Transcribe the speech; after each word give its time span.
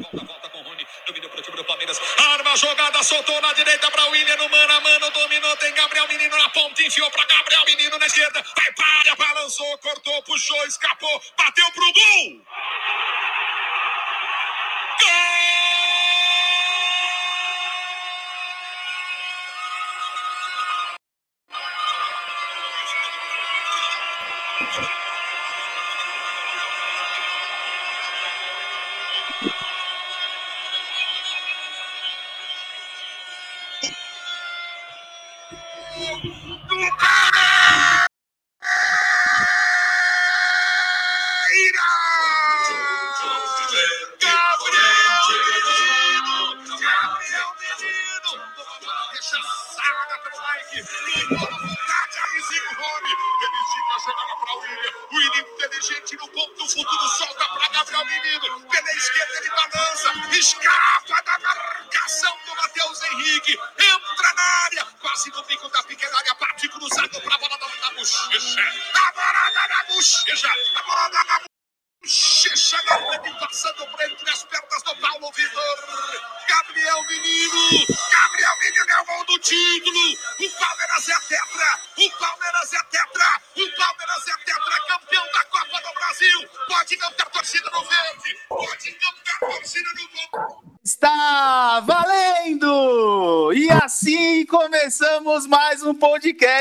Volta, 0.00 0.24
volta 0.24 0.48
com 0.48 0.58
o 0.58 0.62
Rony. 0.62 0.86
Domínio 1.06 1.28
pro 1.30 1.42
time 1.42 1.56
do 1.56 1.64
Palmeiras. 1.64 2.00
Arma 2.18 2.52
a 2.52 2.56
jogada, 2.56 3.02
soltou 3.02 3.40
na 3.40 3.52
direita 3.52 3.90
pra 3.90 4.06
William 4.06 4.36
no 4.36 4.48
mano 4.48 4.72
a 4.72 4.80
mano. 4.80 5.10
Dominou, 5.10 5.56
tem 5.56 5.72
Gabriel 5.74 6.08
Menino 6.08 6.36
na 6.36 6.48
ponta. 6.50 6.82
Enfiou 6.82 7.10
pra 7.10 7.24
Gabriel 7.24 7.64
Menino 7.66 7.98
na 7.98 8.06
esquerda. 8.06 8.44
Vai 8.56 8.72
para 8.72 8.86
área, 8.86 9.14
balançou, 9.16 9.78
cortou, 9.78 10.22
puxou, 10.22 10.66
escapou. 10.66 11.22
Bateu 11.36 11.70
pro 11.72 11.92
gol. 11.92 12.44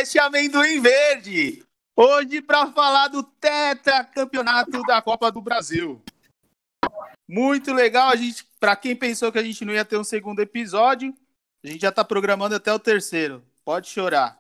Podcast 0.03 0.19
Amendoim 0.19 0.81
Verde. 0.81 1.65
Hoje 1.95 2.41
para 2.41 2.69
falar 2.73 3.07
do 3.07 3.23
tetracampeonato 3.23 4.81
da 4.83 5.01
Copa 5.01 5.31
do 5.31 5.41
Brasil. 5.41 6.03
Muito 7.27 7.73
legal, 7.73 8.09
a 8.09 8.15
gente, 8.15 8.45
para 8.59 8.75
quem 8.75 8.95
pensou 8.95 9.31
que 9.31 9.39
a 9.39 9.43
gente 9.43 9.63
não 9.63 9.73
ia 9.73 9.85
ter 9.85 9.97
um 9.97 10.03
segundo 10.03 10.41
episódio, 10.41 11.13
a 11.63 11.67
gente 11.67 11.81
já 11.81 11.89
está 11.89 12.03
programando 12.03 12.53
até 12.53 12.73
o 12.73 12.79
terceiro. 12.79 13.41
Pode 13.63 13.87
chorar. 13.87 14.37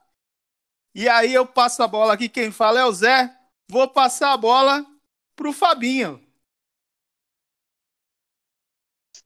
E 0.93 1.07
aí 1.07 1.33
eu 1.33 1.45
passo 1.45 1.81
a 1.81 1.87
bola 1.87 2.13
aqui, 2.13 2.27
quem 2.27 2.51
fala 2.51 2.81
é 2.81 2.85
o 2.85 2.91
Zé. 2.91 3.33
Vou 3.69 3.87
passar 3.87 4.33
a 4.33 4.37
bola 4.37 4.85
pro 5.33 5.53
Fabinho. 5.53 6.21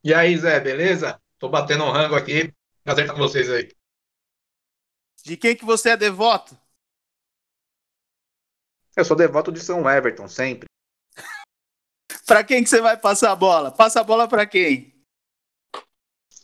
E 0.04 0.14
aí, 0.14 0.38
Zé, 0.38 0.60
beleza? 0.60 1.20
Tô 1.40 1.50
batendo 1.50 1.84
um 1.84 1.92
rango 1.92 2.16
aqui. 2.16 2.54
Prazer 2.84 3.06
estar 3.06 3.16
com 3.16 3.22
vocês 3.22 3.50
aí. 3.50 3.77
De 5.28 5.36
quem 5.36 5.58
que 5.58 5.66
você 5.66 5.90
é 5.90 5.98
devoto? 5.98 6.58
Eu 8.96 9.04
sou 9.04 9.14
devoto 9.14 9.52
de 9.52 9.60
São 9.60 9.82
Everton, 9.90 10.26
sempre. 10.26 10.70
Para 12.26 12.46
quem 12.46 12.64
que 12.64 12.70
você 12.70 12.80
vai 12.80 12.96
passar 12.96 13.34
a 13.34 13.36
bola? 13.36 13.70
Passa 13.70 14.00
a 14.00 14.06
bola 14.06 14.26
para 14.26 14.48
quem? 14.48 14.96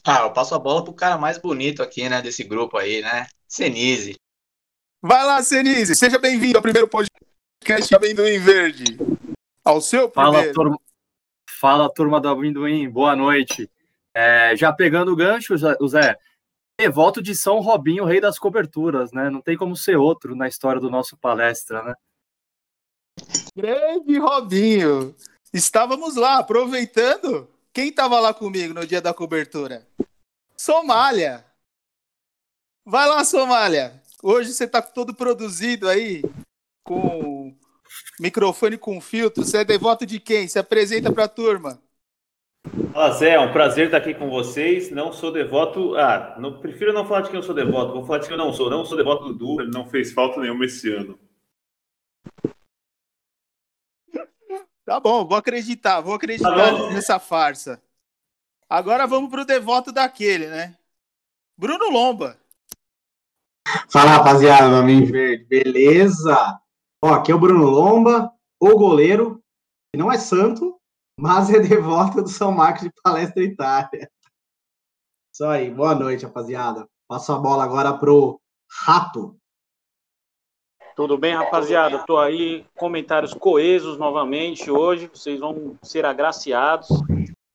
Ah, 0.06 0.24
eu 0.24 0.34
passo 0.34 0.54
a 0.54 0.60
bola 0.60 0.84
pro 0.84 0.94
cara 0.94 1.18
mais 1.18 1.38
bonito 1.38 1.82
aqui, 1.82 2.10
né, 2.10 2.22
desse 2.22 2.44
grupo 2.44 2.78
aí, 2.78 3.02
né? 3.02 3.26
Senise. 3.48 4.16
Vai 5.02 5.24
lá, 5.24 5.42
Senise. 5.42 5.96
Seja 5.96 6.20
bem-vindo 6.20 6.58
ao 6.58 6.62
primeiro 6.62 6.90
podcast 6.90 7.96
Amendoim 7.96 8.38
Verde. 8.38 8.98
Ao 9.64 9.80
seu 9.80 10.12
Fala, 10.12 10.34
primeiro. 10.34 10.54
turma, 10.54 10.80
Fala, 11.50 11.94
turma 11.94 12.20
do 12.20 12.28
Amendoim. 12.28 12.90
Boa 12.90 13.16
noite. 13.16 13.72
É, 14.14 14.58
já 14.58 14.74
pegando 14.74 15.14
o 15.14 15.16
gancho, 15.16 15.56
Zé, 15.58 16.20
devoto 16.80 17.22
de 17.22 17.36
São 17.36 17.60
Robinho, 17.60 18.06
rei 18.06 18.20
das 18.20 18.40
coberturas, 18.40 19.12
né? 19.12 19.30
Não 19.30 19.42
tem 19.42 19.58
como 19.58 19.76
ser 19.76 19.98
outro 19.98 20.36
na 20.36 20.48
história 20.48 20.82
do 20.82 20.90
nosso 20.90 21.18
palestra, 21.18 21.84
né? 21.84 21.94
Grande 23.56 24.18
Robinho. 24.18 25.16
Estávamos 25.54 26.16
lá, 26.16 26.40
aproveitando. 26.40 27.48
Quem 27.72 27.90
estava 27.90 28.20
lá 28.20 28.34
comigo 28.34 28.74
no 28.74 28.86
dia 28.86 29.02
da 29.02 29.14
cobertura? 29.14 29.88
Somália. 30.58 31.46
Vai 32.86 33.08
lá, 33.08 33.24
Somália. 33.24 34.02
Hoje 34.22 34.54
você 34.54 34.64
está 34.64 34.82
todo 34.82 35.14
produzido 35.14 35.90
aí, 35.90 36.24
com 36.84 37.56
microfone 38.20 38.78
com 38.78 39.02
filtro. 39.02 39.44
Você 39.44 39.58
é 39.58 39.66
devoto 39.66 40.06
de 40.06 40.20
quem? 40.20 40.48
Se 40.48 40.58
apresenta 40.58 41.12
para 41.12 41.26
a 41.26 41.30
turma. 41.30 41.83
Fala 42.92 43.12
Zé, 43.12 43.32
é 43.32 43.40
um 43.40 43.52
prazer 43.52 43.86
estar 43.86 43.98
aqui 43.98 44.14
com 44.14 44.30
vocês. 44.30 44.90
Não 44.90 45.12
sou 45.12 45.32
devoto. 45.32 45.96
Ah, 45.96 46.36
não, 46.40 46.60
prefiro 46.60 46.94
não 46.94 47.06
falar 47.06 47.22
de 47.22 47.30
quem 47.30 47.38
eu 47.38 47.44
sou 47.44 47.54
devoto, 47.54 47.94
vou 47.94 48.06
falar 48.06 48.20
de 48.20 48.28
quem 48.28 48.38
eu 48.38 48.44
não 48.44 48.54
sou. 48.54 48.70
Não 48.70 48.86
sou 48.86 48.98
devoto 48.98 49.26
do 49.26 49.34
Du, 49.34 49.62
ele 49.62 49.72
não 49.72 49.86
fez 49.86 50.12
falta 50.12 50.40
nenhuma 50.40 50.66
esse 50.66 50.92
ano. 50.94 51.20
Tá 54.86 55.00
bom, 55.00 55.26
vou 55.26 55.38
acreditar, 55.38 56.02
vou 56.02 56.14
acreditar 56.14 56.54
Tá 56.56 56.90
nessa 56.92 57.18
farsa. 57.18 57.82
Agora 58.70 59.08
vamos 59.08 59.30
pro 59.30 59.46
devoto 59.46 59.92
daquele, 59.92 60.48
né? 60.48 60.76
Bruno 61.58 61.90
Lomba. 61.90 62.38
Fala 63.90 64.12
rapaziada 64.12 64.70
do 64.70 64.76
Amendoim 64.76 65.12
Verde, 65.12 65.46
beleza? 65.46 66.60
Ó, 67.02 67.14
aqui 67.14 67.32
é 67.32 67.36
o 67.36 67.40
Bruno 67.40 67.70
Lomba, 67.70 68.34
o 68.60 68.78
goleiro, 68.78 69.42
que 69.92 70.00
não 70.00 70.12
é 70.12 70.18
santo, 70.18 70.80
mas 71.20 71.50
é 71.50 71.60
devoto 71.60 72.22
do 72.22 72.30
São 72.30 72.52
Marcos 72.52 72.84
de 72.84 72.92
Palestra 73.04 73.44
Itália. 73.44 74.10
Isso 75.34 75.46
aí, 75.46 75.70
boa 75.70 75.96
noite, 75.96 76.26
rapaziada. 76.26 76.88
Passo 77.08 77.32
a 77.34 77.40
bola 77.40 77.64
agora 77.64 77.98
pro 77.98 78.40
Rato. 78.86 79.38
Tudo 80.96 81.18
bem, 81.18 81.34
rapaziada? 81.34 82.04
Tô 82.06 82.20
aí, 82.20 82.66
comentários 82.76 83.34
coesos 83.34 83.98
novamente 83.98 84.70
hoje. 84.70 85.08
Vocês 85.08 85.40
vão 85.40 85.78
ser 85.82 86.06
agraciados. 86.06 86.88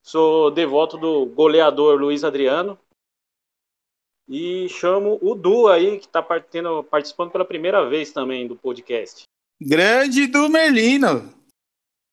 Sou 0.03 0.51
devoto 0.51 0.97
do 0.97 1.27
goleador 1.27 2.01
Luiz 2.01 2.25
Adriano. 2.25 2.77
E 4.29 4.69
chamo 4.69 5.19
o 5.23 5.35
Du 5.35 5.69
aí, 5.69 5.99
que 5.99 6.07
está 6.07 6.21
participando 6.21 7.31
pela 7.31 7.45
primeira 7.45 7.89
vez 7.89 8.13
também 8.13 8.47
do 8.47 8.57
podcast. 8.57 9.23
Grande 9.61 10.27
do 10.27 10.49
Merlino. 10.49 11.38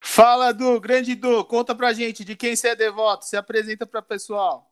Fala, 0.08 0.54
Du, 0.54 0.80
grande 0.80 1.16
Du, 1.16 1.44
conta 1.44 1.74
pra 1.74 1.92
gente 1.92 2.24
de 2.24 2.36
quem 2.36 2.56
você 2.56 2.70
é 2.70 2.76
devoto, 2.76 3.26
se 3.26 3.36
apresenta 3.36 3.88
para 3.88 4.04
pessoal. 4.04 4.72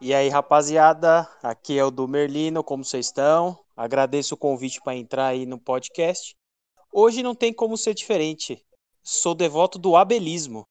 E 0.00 0.14
aí, 0.14 0.28
rapaziada, 0.28 1.28
aqui 1.42 1.76
é 1.76 1.84
o 1.84 1.90
do 1.90 2.06
Merlino, 2.06 2.62
como 2.62 2.84
vocês 2.84 3.06
estão? 3.06 3.58
Agradeço 3.76 4.34
o 4.34 4.38
convite 4.38 4.80
para 4.80 4.94
entrar 4.94 5.26
aí 5.26 5.44
no 5.44 5.58
podcast. 5.58 6.36
Hoje 6.92 7.22
não 7.22 7.34
tem 7.34 7.52
como 7.52 7.76
ser 7.76 7.94
diferente. 7.94 8.64
Sou 9.02 9.34
devoto 9.34 9.76
do 9.76 9.96
abelismo. 9.96 10.64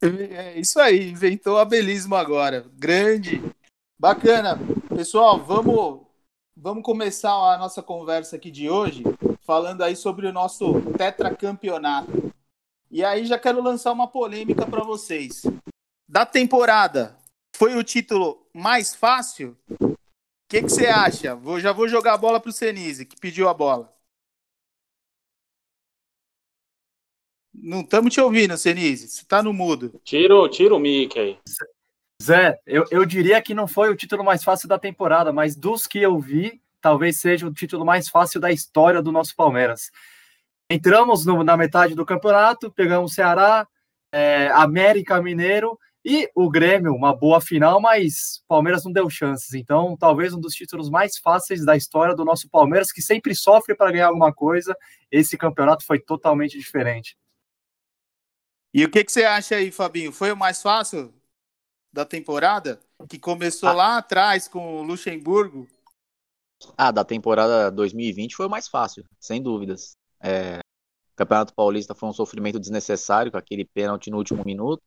É 0.00 0.58
isso 0.58 0.80
aí, 0.80 1.10
inventou 1.10 1.56
o 1.56 1.58
abelismo 1.58 2.16
agora. 2.16 2.66
Grande. 2.72 3.42
Bacana. 3.98 4.58
Pessoal, 4.88 5.38
vamos 5.44 6.02
vamos 6.56 6.82
começar 6.82 7.30
a 7.30 7.58
nossa 7.58 7.82
conversa 7.82 8.36
aqui 8.36 8.50
de 8.50 8.70
hoje 8.70 9.04
falando 9.44 9.82
aí 9.82 9.94
sobre 9.94 10.26
o 10.26 10.32
nosso 10.32 10.80
tetracampeonato. 10.96 12.32
E 12.90 13.04
aí 13.04 13.26
já 13.26 13.38
quero 13.38 13.62
lançar 13.62 13.92
uma 13.92 14.08
polêmica 14.08 14.66
para 14.66 14.82
vocês. 14.82 15.42
Da 16.08 16.24
temporada, 16.24 17.16
foi 17.56 17.76
o 17.76 17.84
título 17.84 18.46
mais 18.52 18.94
fácil? 18.94 19.56
O 19.80 19.96
que 20.48 20.62
que 20.62 20.68
você 20.68 20.86
acha? 20.86 21.34
Vou, 21.34 21.60
já 21.60 21.72
vou 21.72 21.88
jogar 21.88 22.14
a 22.14 22.18
bola 22.18 22.40
pro 22.40 22.52
Senise, 22.52 23.04
que 23.04 23.16
pediu 23.16 23.48
a 23.48 23.54
bola. 23.54 23.92
Não 27.52 27.80
estamos 27.80 28.12
te 28.12 28.20
ouvindo, 28.20 28.56
Senise. 28.56 29.08
Você 29.08 29.24
tá 29.24 29.42
no 29.42 29.52
mudo. 29.52 30.00
Tira, 30.04 30.34
tira 30.50 30.74
o 30.74 30.78
mic 30.78 31.18
aí. 31.18 31.38
Zé, 32.22 32.58
eu, 32.66 32.84
eu 32.90 33.04
diria 33.04 33.40
que 33.42 33.54
não 33.54 33.66
foi 33.66 33.90
o 33.90 33.96
título 33.96 34.24
mais 34.24 34.44
fácil 34.44 34.68
da 34.68 34.78
temporada, 34.78 35.32
mas 35.32 35.56
dos 35.56 35.86
que 35.86 35.98
eu 35.98 36.18
vi, 36.18 36.62
talvez 36.84 37.16
seja 37.16 37.46
o 37.46 37.52
título 37.52 37.82
mais 37.82 38.10
fácil 38.10 38.38
da 38.38 38.52
história 38.52 39.00
do 39.00 39.10
nosso 39.10 39.34
Palmeiras. 39.34 39.90
Entramos 40.68 41.24
no- 41.24 41.42
na 41.42 41.56
metade 41.56 41.94
do 41.94 42.04
campeonato, 42.04 42.70
pegamos 42.70 43.14
Ceará, 43.14 43.66
é, 44.12 44.48
América 44.48 45.22
Mineiro 45.22 45.78
e 46.04 46.30
o 46.34 46.50
Grêmio, 46.50 46.92
uma 46.92 47.16
boa 47.16 47.40
final, 47.40 47.80
mas 47.80 48.44
Palmeiras 48.46 48.84
não 48.84 48.92
deu 48.92 49.08
chances. 49.08 49.54
Então, 49.54 49.96
talvez 49.96 50.34
um 50.34 50.40
dos 50.40 50.52
títulos 50.52 50.90
mais 50.90 51.16
fáceis 51.16 51.64
da 51.64 51.74
história 51.74 52.14
do 52.14 52.22
nosso 52.22 52.50
Palmeiras, 52.50 52.92
que 52.92 53.00
sempre 53.00 53.34
sofre 53.34 53.74
para 53.74 53.90
ganhar 53.90 54.08
alguma 54.08 54.30
coisa. 54.30 54.76
Esse 55.10 55.38
campeonato 55.38 55.86
foi 55.86 55.98
totalmente 55.98 56.58
diferente. 56.58 57.16
E 58.74 58.84
o 58.84 58.90
que, 58.90 59.02
que 59.02 59.10
você 59.10 59.24
acha 59.24 59.56
aí, 59.56 59.72
Fabinho? 59.72 60.12
Foi 60.12 60.30
o 60.30 60.36
mais 60.36 60.60
fácil 60.60 61.14
da 61.90 62.04
temporada? 62.04 62.78
Que 63.08 63.18
começou 63.18 63.70
ah. 63.70 63.72
lá 63.72 63.96
atrás 63.96 64.46
com 64.48 64.80
o 64.80 64.82
Luxemburgo? 64.82 65.66
Ah, 66.76 66.90
da 66.90 67.04
temporada 67.04 67.70
2020 67.70 68.36
foi 68.36 68.46
o 68.46 68.50
mais 68.50 68.68
fácil, 68.68 69.04
sem 69.18 69.42
dúvidas. 69.42 69.96
É, 70.22 70.58
o 70.58 71.16
Campeonato 71.16 71.54
Paulista 71.54 71.94
foi 71.94 72.08
um 72.08 72.12
sofrimento 72.12 72.58
desnecessário, 72.58 73.30
com 73.30 73.38
aquele 73.38 73.64
pênalti 73.64 74.10
no 74.10 74.18
último 74.18 74.42
minuto. 74.44 74.82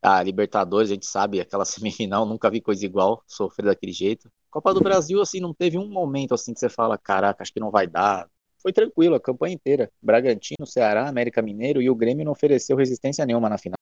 A 0.00 0.22
Libertadores, 0.22 0.90
a 0.90 0.94
gente 0.94 1.06
sabe, 1.06 1.40
aquela 1.40 1.64
semifinal, 1.66 2.24
nunca 2.24 2.50
vi 2.50 2.60
coisa 2.60 2.84
igual, 2.84 3.22
sofrer 3.26 3.66
daquele 3.66 3.92
jeito. 3.92 4.30
Copa 4.50 4.72
do 4.72 4.80
Brasil, 4.80 5.20
assim, 5.20 5.40
não 5.40 5.52
teve 5.52 5.76
um 5.76 5.88
momento 5.88 6.34
assim 6.34 6.54
que 6.54 6.60
você 6.60 6.68
fala, 6.68 6.96
caraca, 6.96 7.42
acho 7.42 7.52
que 7.52 7.60
não 7.60 7.70
vai 7.70 7.86
dar. 7.86 8.28
Foi 8.62 8.72
tranquilo 8.72 9.14
a 9.14 9.20
campanha 9.20 9.54
inteira. 9.54 9.90
Bragantino, 10.02 10.66
Ceará, 10.66 11.08
América 11.08 11.42
Mineiro 11.42 11.82
e 11.82 11.90
o 11.90 11.94
Grêmio 11.94 12.24
não 12.24 12.32
ofereceu 12.32 12.76
resistência 12.76 13.24
nenhuma 13.26 13.48
na 13.48 13.58
final. 13.58 13.76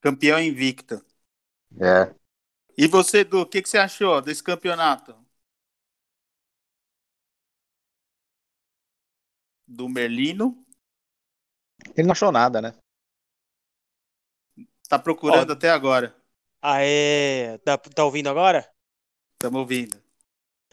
Campeão 0.00 0.38
invicto. 0.38 1.04
É. 1.80 2.14
E 2.76 2.86
você, 2.86 3.18
Edu, 3.18 3.40
o 3.40 3.46
que, 3.46 3.60
que 3.60 3.68
você 3.68 3.78
achou 3.78 4.20
desse 4.22 4.42
campeonato? 4.42 5.16
Do 9.68 9.86
Merlino? 9.86 10.64
Ele 11.94 12.06
não 12.06 12.12
achou 12.12 12.32
nada, 12.32 12.62
né? 12.62 12.74
Tá 14.88 14.98
procurando 14.98 15.50
Ó, 15.50 15.52
até 15.52 15.68
agora. 15.68 16.16
Ah, 16.62 16.80
é. 16.80 17.58
Tá, 17.58 17.76
tá 17.76 18.04
ouvindo 18.04 18.30
agora? 18.30 18.68
Estamos 19.34 19.60
ouvindo. 19.60 20.02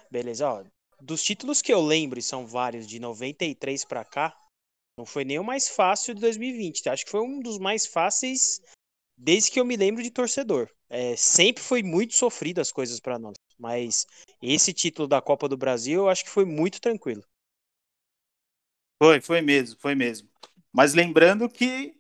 Beleza, 0.10 0.50
ó. 0.50 0.64
Dos 1.02 1.22
títulos 1.22 1.62
que 1.62 1.74
eu 1.74 1.82
lembro, 1.82 2.18
e 2.18 2.24
são 2.24 2.48
vários, 2.48 2.88
de 2.88 3.00
93 3.00 3.84
para 3.84 4.06
cá, 4.06 4.36
não 4.98 5.06
foi 5.06 5.26
nem 5.26 5.38
o 5.38 5.44
mais 5.44 5.68
fácil 5.68 6.16
de 6.16 6.22
2020. 6.22 6.84
Tá? 6.84 6.94
Acho 6.94 7.04
que 7.04 7.12
foi 7.12 7.22
um 7.22 7.42
dos 7.42 7.60
mais 7.60 7.86
fáceis 7.86 8.62
desde 9.18 9.52
que 9.52 9.60
eu 9.60 9.66
me 9.66 9.76
lembro 9.76 10.02
de 10.02 10.10
torcedor. 10.10 10.70
É, 10.90 11.16
sempre 11.18 11.62
foi 11.62 11.84
muito 11.84 12.16
sofrido 12.16 12.62
as 12.62 12.72
coisas 12.72 13.02
para 13.02 13.20
nós. 13.20 13.36
Mas 13.60 14.06
esse 14.42 14.74
título 14.74 15.08
da 15.08 15.22
Copa 15.22 15.50
do 15.50 15.58
Brasil 15.58 16.04
eu 16.04 16.10
acho 16.10 16.24
que 16.24 16.30
foi 16.30 16.46
muito 16.46 16.80
tranquilo. 16.80 17.24
Foi, 19.06 19.22
foi 19.22 19.42
mesmo, 19.42 19.78
foi 19.80 19.94
mesmo. 19.94 20.28
Mas 20.74 20.96
lembrando 20.96 21.48
que 21.48 21.94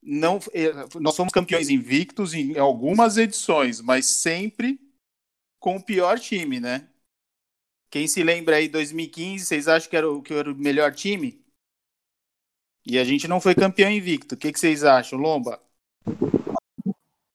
não, 0.00 0.38
é, 0.52 0.70
nós 1.00 1.16
somos 1.16 1.32
campeões 1.32 1.68
invictos 1.68 2.32
em 2.32 2.56
algumas 2.56 3.16
edições, 3.16 3.80
mas 3.80 4.06
sempre 4.06 4.78
com 5.58 5.76
o 5.76 5.82
pior 5.82 6.16
time, 6.20 6.60
né? 6.60 6.86
Quem 7.90 8.06
se 8.06 8.22
lembra 8.22 8.56
aí 8.56 8.68
2015, 8.68 9.44
vocês 9.44 9.66
acham 9.66 9.90
que 9.90 9.96
era 9.96 10.08
o, 10.08 10.22
que 10.22 10.32
era 10.32 10.52
o 10.52 10.54
melhor 10.54 10.94
time? 10.94 11.44
E 12.86 13.00
a 13.00 13.04
gente 13.04 13.26
não 13.26 13.40
foi 13.40 13.56
campeão 13.56 13.90
invicto. 13.90 14.36
O 14.36 14.38
que, 14.38 14.52
que 14.52 14.60
vocês 14.60 14.84
acham, 14.84 15.18
Lomba? 15.18 15.60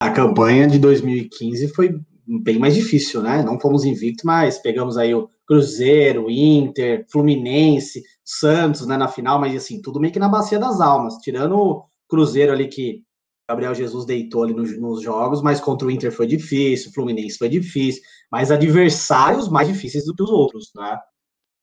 A 0.02 0.12
campanha 0.12 0.66
de 0.66 0.80
2015 0.80 1.74
foi 1.74 2.00
bem 2.26 2.58
mais 2.58 2.74
difícil, 2.74 3.22
né? 3.22 3.44
Não 3.44 3.60
fomos 3.60 3.84
invictos, 3.84 4.24
mas 4.24 4.60
pegamos 4.60 4.98
aí 4.98 5.14
o 5.14 5.30
Cruzeiro, 5.50 6.30
Inter, 6.30 7.08
Fluminense, 7.12 8.04
Santos, 8.24 8.86
né, 8.86 8.96
na 8.96 9.08
final, 9.08 9.40
mas 9.40 9.56
assim, 9.56 9.82
tudo 9.82 10.00
meio 10.00 10.14
que 10.14 10.20
na 10.20 10.30
bacia 10.30 10.60
das 10.60 10.80
almas, 10.80 11.16
tirando 11.16 11.84
Cruzeiro 12.08 12.52
ali 12.52 12.68
que 12.68 13.04
Gabriel 13.50 13.74
Jesus 13.74 14.06
deitou 14.06 14.44
ali 14.44 14.54
nos, 14.54 14.80
nos, 14.80 15.02
jogos, 15.02 15.42
mas 15.42 15.60
contra 15.60 15.88
o 15.88 15.92
Inter 15.92 16.12
foi 16.12 16.28
difícil, 16.28 16.92
o 16.92 16.94
Fluminense 16.94 17.40
foi 17.40 17.50
difícil, 17.50 18.04
mas 18.32 18.52
adversários 18.52 19.50
mais 19.50 19.68
difíceis 19.68 20.06
do 20.06 20.14
que 20.14 20.22
os 20.22 20.30
outros, 20.30 20.70
né? 20.76 21.00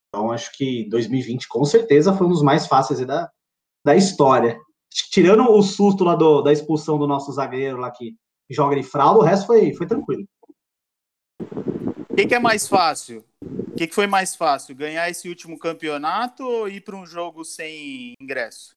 Então 0.09 0.33
acho 0.33 0.51
que 0.57 0.89
2020 0.89 1.47
com 1.47 1.65
certeza 1.65 2.13
foi 2.13 2.27
um 2.27 2.31
dos 2.31 2.43
mais 2.43 2.67
fáceis 2.67 3.07
da, 3.07 3.31
da 3.85 3.95
história. 3.95 4.59
Tirando 5.13 5.49
o 5.49 5.63
susto 5.63 6.03
lá 6.03 6.17
do, 6.17 6.43
da 6.43 6.53
expulsão 6.53 6.99
do 6.99 7.07
nosso 7.07 7.31
zagueiro 7.31 7.77
lá 7.77 7.93
que 7.93 8.17
joga 8.51 8.75
de 8.75 8.83
fralda, 8.83 9.21
o 9.21 9.23
resto 9.23 9.47
foi, 9.47 9.73
foi 9.75 9.87
tranquilo. 9.87 10.27
O 12.11 12.17
que, 12.17 12.27
que, 12.27 12.35
é 12.35 12.41
mais 12.41 12.67
fácil? 12.67 13.23
O 13.77 13.79
que, 13.79 13.87
que 13.87 13.95
foi 13.95 14.07
mais 14.07 14.35
fácil? 14.35 14.75
Ganhar 14.75 15.11
esse 15.11 15.29
último 15.29 15.59
campeonato 15.59 16.43
ou 16.43 16.67
ir 16.67 16.81
para 16.81 16.97
um 16.97 17.05
jogo 17.05 17.45
sem 17.45 18.15
ingresso? 18.19 18.71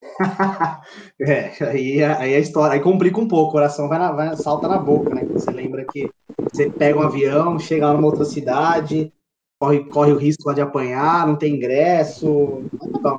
é, 1.20 1.64
aí, 1.64 2.04
aí 2.04 2.34
a 2.36 2.38
história, 2.38 2.74
aí 2.74 2.80
complica 2.80 3.18
um 3.18 3.26
pouco, 3.26 3.48
o 3.48 3.52
coração 3.52 3.88
vai, 3.88 3.98
na, 3.98 4.12
vai 4.12 4.36
salta 4.36 4.68
na 4.68 4.78
boca, 4.78 5.12
né? 5.12 5.24
Você 5.32 5.50
lembra 5.50 5.84
que 5.84 6.08
você 6.52 6.70
pega 6.70 6.96
um 6.96 7.02
avião, 7.02 7.58
chega 7.58 7.88
lá 7.88 7.92
numa 7.92 8.06
outra 8.06 8.24
cidade, 8.24 9.12
corre, 9.60 9.84
corre 9.86 10.12
o 10.12 10.16
risco 10.16 10.54
de 10.54 10.60
apanhar, 10.60 11.26
não 11.26 11.34
tem 11.34 11.56
ingresso. 11.56 12.70
Tá 13.02 13.18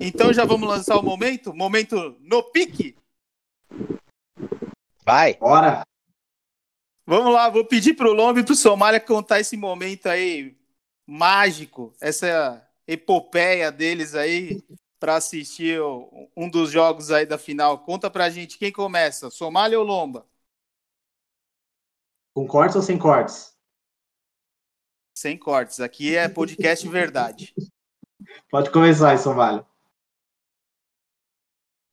então 0.00 0.32
já 0.32 0.44
vamos 0.44 0.68
lançar 0.68 0.96
o 0.96 1.02
momento? 1.02 1.52
Momento 1.52 2.16
no 2.20 2.40
pique? 2.52 2.94
Vai. 5.04 5.34
Bora. 5.34 5.82
Vamos 7.06 7.32
lá, 7.32 7.48
vou 7.48 7.64
pedir 7.64 7.94
pro 7.94 8.12
Lombe 8.12 8.40
e 8.40 8.44
pro 8.44 8.56
Somália 8.56 8.98
contar 8.98 9.38
esse 9.38 9.56
momento 9.56 10.08
aí 10.08 10.58
mágico, 11.06 11.94
essa 12.00 12.68
epopeia 12.84 13.70
deles 13.70 14.16
aí 14.16 14.60
para 14.98 15.14
assistir 15.14 15.80
um 16.36 16.50
dos 16.50 16.72
jogos 16.72 17.12
aí 17.12 17.24
da 17.24 17.38
final. 17.38 17.78
Conta 17.84 18.10
pra 18.10 18.28
gente 18.28 18.58
quem 18.58 18.72
começa, 18.72 19.30
Somália 19.30 19.78
ou 19.78 19.84
Lomba? 19.84 20.26
Com 22.34 22.44
cortes 22.44 22.74
ou 22.74 22.82
sem 22.82 22.98
cortes? 22.98 23.56
Sem 25.16 25.38
cortes. 25.38 25.78
Aqui 25.78 26.16
é 26.16 26.28
podcast 26.28 26.86
verdade. 26.88 27.54
Pode 28.50 28.70
começar 28.72 29.12
aí, 29.12 29.18
Somália. 29.18 29.64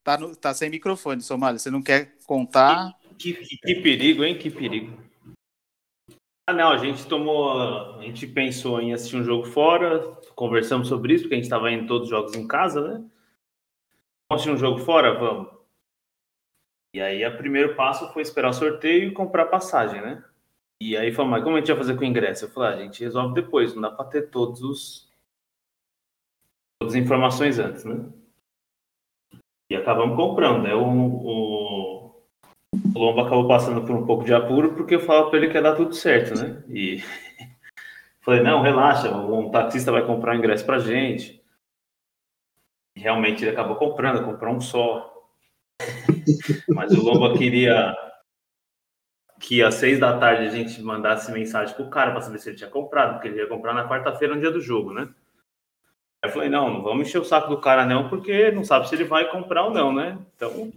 Tá, 0.02 0.18
no, 0.18 0.34
tá 0.34 0.52
sem 0.52 0.68
microfone, 0.68 1.22
Somália. 1.22 1.58
Você 1.58 1.70
não 1.70 1.80
quer 1.80 2.18
contar? 2.26 2.92
Que, 3.16 3.32
que, 3.32 3.56
que 3.56 3.74
perigo, 3.76 4.24
hein? 4.24 4.36
Que 4.36 4.50
perigo. 4.50 5.03
Ah, 6.46 6.52
não, 6.52 6.70
a 6.72 6.76
gente 6.76 7.06
tomou. 7.08 7.96
A 7.98 8.02
gente 8.02 8.26
pensou 8.26 8.80
em 8.80 8.92
assistir 8.92 9.16
um 9.16 9.24
jogo 9.24 9.44
fora, 9.46 10.00
conversamos 10.34 10.88
sobre 10.88 11.14
isso, 11.14 11.24
porque 11.24 11.34
a 11.34 11.38
gente 11.38 11.44
estava 11.44 11.70
indo 11.70 11.86
todos 11.86 12.04
os 12.04 12.10
jogos 12.10 12.34
em 12.34 12.46
casa, 12.46 12.86
né? 12.86 12.94
Vamos 14.28 14.42
assistir 14.42 14.50
um 14.50 14.56
jogo 14.56 14.78
fora? 14.78 15.18
Vamos. 15.18 15.50
E 16.94 17.00
aí, 17.00 17.26
o 17.26 17.36
primeiro 17.36 17.74
passo 17.74 18.12
foi 18.12 18.22
esperar 18.22 18.50
o 18.50 18.52
sorteio 18.52 19.08
e 19.08 19.12
comprar 19.12 19.46
passagem, 19.46 20.00
né? 20.00 20.22
E 20.80 20.96
aí 20.96 21.12
falou, 21.12 21.30
mas 21.30 21.42
como 21.42 21.56
a 21.56 21.60
gente 21.60 21.68
vai 21.68 21.76
fazer 21.78 21.94
com 21.96 22.02
o 22.02 22.04
ingresso? 22.04 22.44
Eu 22.44 22.50
falei, 22.50 22.70
ah, 22.70 22.74
a 22.74 22.84
gente 22.84 23.02
resolve 23.02 23.34
depois, 23.34 23.74
não 23.74 23.82
dá 23.82 23.90
para 23.90 24.04
ter 24.06 24.30
todos 24.30 24.62
os. 24.62 25.10
todas 26.78 26.94
as 26.94 27.00
informações 27.00 27.58
antes, 27.58 27.84
né? 27.84 28.06
E 29.70 29.76
acabamos 29.76 30.16
comprando, 30.16 30.62
né? 30.62 30.74
O, 30.74 30.84
o 30.84 31.83
o 32.94 32.98
Lomba 32.98 33.22
acabou 33.22 33.48
passando 33.48 33.84
por 33.84 33.96
um 33.96 34.06
pouco 34.06 34.24
de 34.24 34.32
apuro 34.32 34.74
porque 34.74 34.94
eu 34.94 35.00
falo 35.00 35.28
para 35.28 35.38
ele 35.38 35.48
que 35.48 35.54
ia 35.54 35.62
dar 35.62 35.74
tudo 35.74 35.92
certo, 35.92 36.38
né? 36.38 36.62
E 36.68 37.02
falei, 38.22 38.40
não, 38.40 38.62
relaxa, 38.62 39.10
um 39.10 39.50
taxista 39.50 39.90
vai 39.90 40.06
comprar 40.06 40.34
o 40.34 40.38
ingresso 40.38 40.64
pra 40.64 40.78
gente. 40.78 41.42
E 42.96 43.00
realmente 43.00 43.42
ele 43.42 43.50
acabou 43.50 43.74
comprando, 43.74 44.24
comprou 44.24 44.54
um 44.54 44.60
só. 44.60 45.12
Mas 46.68 46.92
o 46.92 47.02
Lomba 47.02 47.36
queria 47.36 47.96
que 49.40 49.60
às 49.60 49.74
seis 49.74 49.98
da 49.98 50.16
tarde 50.16 50.46
a 50.46 50.50
gente 50.50 50.80
mandasse 50.80 51.32
mensagem 51.32 51.74
pro 51.74 51.90
cara 51.90 52.12
para 52.12 52.20
saber 52.20 52.38
se 52.38 52.48
ele 52.48 52.56
tinha 52.56 52.70
comprado, 52.70 53.14
porque 53.14 53.26
ele 53.26 53.38
ia 53.38 53.48
comprar 53.48 53.74
na 53.74 53.88
quarta-feira, 53.88 54.34
no 54.34 54.40
dia 54.40 54.52
do 54.52 54.60
jogo, 54.60 54.92
né? 54.92 55.08
Aí 56.22 56.30
eu 56.30 56.32
falei, 56.32 56.48
não, 56.48 56.72
não 56.72 56.82
vamos 56.82 57.08
encher 57.08 57.20
o 57.20 57.24
saco 57.24 57.48
do 57.48 57.60
cara 57.60 57.84
não, 57.84 58.08
porque 58.08 58.52
não 58.52 58.64
sabe 58.64 58.88
se 58.88 58.94
ele 58.94 59.04
vai 59.04 59.28
comprar 59.30 59.64
ou 59.64 59.74
não, 59.74 59.92
né? 59.92 60.16
Então, 60.36 60.72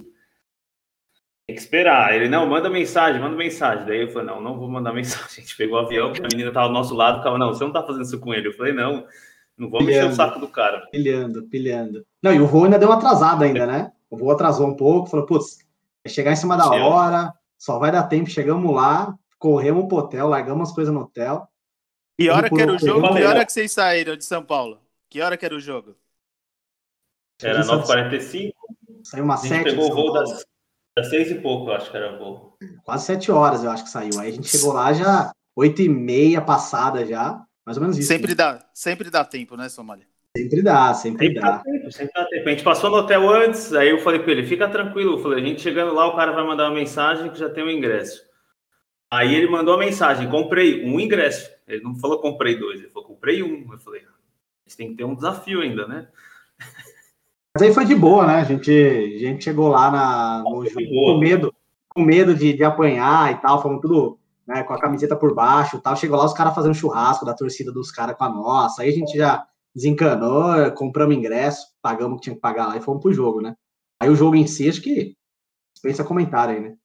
tem 1.48 1.56
que 1.56 1.62
esperar. 1.62 2.14
Ele, 2.14 2.28
não, 2.28 2.46
manda 2.46 2.70
mensagem, 2.70 3.22
manda 3.22 3.36
mensagem. 3.36 3.86
Daí 3.86 4.02
eu 4.02 4.12
falei, 4.12 4.28
não, 4.28 4.42
não 4.42 4.60
vou 4.60 4.70
mandar 4.70 4.92
mensagem. 4.94 5.26
A 5.26 5.40
gente 5.42 5.56
pegou 5.56 5.78
o 5.78 5.86
avião, 5.86 6.10
a 6.10 6.28
menina 6.30 6.50
estava 6.50 6.68
ao 6.68 6.74
nosso 6.74 6.94
lado, 6.94 7.20
ficava, 7.20 7.38
não, 7.38 7.54
você 7.54 7.64
não 7.64 7.70
está 7.70 7.82
fazendo 7.82 8.04
isso 8.04 8.20
com 8.20 8.34
ele. 8.34 8.50
Eu 8.50 8.54
falei, 8.54 8.74
não, 8.74 9.08
não 9.58 9.70
vamos 9.70 9.86
pilhando, 9.86 10.08
encher 10.08 10.14
o 10.14 10.16
saco 10.16 10.40
do 10.40 10.50
cara. 10.50 10.86
Pilhando, 10.92 11.48
pilhando. 11.48 12.06
Não, 12.22 12.34
e 12.34 12.42
o 12.42 12.46
voo 12.46 12.66
ainda 12.66 12.78
deu 12.78 12.90
uma 12.90 12.98
atrasada 12.98 13.46
ainda, 13.46 13.66
né? 13.66 13.92
O 14.10 14.18
voo 14.18 14.30
atrasou 14.32 14.68
um 14.68 14.76
pouco, 14.76 15.10
falou, 15.10 15.26
putz, 15.26 15.60
vai 16.04 16.14
chegar 16.14 16.34
em 16.34 16.36
cima 16.36 16.58
da 16.58 16.70
hora, 16.70 17.34
só 17.58 17.80
vai 17.80 17.92
dar 17.92 18.04
tempo, 18.04 18.30
chegamos 18.30 18.76
lá, 18.76 19.18
corremos 19.40 19.88
pro 19.88 19.98
hotel, 19.98 20.28
largamos 20.28 20.70
as 20.70 20.76
coisas 20.76 20.94
no 20.94 21.02
hotel. 21.02 21.48
Que 22.20 22.30
hora 22.30 22.50
que 22.50 22.62
era 22.62 22.74
o 22.74 22.80
jogo? 22.80 23.14
Que 23.14 23.24
hora 23.24 23.46
que 23.46 23.54
vocês 23.54 23.72
saíram 23.72 24.18
de 24.18 24.26
São 24.26 24.44
Paulo? 24.44 24.82
Que 25.10 25.22
hora 25.22 25.38
que 25.38 25.46
era 25.46 25.56
o 25.56 25.60
jogo? 25.60 25.96
Era 27.42 27.64
9h45. 27.64 28.52
Saiu 29.04 29.24
uma 29.24 29.38
7. 29.38 29.64
pegou 29.64 29.92
o 29.92 29.96
voo 29.96 30.12
das 30.12 30.44
das 30.98 31.10
seis 31.12 31.30
e 31.30 31.36
pouco, 31.36 31.70
eu 31.70 31.76
acho 31.76 31.92
que 31.92 31.96
era 31.96 32.18
voo. 32.18 32.58
Quase 32.84 33.06
sete 33.06 33.32
horas, 33.32 33.64
eu 33.64 33.70
acho 33.70 33.84
que 33.84 33.90
saiu. 33.92 34.20
Aí 34.20 34.30
a 34.30 34.32
gente 34.32 34.48
chegou 34.48 34.74
lá 34.74 34.92
já 34.94 35.32
oito 35.56 35.80
e 35.84 35.88
meia 35.88 36.42
passada 36.42 37.06
já, 37.06 37.40
mais 37.64 37.78
ou 37.78 37.82
menos 37.82 38.00
isso. 38.00 38.08
Sempre, 38.08 38.30
né? 38.30 38.36
dá, 38.36 38.66
sempre 38.74 39.12
dá 39.12 39.24
tempo, 39.24 39.56
né, 39.56 39.70
Somália? 39.70 40.08
Sempre 40.36 40.64
dá, 40.64 40.94
sempre 40.96 41.28
Sempre 41.28 41.40
dá 41.40 41.52
dá. 41.52 41.60
tempo, 41.60 41.92
sempre 41.92 42.14
dá 42.16 42.26
tempo. 42.26 42.48
A 42.48 42.52
gente 42.52 42.64
passou 42.64 42.90
no 42.90 42.98
hotel 42.98 43.30
antes, 43.30 43.74
aí 43.74 43.90
eu 43.90 44.00
falei 44.00 44.20
pra 44.20 44.32
ele, 44.32 44.48
fica 44.48 44.68
tranquilo. 44.68 45.14
Eu 45.14 45.20
falei, 45.20 45.44
a 45.44 45.48
gente 45.48 45.62
chegando 45.62 45.94
lá, 45.94 46.08
o 46.08 46.16
cara 46.16 46.32
vai 46.32 46.44
mandar 46.44 46.66
uma 46.66 46.76
mensagem 46.76 47.30
que 47.30 47.38
já 47.38 47.50
tem 47.50 47.64
o 47.64 47.70
ingresso. 47.70 48.24
Aí 49.12 49.36
ele 49.36 49.48
mandou 49.48 49.76
a 49.76 49.80
mensagem, 49.80 50.28
comprei 50.28 50.84
um 50.84 51.00
ingresso. 51.00 51.48
Ele 51.68 51.84
não 51.84 51.96
falou 51.96 52.20
comprei 52.20 52.58
dois, 52.58 52.80
ele 52.80 52.90
falou 52.90 53.08
comprei 53.08 53.44
um. 53.44 53.72
Eu 53.72 53.80
falei, 53.80 54.02
a 54.02 54.68
gente 54.68 54.78
tem 54.78 54.90
que 54.90 54.96
ter 54.96 55.04
um 55.04 55.14
desafio 55.14 55.62
ainda, 55.62 55.88
né? 55.88 56.08
Mas 57.58 57.64
aí 57.64 57.74
foi 57.74 57.86
de 57.86 57.96
boa, 57.96 58.28
né? 58.28 58.36
A 58.36 58.44
gente, 58.44 58.70
a 58.70 59.18
gente 59.18 59.44
chegou 59.44 59.68
lá 59.68 59.90
na, 59.90 60.44
no 60.44 60.64
jogo 60.64 60.88
com 60.88 61.18
medo, 61.18 61.56
com 61.90 62.04
medo 62.04 62.36
de, 62.36 62.54
de 62.54 62.64
apanhar 62.64 63.32
e 63.34 63.42
tal, 63.42 63.64
fomos 63.64 63.82
tudo 63.82 64.20
né, 64.46 64.62
com 64.62 64.76
a 64.76 64.80
camiseta 64.80 65.16
por 65.16 65.34
baixo 65.34 65.78
e 65.78 65.82
tal. 65.82 65.96
Chegou 65.96 66.20
lá 66.20 66.26
os 66.26 66.34
caras 66.34 66.54
fazendo 66.54 66.76
churrasco 66.76 67.26
da 67.26 67.34
torcida 67.34 67.72
dos 67.72 67.90
caras 67.90 68.16
com 68.16 68.26
a 68.26 68.30
nossa. 68.30 68.84
Aí 68.84 68.90
a 68.90 68.94
gente 68.94 69.18
já 69.18 69.44
desencanou, 69.74 70.72
compramos 70.74 71.18
ingresso, 71.18 71.66
pagamos 71.82 72.14
o 72.14 72.16
que 72.18 72.26
tinha 72.26 72.36
que 72.36 72.42
pagar 72.42 72.68
lá 72.68 72.78
e 72.78 72.82
fomos 72.82 73.02
pro 73.02 73.12
jogo, 73.12 73.42
né? 73.42 73.56
Aí 74.00 74.08
o 74.08 74.16
jogo 74.16 74.36
em 74.36 74.46
si, 74.46 74.70
acho 74.70 74.80
que 74.80 75.18
dispensa 75.74 76.04
comentário 76.04 76.54
aí, 76.54 76.62
né? 76.62 76.78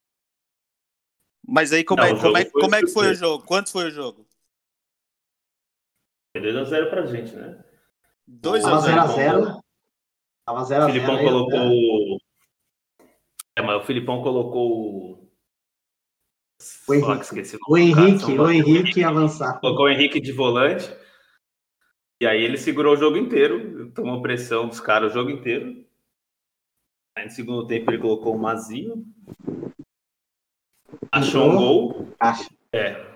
Mas 1.47 1.71
aí, 1.71 1.85
como, 1.85 2.01
Não, 2.01 2.09
é, 2.09 2.15
o 2.15 2.19
como, 2.19 2.39
é, 2.39 2.45
como 2.47 2.75
é 2.75 2.81
que 2.81 2.87
foi 2.87 3.11
o 3.11 3.15
jogo? 3.15 3.45
Quantos 3.45 3.73
foi 3.73 3.89
o 3.89 3.91
jogo? 3.91 4.27
Foi 6.35 6.43
2x0 6.43 6.89
pra 6.89 7.05
gente, 7.05 7.37
né? 7.37 7.63
2 8.27 8.65
Tava 10.45 10.61
a 10.61 10.65
0 10.65 10.87
0x0. 10.87 10.87
Tava 10.87 10.87
O 10.87 10.91
0x0. 10.91 10.93
Filipão 10.93 11.25
colocou. 11.25 11.69
o- 11.71 12.19
É, 13.57 13.63
mas 13.63 13.83
o 13.83 13.87
Filipão 13.87 14.23
colocou. 14.23 14.71
o- 14.73 15.33
O 16.89 16.95
Henrique. 16.95 17.21
Esqueci 17.23 17.59
O 17.69 17.77
Henrique, 17.77 18.39
o. 18.39 18.51
Henrique 18.51 19.05
avançar. 19.05 19.61
Colocou 19.61 19.87
o 19.87 19.89
Henrique 19.89 20.21
de 20.21 20.33
volante. 20.33 20.89
E 22.21 22.27
aí 22.27 22.41
ele 22.43 22.57
segurou 22.57 22.95
o 22.95 22.97
jogo 22.97 23.17
inteiro, 23.17 23.91
tomou 23.93 24.23
pressão 24.23 24.69
dos 24.69 24.79
caras 24.81 25.11
o 25.11 25.15
jogo 25.15 25.31
inteiro. 25.31 25.85
Aí 27.19 27.25
no 27.25 27.31
segundo 27.31 27.67
tempo 27.67 27.91
ele 27.91 27.99
colocou 28.01 28.35
o 28.35 28.39
Mazinho. 28.39 29.05
Achou 31.11 31.51
um 31.51 31.57
gol. 31.57 32.09
Acho. 32.21 32.49
É. 32.73 33.13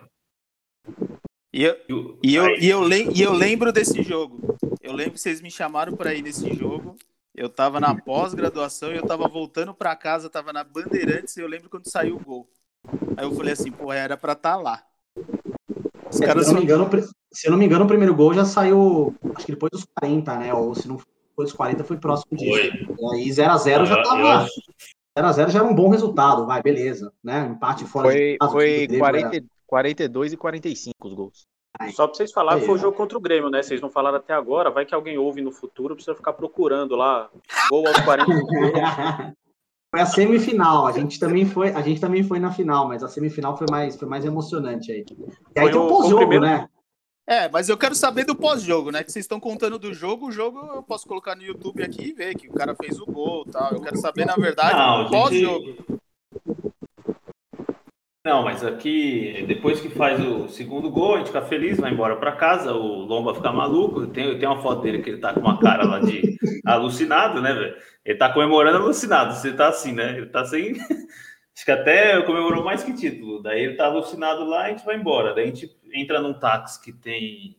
E 1.52 1.62
eu, 1.62 2.18
E 2.22 2.30
e, 2.30 2.34
eu, 2.34 2.44
aí- 2.44 2.58
e, 2.60 2.68
eu 2.68 2.80
lem- 2.80 3.12
e 3.16 3.22
eu 3.22 3.32
lembro 3.32 3.72
desse 3.72 4.02
jogo. 4.02 4.56
Eu 4.82 4.92
lembro 4.92 5.12
que 5.14 5.20
vocês 5.20 5.40
me 5.40 5.50
chamaram 5.50 5.96
para 5.96 6.12
ir 6.14 6.22
nesse 6.22 6.52
jogo. 6.54 6.96
Eu 7.36 7.50
tava 7.50 7.78
na 7.78 7.94
pós-graduação 7.94 8.92
e 8.92 8.96
eu 8.96 9.06
tava 9.06 9.28
voltando 9.28 9.74
para 9.74 9.94
casa, 9.94 10.30
tava 10.30 10.52
na 10.54 10.64
Bandeirantes 10.64 11.36
e 11.36 11.40
eu 11.42 11.46
lembro 11.46 11.68
quando 11.68 11.86
saiu 11.90 12.16
o 12.16 12.24
gol. 12.24 12.48
Aí 13.14 13.24
eu 13.26 13.32
falei 13.32 13.52
assim, 13.52 13.70
pô, 13.70 13.92
era 13.92 14.16
pra 14.16 14.32
estar 14.32 14.56
lá. 14.56 14.82
Os 16.10 16.20
É, 16.20 16.26
caras 16.26 16.44
se, 16.46 16.50
eu 16.50 16.54
não 16.54 16.60
me 16.60 16.64
engano, 16.64 16.88
se 17.32 17.46
eu 17.46 17.50
não 17.50 17.58
me 17.58 17.66
engano, 17.66 17.84
o 17.84 17.88
primeiro 17.88 18.14
gol 18.14 18.32
já 18.32 18.46
saiu, 18.46 19.14
acho 19.34 19.44
que 19.44 19.52
depois 19.52 19.70
dos 19.70 19.84
40, 20.00 20.36
né? 20.38 20.54
Ou 20.54 20.74
se 20.74 20.88
não 20.88 20.96
foi 20.98 21.44
dos 21.44 21.52
40, 21.52 21.84
foi 21.84 21.98
próximo 21.98 22.36
disso. 22.38 22.50
Foi. 22.96 23.16
E 23.18 23.20
aí 23.20 23.28
0x0 23.30 23.84
já 23.84 23.96
eu 23.98 24.02
tava. 24.02 24.34
acho- 24.36 24.60
0x0 25.18 25.50
já 25.50 25.58
era 25.58 25.68
um 25.68 25.74
bom 25.74 25.90
resultado, 25.90 26.46
vai, 26.46 26.62
beleza. 26.62 27.12
Né? 27.22 27.48
Empate 27.48 27.84
fora 27.84 28.08
Foi, 28.08 28.14
de 28.32 28.38
casa, 28.38 28.52
foi 28.52 28.64
time 28.72 28.86
do 28.86 28.90
Grêmio 28.92 29.06
era- 29.18 29.28
40, 29.28 29.46
42 29.66 30.32
e 30.32 30.36
45 30.38 30.94
os 31.08 31.12
gols. 31.14 31.46
Só 31.92 32.06
pra 32.06 32.16
vocês 32.16 32.32
falarem, 32.32 32.60
Aí, 32.60 32.66
foi 32.66 32.74
o 32.74 32.78
jogo 32.78 32.96
contra 32.96 33.16
o 33.16 33.20
Grêmio, 33.20 33.50
né? 33.50 33.62
Vocês 33.62 33.80
não 33.80 33.90
falaram 33.90 34.16
até 34.18 34.32
agora. 34.34 34.70
Vai 34.70 34.84
que 34.86 34.94
alguém 34.94 35.18
ouve 35.18 35.40
no 35.42 35.52
futuro, 35.52 35.94
precisa 35.94 36.14
ficar 36.16 36.32
procurando 36.32 36.94
lá. 36.96 37.28
Gol 37.70 37.86
aos 37.86 38.00
40 38.00 38.30
Foi 39.90 40.00
a 40.00 40.06
semifinal. 40.06 40.86
A 40.86 40.92
gente 40.92 41.18
também 41.18 41.46
foi, 41.46 41.70
a 41.70 41.80
gente 41.80 42.00
também 42.00 42.22
foi 42.22 42.38
na 42.40 42.50
final, 42.52 42.86
mas 42.88 43.02
a 43.02 43.08
semifinal 43.08 43.56
foi 43.56 43.66
mais, 43.70 43.96
foi 43.96 44.08
mais 44.08 44.24
emocionante 44.24 44.90
aí. 44.92 45.04
E 45.08 45.60
aí 45.60 45.64
Foi 45.64 45.70
tem 45.72 45.80
o 45.80 45.88
pós-jogo, 45.88 46.18
primeiro- 46.18 46.44
né? 46.44 46.68
É, 47.28 47.48
mas 47.48 47.68
eu 47.68 47.76
quero 47.76 47.94
saber 47.94 48.24
do 48.24 48.36
pós-jogo, 48.36 48.90
né? 48.92 49.02
Que 49.02 49.10
vocês 49.10 49.24
estão 49.24 49.40
contando 49.40 49.78
do 49.80 49.92
jogo, 49.92 50.28
o 50.28 50.32
jogo 50.32 50.58
eu 50.74 50.82
posso 50.82 51.06
colocar 51.08 51.34
no 51.34 51.42
YouTube 51.42 51.82
aqui 51.82 52.10
e 52.10 52.12
ver 52.12 52.36
que 52.36 52.46
o 52.48 52.52
cara 52.52 52.74
fez 52.76 53.00
o 53.00 53.06
gol 53.06 53.44
e 53.46 53.50
tal. 53.50 53.72
Eu 53.72 53.80
quero 53.80 53.96
saber, 53.96 54.24
na 54.26 54.36
verdade, 54.36 54.78
Não, 54.78 55.04
do 55.04 55.10
pós-jogo. 55.10 55.64
gente- 55.66 55.84
Não, 58.26 58.42
mas 58.42 58.64
aqui, 58.64 59.44
depois 59.46 59.80
que 59.80 59.88
faz 59.88 60.20
o 60.20 60.48
segundo 60.48 60.90
gol, 60.90 61.14
a 61.14 61.18
gente 61.18 61.28
fica 61.28 61.42
feliz, 61.42 61.78
vai 61.78 61.92
embora 61.92 62.16
pra 62.16 62.32
casa, 62.32 62.72
o 62.72 63.04
Lomba 63.04 63.32
fica 63.36 63.52
maluco. 63.52 64.08
Tem, 64.08 64.36
tem 64.36 64.48
uma 64.48 64.60
foto 64.60 64.82
dele 64.82 65.00
que 65.00 65.10
ele 65.10 65.20
tá 65.20 65.32
com 65.32 65.38
uma 65.38 65.60
cara 65.60 65.84
lá 65.84 66.00
de 66.00 66.36
alucinado, 66.66 67.40
né, 67.40 67.54
velho? 67.54 67.76
Ele 68.04 68.18
tá 68.18 68.32
comemorando 68.32 68.78
alucinado, 68.78 69.32
você 69.32 69.52
tá 69.52 69.68
assim, 69.68 69.92
né? 69.92 70.16
Ele 70.16 70.26
tá 70.26 70.44
sem. 70.44 70.72
Acho 71.54 71.64
que 71.64 71.70
até 71.70 72.20
comemorou 72.22 72.64
mais 72.64 72.82
que 72.82 72.94
título. 72.94 73.40
Daí 73.40 73.62
ele 73.62 73.76
tá 73.76 73.84
alucinado 73.84 74.44
lá 74.44 74.62
e 74.62 74.66
a 74.72 74.76
gente 74.76 74.84
vai 74.84 74.96
embora. 74.96 75.32
Daí 75.32 75.44
a 75.44 75.46
gente 75.46 75.70
entra 75.94 76.20
num 76.20 76.34
táxi 76.34 76.82
que 76.82 76.92
tem. 76.92 77.56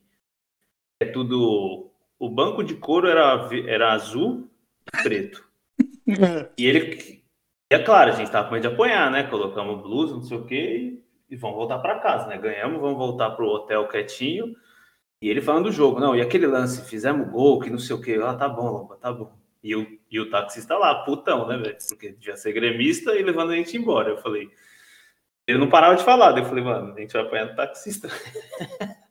É 0.99 1.05
tudo. 1.05 1.89
O 2.19 2.29
banco 2.29 2.61
de 2.61 2.75
couro 2.75 3.07
era, 3.07 3.47
era 3.67 3.93
azul 3.93 4.49
e 4.93 5.01
preto. 5.01 5.47
E 6.57 6.65
ele. 6.65 7.16
E 7.71 7.75
é 7.75 7.79
claro, 7.79 8.11
a 8.11 8.15
gente 8.15 8.31
tava 8.31 8.47
com 8.47 8.53
medo 8.53 8.67
de 8.67 8.73
apanhar, 8.73 9.11
né? 9.11 9.23
Colocamos 9.23 9.81
blusa, 9.81 10.15
não 10.15 10.23
sei 10.23 10.37
o 10.37 10.45
quê, 10.45 11.01
e, 11.29 11.33
e 11.33 11.35
vamos 11.35 11.57
voltar 11.57 11.79
para 11.79 11.99
casa, 11.99 12.27
né? 12.27 12.37
Ganhamos, 12.37 12.79
vamos 12.79 12.97
voltar 12.97 13.31
pro 13.31 13.47
hotel 13.47 13.87
quietinho. 13.87 14.55
E 15.21 15.29
ele 15.29 15.41
falando 15.41 15.65
do 15.65 15.71
jogo, 15.71 15.99
não, 15.99 16.15
e 16.15 16.21
aquele 16.21 16.47
lance, 16.47 16.87
fizemos 16.87 17.29
gol, 17.29 17.59
que 17.59 17.69
não 17.69 17.79
sei 17.79 17.95
o 17.95 18.01
quê. 18.01 18.19
Ah, 18.23 18.35
tá 18.35 18.47
bom, 18.47 18.69
Lomba, 18.69 18.97
tá 18.97 19.11
bom. 19.11 19.35
E 19.63 19.75
o, 19.75 19.85
e 20.09 20.19
o 20.19 20.29
taxista 20.29 20.77
lá, 20.77 21.03
putão, 21.03 21.47
né, 21.47 21.57
velho? 21.57 21.77
Porque 21.89 22.11
devia 22.11 22.37
ser 22.37 22.53
gremista 22.53 23.15
e 23.15 23.23
levando 23.23 23.51
a 23.51 23.55
gente 23.55 23.75
embora. 23.75 24.11
Eu 24.11 24.17
falei. 24.17 24.49
Ele 25.47 25.57
não 25.57 25.69
parava 25.69 25.95
de 25.95 26.03
falar, 26.03 26.31
daí 26.31 26.43
eu 26.43 26.47
falei, 26.47 26.63
mano, 26.63 26.93
a 26.93 26.99
gente 26.99 27.11
vai 27.11 27.21
apanhar 27.23 27.45
do 27.45 27.55
taxista. 27.55 28.07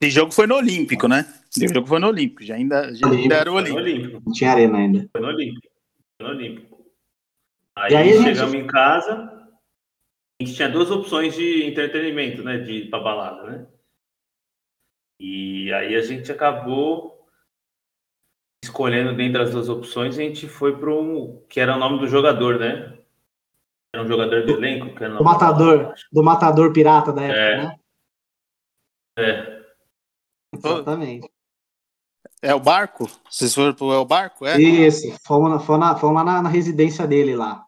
Esse 0.00 0.12
jogo 0.12 0.32
foi 0.32 0.46
no 0.46 0.54
Olímpico, 0.54 1.08
né? 1.08 1.26
Esse 1.50 1.66
jogo 1.72 1.86
foi 1.86 1.98
no 1.98 2.06
Olímpico, 2.06 2.44
já 2.44 2.54
ainda, 2.54 2.94
já 2.94 3.08
ainda 3.08 3.34
era 3.34 3.50
o 3.50 3.60
no. 3.60 3.74
Olímpico. 3.74 4.22
Não 4.24 4.32
tinha 4.32 4.52
arena 4.52 4.78
ainda. 4.78 5.08
Foi 5.10 5.20
no 5.20 5.26
Olímpico. 5.26 5.68
Foi 6.16 6.28
no 6.28 6.34
Olímpico. 6.34 6.77
Aí, 7.78 7.94
aí 7.96 8.10
a 8.10 8.12
gente- 8.12 8.22
chegamos 8.24 8.54
em 8.54 8.66
casa, 8.66 9.14
a 9.14 10.44
gente 10.44 10.54
tinha 10.56 10.68
duas 10.68 10.90
opções 10.90 11.34
de 11.34 11.64
entretenimento, 11.64 12.42
né? 12.42 12.58
De 12.58 12.72
ir 12.72 12.90
pra 12.90 13.00
balada, 13.00 13.42
né? 13.50 13.66
E 15.20 15.72
aí 15.72 15.94
a 15.96 16.02
gente 16.02 16.30
acabou 16.30 17.26
escolhendo 18.64 19.16
dentre 19.16 19.42
as 19.42 19.50
duas 19.50 19.68
opções, 19.68 20.18
a 20.18 20.22
gente 20.22 20.48
foi 20.48 20.78
para 20.78 20.90
um. 20.92 21.44
que 21.48 21.60
era 21.60 21.74
o 21.76 21.78
nome 21.78 21.98
do 22.00 22.06
jogador, 22.08 22.58
né? 22.58 22.98
Era 23.94 24.04
um 24.04 24.08
jogador 24.08 24.44
do 24.44 24.52
elenco, 24.52 24.94
que 24.94 25.02
era 25.04 25.14
o 25.14 25.18
Do 25.18 25.24
matador, 25.24 25.94
do 26.12 26.22
matador 26.22 26.72
pirata 26.72 27.12
da 27.12 27.22
época, 27.22 27.40
É. 27.40 27.56
né? 27.62 27.80
É. 29.18 29.58
Exatamente. 30.54 31.30
É 32.42 32.54
o 32.54 32.60
barco? 32.60 33.06
Vocês 33.28 33.52
foram 33.54 33.74
pro 33.74 33.92
É 33.92 33.98
o 33.98 34.04
Barco? 34.04 34.46
É? 34.46 34.60
Isso, 34.60 35.08
fomos, 35.26 35.50
na- 35.50 35.58
fomos, 35.58 35.80
na- 35.80 35.96
fomos 35.96 36.14
lá 36.16 36.24
na, 36.24 36.42
na 36.42 36.48
residência 36.48 37.04
dele 37.06 37.34
lá. 37.34 37.66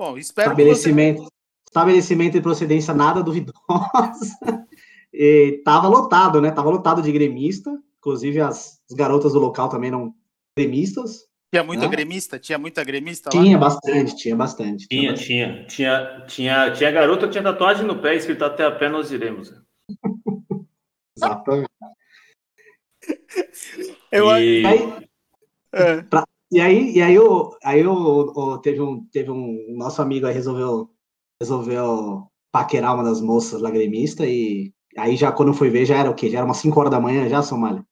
Bom, 0.00 0.16
espero 0.16 0.56
que 0.56 0.62
você... 0.64 0.70
Estabelecimento, 0.72 1.28
estabelecimento 1.68 2.32
de 2.32 2.40
procedência 2.40 2.94
nada 2.94 3.22
duvidosa. 3.22 3.54
E 5.12 5.60
tava 5.64 5.88
lotado, 5.88 6.40
né? 6.40 6.52
Tava 6.52 6.70
lotado 6.70 7.02
de 7.02 7.10
gremista. 7.10 7.68
Inclusive 7.98 8.40
as, 8.40 8.80
as 8.88 8.96
garotas 8.96 9.32
do 9.32 9.40
local 9.40 9.68
também 9.68 9.88
eram 9.88 10.14
gremistas. 10.56 11.26
Tinha 11.52 11.64
muita 11.64 11.84
Ah. 11.86 11.88
gremista? 11.88 12.38
Tinha 12.38 12.56
muita 12.56 12.82
gremista 12.84 13.28
lá? 13.34 13.42
Tinha 13.42 13.58
bastante, 13.58 14.16
tinha 14.16 14.36
bastante. 14.36 14.86
Tinha, 14.88 15.12
tinha, 15.14 15.66
tinha, 15.66 16.24
tinha, 16.28 16.72
tinha 16.72 16.90
garota 16.92 17.26
que 17.26 17.32
tinha 17.32 17.42
tatuagem 17.42 17.84
no 17.84 18.00
pé, 18.00 18.14
escrito 18.14 18.44
até 18.44 18.64
a 18.64 18.70
pé 18.70 18.88
nós 18.88 19.10
iremos. 19.10 19.52
Exatamente. 21.18 21.68
Eu, 24.12 24.30
E- 24.38 24.62
E 24.62 24.66
aí, 24.66 25.06
É. 25.74 26.02
pra- 26.02 26.24
e 26.50 26.60
aí, 26.60 26.92
e 26.96 27.02
aí, 27.02 27.18
o, 27.18 27.56
aí 27.64 27.86
o, 27.86 27.92
o- 27.94 28.58
teve, 28.60 28.80
um, 28.80 29.04
teve 29.12 29.30
um 29.30 29.76
nosso 29.76 30.02
amigo 30.02 30.26
aí 30.26 30.34
resolveu, 30.34 30.90
resolveu 31.40 32.26
paquerar 32.52 32.94
uma 32.94 33.04
das 33.04 33.20
moças 33.20 33.60
lá 33.62 33.70
gremista 33.70 34.26
e 34.26 34.72
aí 34.98 35.16
já 35.16 35.30
quando 35.32 35.54
foi 35.54 35.70
ver 35.70 35.86
já 35.86 35.96
era 35.98 36.10
o 36.10 36.14
quê? 36.14 36.28
Já 36.30 36.38
era 36.38 36.46
umas 36.46 36.56
5 36.58 36.78
horas 36.80 36.90
da 36.92 37.00
manhã 37.00 37.28
já, 37.28 37.42
Somália? 37.42 37.84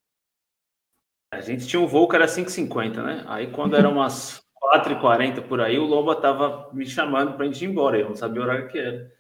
A 1.31 1.41
gente 1.41 1.67
tinha 1.67 1.81
um 1.81 1.87
voo 1.87 2.09
que 2.09 2.17
era 2.17 2.29
5h50, 2.29 3.03
né? 3.03 3.25
Aí 3.29 3.51
quando 3.53 3.77
era 3.77 3.89
umas 3.89 4.43
4h40 4.55 5.43
por 5.43 5.61
aí, 5.61 5.79
o 5.79 5.85
Lomba 5.85 6.17
tava 6.21 6.71
me 6.73 6.87
chamando 6.87 7.35
pra 7.37 7.47
gente 7.47 7.65
ir 7.65 7.69
embora. 7.69 7.99
Eu 7.99 8.09
não 8.09 8.15
sabia 8.17 8.41
o 8.41 8.45
horário 8.45 8.69
que 8.69 8.79
era. 8.79 9.11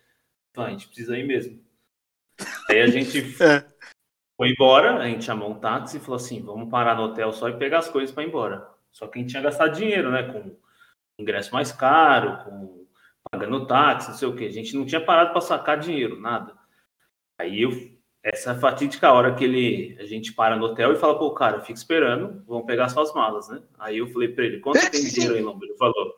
Então, 0.50 0.64
a 0.64 0.70
gente 0.70 0.88
precisa 0.88 1.18
ir 1.18 1.26
mesmo. 1.26 1.60
Aí 2.68 2.80
a 2.80 2.86
gente 2.88 3.22
É. 3.40 3.78
foi 4.36 4.50
embora, 4.50 4.96
a 4.98 5.06
gente 5.06 5.24
chamou 5.24 5.50
um 5.50 5.60
táxi 5.60 5.98
e 5.98 6.00
falou 6.00 6.16
assim: 6.16 6.42
vamos 6.42 6.70
parar 6.70 6.96
no 6.96 7.02
hotel 7.04 7.32
só 7.32 7.48
e 7.48 7.58
pegar 7.58 7.78
as 7.78 7.88
coisas 7.90 8.14
para 8.14 8.24
ir 8.24 8.28
embora. 8.28 8.68
Só 8.98 9.06
que 9.06 9.20
gente 9.20 9.30
tinha 9.30 9.42
gastado 9.42 9.76
dinheiro, 9.76 10.10
né? 10.10 10.24
Com 10.24 10.56
ingresso 11.16 11.52
mais 11.52 11.70
caro, 11.70 12.42
com 12.42 12.84
pagando 13.30 13.64
táxi, 13.64 14.10
não 14.10 14.16
sei 14.16 14.26
o 14.26 14.34
quê. 14.34 14.46
A 14.46 14.50
gente 14.50 14.76
não 14.76 14.84
tinha 14.84 15.00
parado 15.00 15.30
para 15.30 15.40
sacar 15.40 15.78
dinheiro, 15.78 16.20
nada. 16.20 16.52
Aí 17.38 17.62
eu, 17.62 17.70
essa 18.24 18.56
fatídica 18.56 19.12
hora 19.12 19.36
que 19.36 19.44
ele, 19.44 19.96
a 20.00 20.04
gente 20.04 20.32
para 20.32 20.56
no 20.56 20.64
hotel 20.64 20.92
e 20.92 20.96
fala, 20.96 21.16
pô, 21.16 21.30
cara, 21.32 21.60
fica 21.60 21.78
esperando, 21.78 22.42
vão 22.44 22.66
pegar 22.66 22.88
suas 22.88 23.14
malas, 23.14 23.48
né? 23.48 23.62
Aí 23.78 23.98
eu 23.98 24.08
falei 24.08 24.30
para 24.30 24.44
ele, 24.44 24.58
quanto 24.58 24.90
tem 24.90 25.04
dinheiro 25.04 25.36
aí, 25.36 25.42
Lombo? 25.42 25.64
Ele 25.64 25.76
falou, 25.76 26.16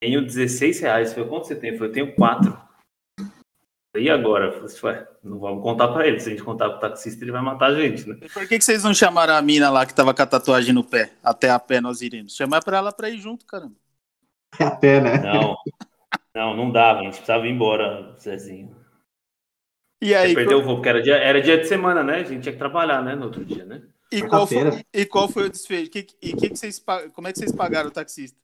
tenho 0.00 0.26
16 0.26 0.80
reais. 0.80 1.08
Eu 1.10 1.14
falei, 1.14 1.30
quanto 1.30 1.46
você 1.46 1.54
tem? 1.54 1.70
Eu 1.70 1.78
falei, 1.78 1.92
tenho 1.92 2.14
quatro. 2.16 2.58
E 3.96 4.10
agora? 4.10 4.46
Eu 4.46 4.52
falei 4.52 4.66
assim, 4.66 4.86
"Ué, 4.86 5.08
não 5.22 5.38
vamos 5.38 5.62
contar 5.62 5.88
pra 5.88 6.06
ele. 6.06 6.18
Se 6.18 6.28
a 6.28 6.32
gente 6.32 6.42
contar 6.42 6.68
pro 6.70 6.80
taxista, 6.80 7.24
ele 7.24 7.30
vai 7.30 7.42
matar 7.42 7.70
a 7.70 7.74
gente, 7.80 8.08
né? 8.08 8.18
E 8.20 8.28
por 8.28 8.46
que, 8.48 8.58
que 8.58 8.64
vocês 8.64 8.82
não 8.82 8.92
chamaram 8.92 9.34
a 9.34 9.42
mina 9.42 9.70
lá 9.70 9.86
que 9.86 9.94
tava 9.94 10.12
com 10.12 10.22
a 10.22 10.26
tatuagem 10.26 10.74
no 10.74 10.82
pé? 10.82 11.12
Até 11.22 11.50
a 11.50 11.58
pé 11.58 11.80
nós 11.80 12.00
iremos. 12.00 12.34
Chamar 12.34 12.62
pra 12.64 12.78
ela 12.78 12.92
pra 12.92 13.08
ir 13.08 13.18
junto, 13.18 13.46
caramba. 13.46 13.74
Até, 14.58 15.00
né? 15.00 15.18
Não, 15.18 15.56
não, 16.34 16.56
não 16.56 16.70
dava. 16.70 17.00
A 17.00 17.02
gente 17.04 17.14
precisava 17.14 17.46
ir 17.46 17.50
embora, 17.50 18.16
Zezinho. 18.18 18.76
E 20.02 20.14
aí, 20.14 20.30
Você 20.30 20.34
perdeu 20.34 20.58
o 20.58 20.62
voo, 20.62 20.74
porque 20.76 20.88
era 20.88 21.02
dia, 21.02 21.16
era 21.16 21.40
dia 21.40 21.56
de 21.56 21.66
semana, 21.66 22.02
né? 22.02 22.16
A 22.16 22.24
gente 22.24 22.42
tinha 22.42 22.52
que 22.52 22.58
trabalhar, 22.58 23.02
né? 23.02 23.14
No 23.14 23.24
outro 23.26 23.44
dia, 23.44 23.64
né? 23.64 23.82
e, 24.12 24.22
qual 24.22 24.46
foi, 24.46 24.84
e 24.92 25.06
qual 25.06 25.28
foi 25.28 25.46
o 25.46 25.50
desfecho? 25.50 25.90
Que, 25.90 26.06
e 26.20 26.34
que 26.34 26.50
que 26.50 26.56
vocês, 26.56 26.84
como 27.12 27.26
é 27.26 27.32
que 27.32 27.38
vocês 27.38 27.52
pagaram 27.52 27.88
o 27.88 27.92
taxista? 27.92 28.38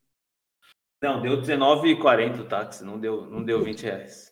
Não, 1.03 1.21
deu 1.21 1.41
R$19,40 1.41 2.39
o 2.39 2.45
táxi, 2.45 2.83
não 2.83 2.99
deu, 2.99 3.25
não 3.25 3.43
deu 3.43 3.63
20 3.63 3.83
reais. 3.83 4.30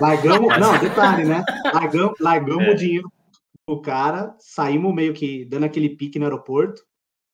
Largamos. 0.00 0.58
Não, 0.58 0.78
detalhe, 0.78 1.24
né? 1.24 1.44
Largamos, 1.72 2.14
largamos 2.20 2.64
É. 2.66 2.70
o 2.70 2.74
dinheiro 2.74 3.12
do 3.68 3.80
cara, 3.80 4.34
saímos 4.38 4.94
meio 4.94 5.14
que 5.14 5.44
dando 5.46 5.64
aquele 5.64 5.90
pique 5.90 6.18
no 6.18 6.24
aeroporto. 6.24 6.82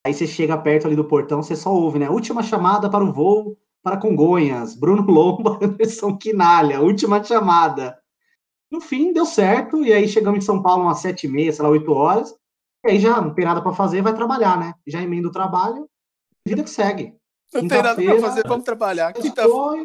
Aí 0.07 0.15
você 0.15 0.27
chega 0.27 0.57
perto 0.57 0.87
ali 0.87 0.97
do 0.97 1.05
portão, 1.05 1.43
você 1.43 1.55
só 1.57 1.73
ouve, 1.73 1.99
né? 1.99 2.09
Última 2.09 2.43
chamada 2.43 2.89
para 2.89 3.05
o 3.05 3.13
voo 3.13 3.57
para 3.83 3.97
Congonhas. 3.97 4.75
Bruno 4.75 5.03
Lomba, 5.11 5.59
Anderson 5.63 6.17
Quinalha. 6.17 6.81
Última 6.81 7.23
chamada. 7.23 7.99
No 8.71 8.81
fim, 8.81 9.13
deu 9.13 9.27
certo. 9.27 9.85
E 9.85 9.93
aí 9.93 10.07
chegamos 10.09 10.39
em 10.39 10.47
São 10.47 10.63
Paulo 10.63 10.85
umas 10.85 10.99
sete 11.01 11.27
e 11.27 11.31
meia, 11.31 11.53
sei 11.53 11.63
lá, 11.63 11.69
oito 11.71 11.93
horas. 11.93 12.33
E 12.87 12.91
aí 12.93 12.99
já 13.01 13.21
não 13.21 13.35
tem 13.35 13.45
nada 13.45 13.61
para 13.61 13.73
fazer, 13.73 14.01
vai 14.01 14.15
trabalhar, 14.15 14.59
né? 14.59 14.75
Já 14.87 15.03
emenda 15.03 15.29
o 15.29 15.33
trabalho, 15.33 15.87
vida 16.47 16.63
que 16.63 16.71
segue. 16.71 17.15
Não 17.53 17.61
tem 17.63 17.69
nada 17.69 17.83
pra 17.83 17.97
Quinta-feira, 17.97 18.21
fazer, 18.21 18.43
vamos 18.49 18.65
trabalhar. 18.65 19.13
Quinta- 19.13 19.43
Foi 19.43 19.83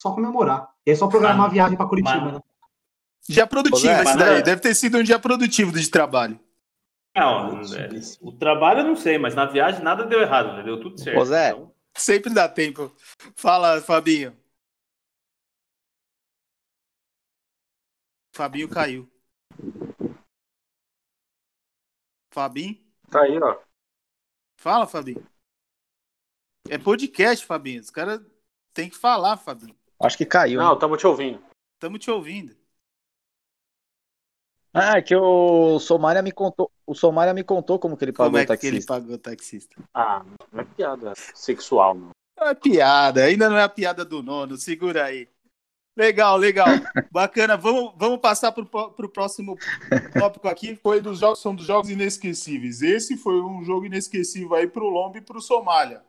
só 0.00 0.12
comemorar. 0.12 0.68
E 0.86 0.90
aí 0.90 0.96
só 0.96 1.08
programar 1.08 1.46
a 1.46 1.50
viagem 1.50 1.76
para 1.76 1.88
Curitiba, 1.88 2.20
Mas- 2.20 2.34
né? 2.34 2.40
Dia 3.28 3.46
produtivo 3.46 3.92
esse 3.92 4.16
daí. 4.16 4.36
não- 4.36 4.42
Deve 4.42 4.60
ter 4.62 4.74
sido 4.74 4.96
um 4.98 5.02
dia 5.02 5.18
produtivo 5.18 5.70
de 5.72 5.90
trabalho. 5.90 6.40
Não, 7.14 7.60
é, 7.60 7.88
o 8.22 8.32
trabalho 8.32 8.80
eu 8.80 8.84
não 8.84 8.96
sei, 8.96 9.18
mas 9.18 9.34
na 9.34 9.44
viagem 9.44 9.82
nada 9.82 10.06
deu 10.06 10.20
errado, 10.20 10.56
né? 10.56 10.62
Deu 10.62 10.80
tudo 10.80 10.98
certo. 10.98 11.18
Ô, 11.20 11.24
Zé. 11.24 11.50
Então, 11.50 11.74
Sempre 11.94 12.32
dá 12.32 12.48
tempo. 12.48 12.94
Fala, 13.34 13.80
Fabinho. 13.80 14.36
Fabinho 18.32 18.68
caiu. 18.68 19.10
Fabinho? 22.30 22.78
Tá 23.10 23.22
aí, 23.22 23.36
ó. 23.42 23.60
Fala, 24.56 24.86
Fabinho. 24.86 25.26
É 26.68 26.78
podcast, 26.78 27.44
Fabinho. 27.44 27.80
Os 27.80 27.90
caras 27.90 28.20
têm 28.72 28.88
que 28.88 28.96
falar, 28.96 29.36
Fabinho. 29.36 29.76
Acho 30.00 30.16
que 30.16 30.26
caiu. 30.26 30.60
Não, 30.60 30.74
estamos 30.74 30.98
te 30.98 31.06
ouvindo. 31.06 31.42
Estamos 31.74 31.98
te 31.98 32.10
ouvindo. 32.10 32.56
Ah, 34.72 34.98
é 34.98 35.02
que 35.02 35.16
o 35.16 35.78
Somália 35.80 36.22
me 36.22 36.30
contou. 36.30 36.70
O 36.86 36.94
Somália 36.94 37.34
me 37.34 37.42
contou 37.42 37.78
como 37.78 37.96
que 37.96 38.04
ele 38.04 38.12
pagou 38.12 38.30
Como 38.30 38.38
é 38.38 38.42
o 38.42 38.46
que 38.46 38.52
ele 38.66 38.76
taxista. 38.76 38.94
pagou 38.94 39.14
o 39.14 39.18
taxista? 39.18 39.82
Ah, 39.94 40.24
não 40.52 40.60
é 40.60 40.64
piada 40.64 41.12
sexual, 41.34 41.94
não. 41.94 42.10
Não 42.38 42.46
é 42.48 42.54
piada, 42.54 43.24
ainda 43.24 43.48
não 43.48 43.56
é 43.56 43.62
a 43.64 43.68
piada 43.68 44.04
do 44.04 44.22
nono. 44.22 44.56
Segura 44.56 45.06
aí. 45.06 45.28
Legal, 45.96 46.36
legal. 46.36 46.68
Bacana. 47.10 47.56
Vamos, 47.56 47.92
vamos 47.96 48.20
passar 48.20 48.52
para 48.52 48.62
o 48.62 49.08
próximo 49.08 49.56
tópico 50.16 50.46
aqui. 50.46 50.76
Foi 50.76 51.00
dos 51.00 51.18
jogos, 51.18 51.40
são 51.40 51.54
dos 51.54 51.66
jogos 51.66 51.90
inesquecíveis. 51.90 52.80
Esse 52.82 53.16
foi 53.16 53.40
um 53.40 53.64
jogo 53.64 53.86
inesquecível 53.86 54.54
aí 54.54 54.68
para 54.68 54.84
o 54.84 54.88
Lomba 54.88 55.18
e 55.18 55.22
para 55.22 55.38
o 55.38 55.40
Somália. 55.42 56.02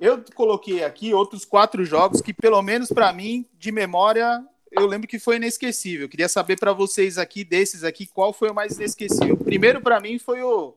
Eu 0.00 0.22
coloquei 0.34 0.84
aqui 0.84 1.12
outros 1.12 1.44
quatro 1.44 1.84
jogos 1.84 2.20
que, 2.20 2.32
pelo 2.32 2.62
menos 2.62 2.88
para 2.88 3.12
mim, 3.12 3.44
de 3.58 3.72
memória, 3.72 4.44
eu 4.70 4.86
lembro 4.86 5.08
que 5.08 5.18
foi 5.18 5.36
inesquecível. 5.36 6.06
Eu 6.06 6.08
queria 6.08 6.28
saber 6.28 6.58
para 6.58 6.72
vocês 6.72 7.18
aqui, 7.18 7.42
desses 7.42 7.82
aqui, 7.82 8.06
qual 8.06 8.32
foi 8.32 8.50
o 8.50 8.54
mais 8.54 8.76
inesquecível. 8.76 9.36
Primeiro, 9.36 9.80
para 9.80 10.00
mim, 10.00 10.18
foi 10.18 10.42
o 10.42 10.74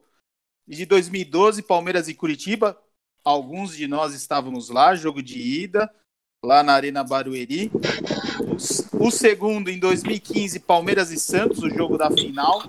de 0.66 0.86
2012, 0.86 1.62
Palmeiras 1.62 2.08
e 2.08 2.14
Curitiba. 2.14 2.78
Alguns 3.24 3.76
de 3.76 3.86
nós 3.86 4.14
estávamos 4.14 4.68
lá, 4.68 4.94
jogo 4.96 5.22
de 5.22 5.38
ida, 5.38 5.88
lá 6.44 6.62
na 6.64 6.72
Arena 6.72 7.04
Barueri. 7.04 7.70
O 8.98 9.10
segundo, 9.10 9.68
em 9.68 9.78
2015, 9.78 10.58
Palmeiras 10.60 11.12
e 11.12 11.18
Santos, 11.18 11.62
o 11.62 11.70
jogo 11.70 11.96
da 11.96 12.10
final. 12.10 12.62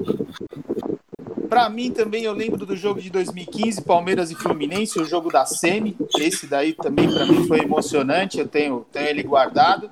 Para 1.53 1.69
mim 1.69 1.91
também 1.91 2.23
eu 2.23 2.33
lembro 2.33 2.65
do 2.65 2.75
jogo 2.75 2.99
de 2.99 3.11
2015, 3.11 3.83
Palmeiras 3.83 4.31
e 4.31 4.35
Fluminense, 4.35 4.99
o 4.99 5.05
jogo 5.05 5.31
da 5.31 5.45
Semi. 5.45 5.95
Esse 6.17 6.47
daí 6.47 6.73
também 6.73 7.07
para 7.07 7.27
mim 7.27 7.47
foi 7.47 7.59
emocionante, 7.59 8.39
eu 8.39 8.47
tenho, 8.47 8.83
tenho 8.91 9.07
ele 9.07 9.21
guardado. 9.21 9.87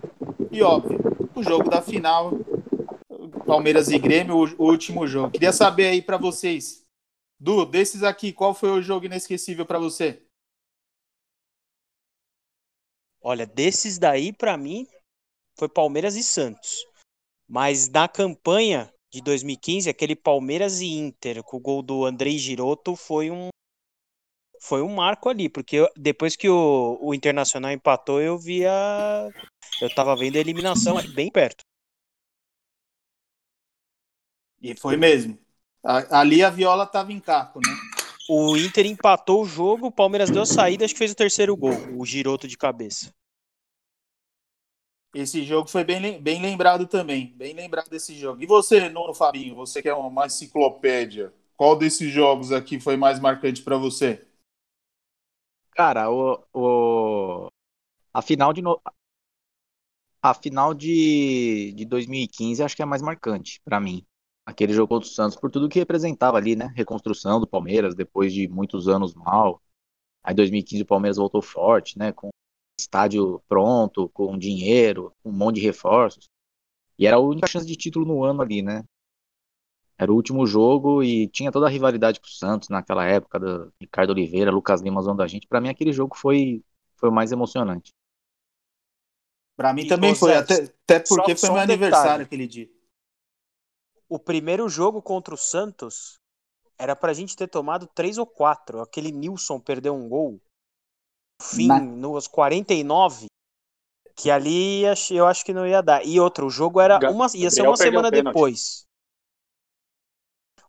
E 0.52 0.63
óbvio, 0.63 0.97
o 1.36 1.43
jogo 1.43 1.69
da 1.69 1.80
final, 1.80 2.32
Palmeiras 3.45 3.89
e 3.89 4.00
Grêmio, 4.00 4.36
o, 4.38 4.63
último 4.63 5.06
jogo. 5.06 5.30
Queria 5.30 5.54
saber 5.54 5.86
aí 5.86 6.02
para 6.02 6.17
vocês, 6.17 6.84
Du, 7.39 7.63
desses 7.63 8.02
aqui, 8.02 8.34
qual 8.34 8.56
foi 8.56 8.71
o 8.71 8.82
jogo 8.82 9.06
inesquecível 9.06 9.63
para 9.63 9.78
você? 9.78 10.19
Olha, 13.21 13.45
desses 13.45 14.00
daí, 14.00 14.34
pra 14.34 14.58
mim, 14.58 14.88
foi 15.60 15.69
Palmeiras 15.69 16.15
e 16.15 16.24
Santos. 16.24 16.84
Mas 17.47 17.88
na 17.88 18.08
campanha 18.08 18.91
de 19.12 19.21
2015, 19.21 19.89
aquele 19.89 20.15
Palmeiras 20.15 20.80
e 20.80 20.88
Inter, 20.88 21.43
com 21.43 21.58
o 21.58 21.60
gol 21.60 21.82
do 21.82 22.06
Andrei 22.06 22.38
Giroto, 22.38 22.95
foi 22.95 23.30
um 23.30 23.50
foi 24.62 24.82
um 24.82 24.93
marco 24.93 25.28
ali, 25.28 25.50
porque 25.50 25.78
eu- 25.78 25.89
depois 25.97 26.36
que 26.36 26.47
o, 26.47 26.97
o 27.02 27.13
Internacional 27.13 27.71
empatou, 27.71 28.21
eu 28.21 28.38
via 28.38 28.71
eu 29.82 29.93
tava 29.93 30.15
vendo 30.15 30.36
a 30.36 30.39
eliminação 30.39 30.95
bem 31.13 31.32
perto. 31.32 31.63
E 34.62 34.76
foi 34.76 34.95
mesmo. 34.95 35.38
Ali 35.84 36.43
a 36.43 36.50
viola 36.50 36.86
tava 36.86 37.12
em 37.12 37.19
caco, 37.19 37.60
né? 37.60 37.76
O 38.30 38.56
Inter 38.56 38.86
empatou 38.86 39.41
o 39.41 39.45
jogo, 39.45 39.88
o 39.88 39.91
Palmeiras 39.91 40.30
deu 40.30 40.43
a 40.43 40.45
saída, 40.45 40.86
acho 40.86 40.93
que 40.93 41.00
fez 41.00 41.12
o 41.12 41.15
terceiro 41.15 41.58
gol, 41.58 41.74
o 41.97 42.06
Giroto 42.06 42.47
de 42.47 42.56
cabeça. 42.58 43.12
Esse 45.13 45.43
jogo 45.43 45.67
foi 45.69 45.84
bem, 45.84 46.21
bem 46.21 46.41
lembrado 46.41 46.88
também. 46.88 47.34
Bem 47.36 47.54
lembrado 47.54 47.89
desse 47.89 48.15
jogo. 48.15 48.41
E 48.41 48.45
você, 48.45 48.89
Nono 48.89 49.13
Fabinho, 49.13 49.56
você 49.56 49.82
que 49.82 49.89
é 49.89 49.93
uma 49.93 50.26
enciclopédia, 50.26 51.34
qual 51.58 51.78
desses 51.78 52.12
jogos 52.12 52.52
aqui 52.52 52.80
foi 52.80 52.95
mais 52.95 53.19
marcante 53.19 53.62
para 53.62 53.78
você? 53.78 54.26
Cara, 55.71 56.10
o, 56.12 56.43
o... 56.54 57.47
a 58.13 58.21
final 58.21 58.54
de 58.54 58.62
no... 58.62 58.82
a 60.21 60.34
final 60.34 60.74
de... 60.74 61.74
de 61.76 61.86
2015 61.86 62.63
acho 62.63 62.76
que 62.76 62.82
é 62.82 62.86
a 62.86 62.88
mais 62.88 63.02
marcante 63.02 63.62
pra 63.63 63.80
mim. 63.80 64.06
Aquele 64.45 64.74
jogo 64.74 64.88
contra 64.89 65.08
o 65.08 65.12
Santos 65.12 65.38
por 65.38 65.52
tudo 65.52 65.69
que 65.69 65.80
representava 65.80 66.38
ali, 66.38 66.56
né? 66.56 66.71
Reconstrução 66.76 67.39
do 67.39 67.47
Palmeiras 67.47 67.95
depois 67.95 68.34
de 68.34 68.47
muitos 68.47 68.88
anos 68.88 69.13
mal. 69.13 69.62
Aí 70.24 70.34
2015 70.34 70.84
o 70.84 70.86
Palmeiras 70.86 71.17
voltou 71.17 71.41
forte, 71.41 71.97
né? 71.97 72.12
Com 72.12 72.30
estádio 72.81 73.41
pronto, 73.47 74.09
com 74.09 74.37
dinheiro, 74.37 75.13
um 75.23 75.31
monte 75.31 75.55
de 75.55 75.61
reforços. 75.61 76.29
E 76.97 77.07
era 77.07 77.17
a 77.17 77.19
única 77.19 77.47
chance 77.47 77.65
de 77.65 77.75
título 77.75 78.05
no 78.05 78.23
ano 78.23 78.41
ali, 78.41 78.61
né? 78.61 78.83
Era 79.97 80.11
o 80.11 80.15
último 80.15 80.45
jogo 80.47 81.03
e 81.03 81.27
tinha 81.27 81.51
toda 81.51 81.67
a 81.67 81.69
rivalidade 81.69 82.19
com 82.19 82.25
o 82.25 82.29
Santos 82.29 82.69
naquela 82.69 83.05
época, 83.05 83.39
do 83.39 83.71
Ricardo 83.79 84.09
Oliveira, 84.09 84.51
Lucas 84.51 84.81
Lima 84.81 85.01
zoando 85.01 85.21
a 85.21 85.27
gente. 85.27 85.47
Pra 85.47 85.61
mim, 85.61 85.69
aquele 85.69 85.93
jogo 85.93 86.17
foi, 86.17 86.63
foi 86.95 87.09
o 87.09 87.11
mais 87.11 87.31
emocionante. 87.31 87.91
Para 89.55 89.73
mim 89.73 89.83
E, 89.83 89.87
também 89.87 90.15
foi, 90.15 90.35
até, 90.35 90.63
até 90.63 90.99
porque 90.99 91.35
só 91.35 91.47
foi 91.47 91.49
meu 91.49 91.59
um 91.59 91.61
aniversário 91.61 92.03
detalhe. 92.03 92.23
aquele 92.23 92.47
dia. 92.47 92.69
O 94.09 94.17
primeiro 94.17 94.67
jogo 94.67 95.01
contra 95.01 95.35
o 95.35 95.37
Santos 95.37 96.19
era 96.79 96.95
pra 96.95 97.13
gente 97.13 97.35
ter 97.35 97.47
tomado 97.47 97.85
três 97.87 98.17
ou 98.17 98.25
quatro. 98.25 98.81
Aquele 98.81 99.11
Nilson 99.11 99.59
perdeu 99.59 99.93
um 99.93 100.09
gol. 100.09 100.41
No 101.41 101.47
Fim, 101.58 101.67
Na- 101.67 101.80
nos 101.80 102.27
49. 102.27 103.25
Que 104.15 104.30
ali 104.30 104.84
eu 105.10 105.25
acho 105.25 105.43
que 105.43 105.54
não 105.54 105.65
ia 105.65 105.82
dar. 105.82 106.06
E 106.06 106.19
outro, 106.19 106.45
o 106.45 106.49
jogo 106.49 106.80
era 106.80 106.99
uma, 107.10 107.27
ia 107.34 107.49
ser 107.49 107.63
uma 107.63 107.75
semana 107.75 108.10
o 108.10 108.12
depois. 108.12 108.84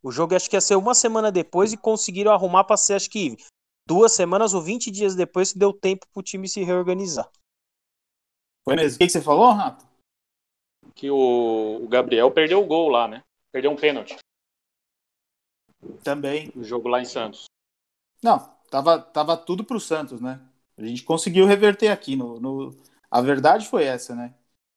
O 0.03 0.11
jogo 0.11 0.35
acho 0.35 0.49
que 0.49 0.57
ia 0.57 0.61
ser 0.61 0.77
uma 0.77 0.95
semana 0.95 1.31
depois 1.31 1.73
e 1.73 1.77
conseguiram 1.77 2.33
arrumar 2.33 2.65
pra 2.65 2.77
ser, 2.77 2.95
acho 2.95 3.11
que 3.11 3.37
duas 3.87 4.13
semanas 4.13 4.55
ou 4.55 4.63
20 4.63 4.91
dias 4.91 5.15
depois 5.15 5.53
que 5.53 5.59
deu 5.59 5.73
tempo 5.73 6.07
pro 6.13 6.23
time 6.23 6.49
se 6.49 6.63
reorganizar. 6.65 7.31
Foi 8.65 8.75
mesmo. 8.75 8.97
O 8.97 8.99
que, 8.99 9.07
que 9.07 9.13
você 9.13 9.21
falou, 9.21 9.53
Rato? 9.53 9.87
Que 10.95 11.11
o, 11.11 11.81
o 11.83 11.89
Gabriel 11.89 12.31
perdeu 12.31 12.63
o 12.63 12.67
gol 12.67 12.89
lá, 12.89 13.07
né? 13.07 13.23
Perdeu 13.53 13.71
um 13.71 13.77
pênalti 13.77 14.17
Também. 16.03 16.51
no 16.55 16.65
jogo 16.65 16.89
lá 16.89 17.01
em 17.01 17.05
Santos. 17.05 17.45
Não, 18.23 18.39
tava, 18.71 19.01
tava 19.01 19.37
tudo 19.37 19.65
pro 19.65 19.79
Santos, 19.79 20.21
né? 20.21 20.41
A 20.77 20.85
gente 20.85 21.05
conseguiu 21.05 21.47
reverter 21.47 21.89
aqui. 21.89 22.17
No, 22.17 22.41
no... 22.41 22.71
A 23.11 23.21
verdade 23.21 23.69
foi 23.69 23.85
essa, 23.85 24.15
né? 24.15 24.35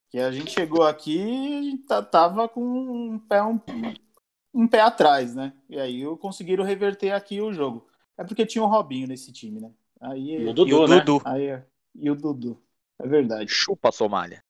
Que 0.10 0.20
a 0.20 0.32
gente 0.32 0.52
chegou 0.52 0.84
aqui 0.84 1.18
e 1.18 1.58
a 1.60 1.62
gente 1.64 1.84
ta- 1.86 2.02
tava 2.04 2.48
com 2.50 2.62
um 2.62 3.20
pé, 3.20 3.42
um, 3.44 3.60
um 4.54 4.68
pé 4.68 4.82
atrás, 4.82 5.36
né? 5.36 5.54
E 5.70 5.80
aí 5.80 6.04
conseguiram 6.18 6.64
reverter 6.64 7.12
aqui 7.12 7.42
o 7.42 7.54
jogo. 7.54 7.88
É 8.18 8.24
porque 8.24 8.46
tinha 8.46 8.64
o 8.64 8.68
Robinho 8.68 9.08
nesse 9.08 9.32
time, 9.32 9.60
né? 9.60 9.72
Aí, 10.02 10.38
O 10.48 10.52
E 10.52 10.54
Dudu, 10.54 10.78
o 10.82 10.88
né? 10.88 11.00
Dudu. 11.02 11.22
aí, 11.26 11.62
e 11.96 12.10
o 12.10 12.16
Dudu. 12.16 12.62
É 13.00 13.08
verdade. 13.08 13.52
Chupa, 13.52 13.92
Somália. 13.92 14.44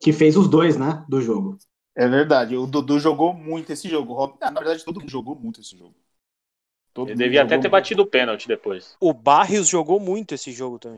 que 0.00 0.12
fez 0.12 0.36
os 0.36 0.48
dois, 0.48 0.76
né, 0.76 1.04
do 1.08 1.20
jogo. 1.20 1.58
É 1.96 2.06
verdade. 2.08 2.56
O 2.56 2.66
Dudu 2.66 2.98
jogou 2.98 3.32
muito 3.32 3.72
esse 3.72 3.88
jogo. 3.88 4.36
Na 4.40 4.50
verdade, 4.50 4.84
todo 4.84 5.00
mundo 5.00 5.10
jogou 5.10 5.34
muito 5.34 5.60
esse 5.60 5.76
jogo. 5.76 5.94
Todo 6.94 7.08
Ele 7.10 7.18
devia 7.18 7.42
até 7.42 7.56
ter 7.56 7.62
muito. 7.62 7.70
batido 7.70 8.02
o 8.02 8.06
pênalti 8.06 8.46
depois. 8.46 8.96
O 9.00 9.12
Barrios 9.12 9.68
jogou 9.68 9.98
muito 9.98 10.32
esse 10.32 10.52
jogo 10.52 10.78
também. 10.78 10.96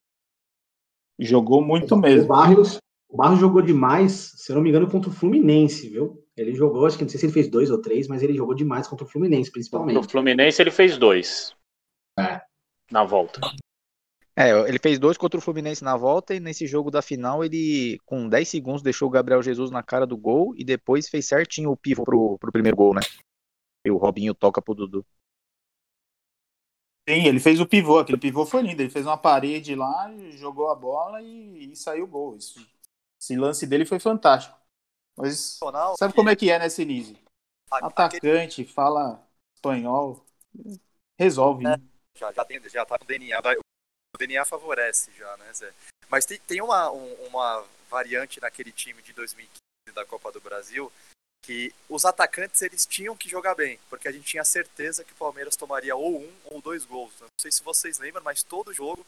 Jogou 1.18 1.62
muito 1.62 1.94
O 1.94 1.98
mesmo. 1.98 2.28
Barrios, 2.28 2.76
o 3.08 3.16
Barrios 3.16 3.40
jogou 3.40 3.62
demais, 3.62 4.32
se 4.36 4.52
eu 4.52 4.56
não 4.56 4.62
me 4.62 4.68
engano, 4.68 4.90
contra 4.90 5.08
o 5.08 5.12
Fluminense, 5.12 5.88
viu? 5.88 6.22
Ele 6.36 6.54
jogou, 6.54 6.84
acho 6.84 6.98
que 6.98 7.04
não 7.04 7.08
sei 7.08 7.18
se 7.18 7.24
ele 7.24 7.32
fez 7.32 7.48
dois 7.48 7.70
ou 7.70 7.80
três, 7.80 8.06
mas 8.06 8.22
ele 8.22 8.34
jogou 8.34 8.54
demais 8.54 8.86
contra 8.86 9.06
o 9.06 9.08
Fluminense, 9.08 9.48
No 9.48 9.52
principalmente. 9.52 10.12
Fluminense 10.12 10.60
ele 10.60 10.70
fez 10.70 10.98
dois. 10.98 11.56
É. 12.18 12.42
Na 12.90 13.02
volta. 13.02 13.40
É, 14.38 14.50
ele 14.68 14.78
fez 14.78 14.98
dois 14.98 15.16
contra 15.16 15.38
o 15.38 15.42
Fluminense 15.42 15.82
na 15.82 15.96
volta 15.96 16.34
e 16.34 16.40
nesse 16.40 16.66
jogo 16.66 16.90
da 16.90 17.00
final 17.00 17.42
ele, 17.42 17.98
com 18.04 18.28
10 18.28 18.46
segundos, 18.46 18.82
deixou 18.82 19.08
o 19.08 19.10
Gabriel 19.10 19.42
Jesus 19.42 19.70
na 19.70 19.82
cara 19.82 20.06
do 20.06 20.14
gol 20.14 20.54
e 20.54 20.62
depois 20.62 21.08
fez 21.08 21.26
certinho 21.26 21.70
o 21.70 21.76
pivô 21.76 22.04
pro, 22.04 22.36
pro 22.38 22.52
primeiro 22.52 22.76
gol, 22.76 22.92
né? 22.92 23.00
E 23.86 23.90
o 23.90 23.96
Robinho 23.96 24.34
toca 24.34 24.60
pro 24.60 24.74
Dudu. 24.74 25.06
Sim, 27.08 27.26
ele 27.26 27.38
fez 27.38 27.60
o 27.60 27.66
pivô. 27.66 27.98
Aquele 27.98 28.18
pivô 28.18 28.44
foi 28.44 28.62
lindo. 28.62 28.82
Ele 28.82 28.90
fez 28.90 29.06
uma 29.06 29.16
parede 29.16 29.74
lá, 29.74 30.10
jogou 30.32 30.70
a 30.70 30.74
bola 30.74 31.22
e, 31.22 31.72
e 31.72 31.76
saiu 31.76 32.04
o 32.04 32.08
gol. 32.08 32.36
Esse, 32.36 32.66
esse 33.20 33.36
lance 33.36 33.66
dele 33.66 33.84
foi 33.86 34.00
fantástico. 34.00 34.56
Mas 35.16 35.58
sabe 35.98 36.14
como 36.14 36.28
é 36.28 36.36
que 36.36 36.50
é, 36.50 36.58
né, 36.58 36.68
Sinise? 36.68 37.16
Atacante, 37.70 38.64
fala 38.64 39.26
espanhol, 39.54 40.24
resolve. 41.18 41.64
né? 41.64 41.76
já, 42.14 42.32
já, 42.32 42.44
tem, 42.44 42.60
já 42.68 42.84
tá 42.84 42.98
no 43.00 43.06
DNA. 43.06 43.40
O 44.14 44.18
DNA 44.18 44.44
favorece 44.44 45.10
já, 45.16 45.36
né, 45.36 45.52
Zé? 45.52 45.72
Mas 46.08 46.24
tem, 46.24 46.38
tem 46.40 46.60
uma, 46.60 46.90
um- 46.90 47.14
uma 47.26 47.64
variante 47.90 48.40
naquele 48.40 48.72
time 48.72 49.02
de 49.02 49.12
2015 49.12 49.94
da 49.94 50.04
Copa 50.04 50.32
do 50.32 50.40
Brasil 50.40 50.92
que 51.46 51.72
os 51.88 52.04
atacantes 52.04 52.60
eles 52.60 52.84
tinham 52.84 53.16
que 53.16 53.28
jogar 53.28 53.54
bem, 53.54 53.78
porque 53.88 54.08
a 54.08 54.12
gente 54.12 54.26
tinha 54.26 54.44
certeza 54.44 55.04
que 55.04 55.12
o 55.12 55.16
Palmeiras 55.16 55.54
tomaria 55.54 55.94
ou 55.94 56.20
um 56.20 56.32
ou 56.46 56.60
dois 56.60 56.84
gols. 56.84 57.12
Eu 57.20 57.26
Não 57.26 57.40
sei 57.40 57.52
se 57.52 57.62
vocês 57.62 58.00
lembram, 58.00 58.24
mas 58.24 58.42
todo 58.42 58.74
jogo 58.74 59.06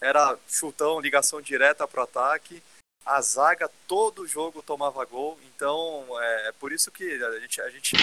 era 0.00 0.38
chutão, 0.46 1.00
ligação 1.00 1.42
direta 1.42 1.88
pro 1.88 2.02
ataque. 2.02 2.62
A 3.04 3.20
zaga, 3.20 3.68
todo 3.88 4.26
jogo 4.26 4.62
tomava 4.62 5.04
gol, 5.04 5.38
então 5.44 6.06
é, 6.22 6.48
é 6.48 6.52
por 6.52 6.72
isso 6.72 6.92
que 6.92 7.04
a 7.22 7.40
gente, 7.40 7.60
a 7.60 7.68
gente 7.68 7.96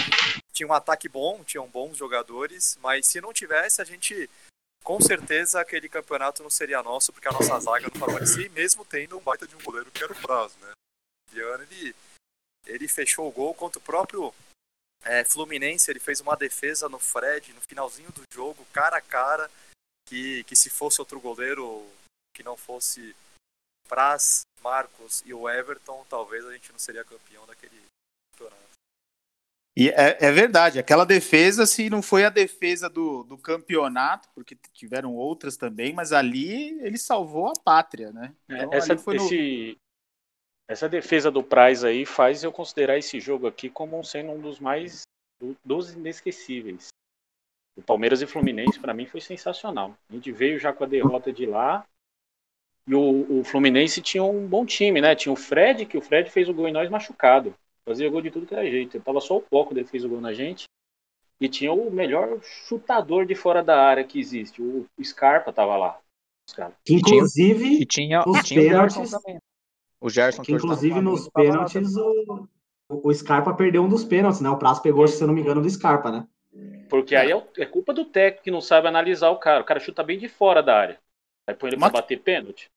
tinha 0.52 0.68
um 0.68 0.74
ataque 0.74 1.08
bom, 1.08 1.42
tinham 1.42 1.66
bons 1.66 1.96
jogadores, 1.96 2.78
mas 2.80 3.06
se 3.06 3.22
não 3.22 3.32
tivesse, 3.32 3.80
a 3.80 3.84
gente 3.84 4.28
com 4.84 5.00
certeza 5.00 5.60
aquele 5.60 5.88
campeonato 5.88 6.42
não 6.42 6.50
seria 6.50 6.82
nosso, 6.82 7.12
porque 7.12 7.26
a 7.26 7.32
nossa 7.32 7.58
zaga 7.58 7.88
não 7.92 7.98
favorecia, 7.98 8.50
mesmo 8.50 8.84
tendo 8.84 9.16
um 9.16 9.22
baita 9.22 9.46
de 9.46 9.56
um 9.56 9.62
goleiro 9.62 9.90
que 9.90 10.04
era 10.04 10.12
o 10.12 10.20
Prazo, 10.20 10.54
né? 10.60 10.72
O 11.26 11.34
Piano, 11.34 11.62
ele, 11.64 11.94
ele 12.66 12.88
fechou 12.88 13.28
o 13.28 13.32
gol 13.32 13.54
contra 13.54 13.78
o 13.78 13.82
próprio 13.82 14.34
é, 15.04 15.24
Fluminense, 15.24 15.90
ele 15.90 15.98
fez 16.00 16.20
uma 16.20 16.36
defesa 16.36 16.88
no 16.88 16.98
Fred, 16.98 17.52
no 17.52 17.60
finalzinho 17.60 18.10
do 18.12 18.22
jogo, 18.32 18.64
cara 18.72 18.96
a 18.98 19.00
cara, 19.00 19.50
que, 20.08 20.44
que 20.44 20.54
se 20.54 20.70
fosse 20.70 21.00
outro 21.00 21.20
goleiro 21.20 21.86
que 22.34 22.42
não 22.42 22.56
fosse 22.56 23.14
Praz, 23.88 24.42
Marcos 24.62 25.22
e 25.26 25.34
o 25.34 25.48
Everton, 25.48 26.06
talvez 26.08 26.44
a 26.44 26.52
gente 26.52 26.70
não 26.72 26.78
seria 26.78 27.04
campeão 27.04 27.44
daquele 27.46 27.82
campeonato. 28.32 28.62
E 29.76 29.88
é, 29.88 30.18
é 30.20 30.30
verdade, 30.30 30.78
aquela 30.78 31.04
defesa, 31.04 31.66
se 31.66 31.88
não 31.88 32.02
foi 32.02 32.24
a 32.24 32.30
defesa 32.30 32.88
do, 32.90 33.22
do 33.24 33.38
campeonato, 33.38 34.28
porque 34.34 34.54
tiveram 34.72 35.14
outras 35.14 35.56
também, 35.56 35.94
mas 35.94 36.12
ali 36.12 36.78
ele 36.80 36.98
salvou 36.98 37.48
a 37.48 37.54
pátria, 37.54 38.12
né? 38.12 38.34
Então, 38.48 38.72
essa, 38.72 38.92
ali 38.92 39.02
foi 39.02 39.16
no- 39.16 39.24
esse- 39.24 39.78
essa 40.72 40.88
defesa 40.88 41.30
do 41.30 41.42
Praz 41.42 41.84
aí 41.84 42.04
faz 42.04 42.42
eu 42.42 42.50
considerar 42.50 42.98
esse 42.98 43.20
jogo 43.20 43.46
aqui 43.46 43.68
como 43.68 44.02
sendo 44.02 44.32
um 44.32 44.40
dos 44.40 44.58
mais 44.58 45.02
do- 45.40 45.56
dos 45.64 45.92
inesquecíveis. 45.92 46.88
O 47.76 47.82
Palmeiras 47.82 48.20
e 48.20 48.26
Fluminense, 48.26 48.78
para 48.78 48.92
mim, 48.92 49.06
foi 49.06 49.20
sensacional. 49.20 49.96
A 50.10 50.14
gente 50.14 50.30
veio 50.30 50.58
já 50.58 50.72
com 50.72 50.84
a 50.84 50.86
derrota 50.86 51.32
de 51.32 51.46
lá. 51.46 51.86
E 52.86 52.94
o, 52.94 53.40
o 53.40 53.44
Fluminense 53.44 54.02
tinha 54.02 54.22
um 54.24 54.46
bom 54.46 54.66
time, 54.66 55.00
né? 55.00 55.14
Tinha 55.14 55.32
o 55.32 55.36
Fred, 55.36 55.86
que 55.86 55.96
o 55.96 56.02
Fred 56.02 56.28
fez 56.30 56.48
o 56.48 56.54
gol 56.54 56.68
em 56.68 56.72
nós 56.72 56.90
machucado. 56.90 57.54
Fazia 57.84 58.10
gol 58.10 58.20
de 58.20 58.30
tudo 58.30 58.46
que 58.46 58.54
era 58.54 58.68
jeito. 58.68 59.00
Tava 59.00 59.20
só 59.20 59.36
o 59.36 59.40
Poco 59.42 59.72
dele 59.74 59.86
fez 59.86 60.04
o 60.04 60.08
gol 60.08 60.20
na 60.20 60.32
gente. 60.32 60.64
E 61.40 61.48
tinha 61.48 61.72
o 61.72 61.90
melhor 61.90 62.40
chutador 62.42 63.24
de 63.26 63.34
fora 63.34 63.62
da 63.62 63.80
área 63.80 64.04
que 64.04 64.20
existe. 64.20 64.62
O, 64.62 64.86
Scarpa 65.02 65.52
tava 65.52 65.76
lá. 65.76 66.00
Os 66.48 66.54
caras. 66.54 66.74
Que, 66.84 66.94
inclusive, 66.94 67.80
E 67.80 67.86
tinha, 67.86 68.22
e 68.26 68.42
tinha 68.42 68.60
o 68.60 68.64
Gerson 68.64 69.02
pênaltis, 69.02 69.10
também. 69.10 69.38
O 70.02 70.10
Gerson, 70.10 70.42
que 70.42 70.52
tá 70.52 70.58
inclusive 70.58 71.00
nos 71.00 71.28
pênaltis 71.28 71.96
o, 71.96 72.48
o 72.88 73.14
Scarpa 73.14 73.54
perdeu 73.54 73.82
um 73.84 73.88
dos 73.88 74.04
pênaltis, 74.04 74.40
né? 74.40 74.50
O 74.50 74.58
Prazo 74.58 74.82
pegou, 74.82 75.06
se 75.06 75.22
eu 75.22 75.26
não 75.28 75.34
me 75.34 75.40
engano, 75.40 75.62
do 75.62 75.70
Scarpa, 75.70 76.10
né? 76.10 76.26
Porque 76.90 77.14
aí 77.16 77.30
é, 77.30 77.42
é 77.58 77.64
culpa 77.64 77.94
do 77.94 78.04
técnico 78.04 78.44
que 78.44 78.50
não 78.50 78.60
sabe 78.60 78.86
analisar 78.88 79.30
o 79.30 79.38
cara. 79.38 79.62
O 79.62 79.64
cara 79.64 79.80
chuta 79.80 80.02
bem 80.02 80.18
de 80.18 80.28
fora 80.28 80.62
da 80.62 80.76
área. 80.76 80.98
Aí 81.48 81.54
põe 81.54 81.70
ele 81.70 81.76
pra 81.76 81.86
Mas- 81.86 81.92
bater 81.92 82.18
pênalti. 82.20 82.70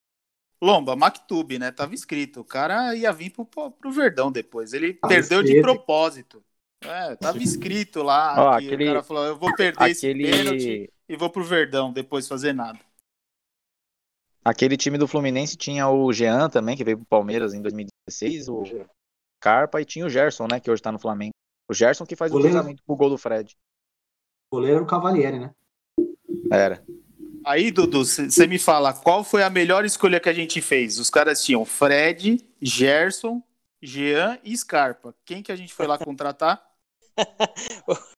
Lomba, 0.62 0.96
Mactube, 0.96 1.60
né? 1.60 1.70
Tava 1.72 1.94
escrito. 1.94 2.40
O 2.40 2.46
cara 2.46 2.96
ia 2.96 3.12
vir 3.12 3.30
pro, 3.32 3.46
pro 3.46 3.92
Verdão 3.92 4.32
depois. 4.32 4.72
Ele 4.72 4.94
Tava 4.94 5.14
perdeu 5.14 5.42
de 5.44 5.50
escrito. 5.50 5.64
propósito. 5.64 6.44
É, 6.82 7.16
tava 7.18 7.40
escrito 7.40 8.02
lá. 8.04 8.36
Ó, 8.38 8.60
que 8.60 8.66
aquele- 8.68 8.84
O 8.86 8.88
cara 8.88 9.04
falou: 9.04 9.26
eu 9.26 9.36
vou 9.36 9.54
perder 9.54 9.90
esse 9.90 10.08
Aquele, 10.08 10.32
pênalti 10.32 10.90
e 11.10 11.16
vou 11.18 11.30
pro 11.30 11.44
Verdão 11.44 11.92
depois 11.92 12.28
fazer 12.28 12.54
nada. 12.54 12.80
Aquele 14.46 14.78
time 14.78 14.98
do 14.98 15.08
Fluminense 15.08 15.58
tinha 15.58 15.90
o 15.90 16.14
Jean 16.14 16.50
também, 16.50 16.78
que 16.78 16.84
veio 16.84 16.98
pro 16.98 17.06
Palmeiras 17.08 17.54
em 17.54 17.62
2016, 17.62 18.48
o 18.50 18.64
Carpa 19.42 19.82
e 19.82 19.86
tinha 19.86 20.06
o 20.06 20.10
Gerson, 20.10 20.48
né, 20.50 20.60
que 20.60 20.70
hoje 20.70 20.82
tá 20.82 20.92
no 20.92 21.00
Flamengo. 21.00 21.34
O 21.70 21.74
Gerson 21.74 22.06
que 22.06 22.16
faz 22.16 22.32
o 22.32 22.34
Goleiro. 22.34 22.56
cruzamento 22.56 22.84
pro 22.84 22.96
gol 22.96 23.10
do 23.10 23.18
Fred. 23.18 23.58
O 24.52 24.58
goleiro 24.58 24.78
era 24.78 24.84
o 24.84 24.88
Cavalieri, 24.88 25.40
né? 25.40 25.54
Era. 26.52 26.86
Aí, 27.44 27.72
Dudu, 27.72 28.06
você 28.06 28.48
me 28.48 28.58
fala, 28.58 28.94
qual 28.94 29.24
foi 29.24 29.44
a 29.44 29.50
melhor 29.50 29.84
escolha 29.84 30.20
que 30.20 30.30
a 30.30 30.34
gente 30.34 30.62
fez? 30.62 31.00
Os 31.00 31.10
caras 31.10 31.44
tinham 31.44 31.66
Fred, 31.66 32.38
Gerson, 32.62 33.42
Jean 33.82 34.40
e 34.44 34.56
Scarpa. 34.56 35.16
Quem 35.26 35.44
que 35.44 35.52
a 35.52 35.56
gente 35.56 35.74
foi 35.74 35.88
lá 35.88 35.98
contratar? 35.98 36.64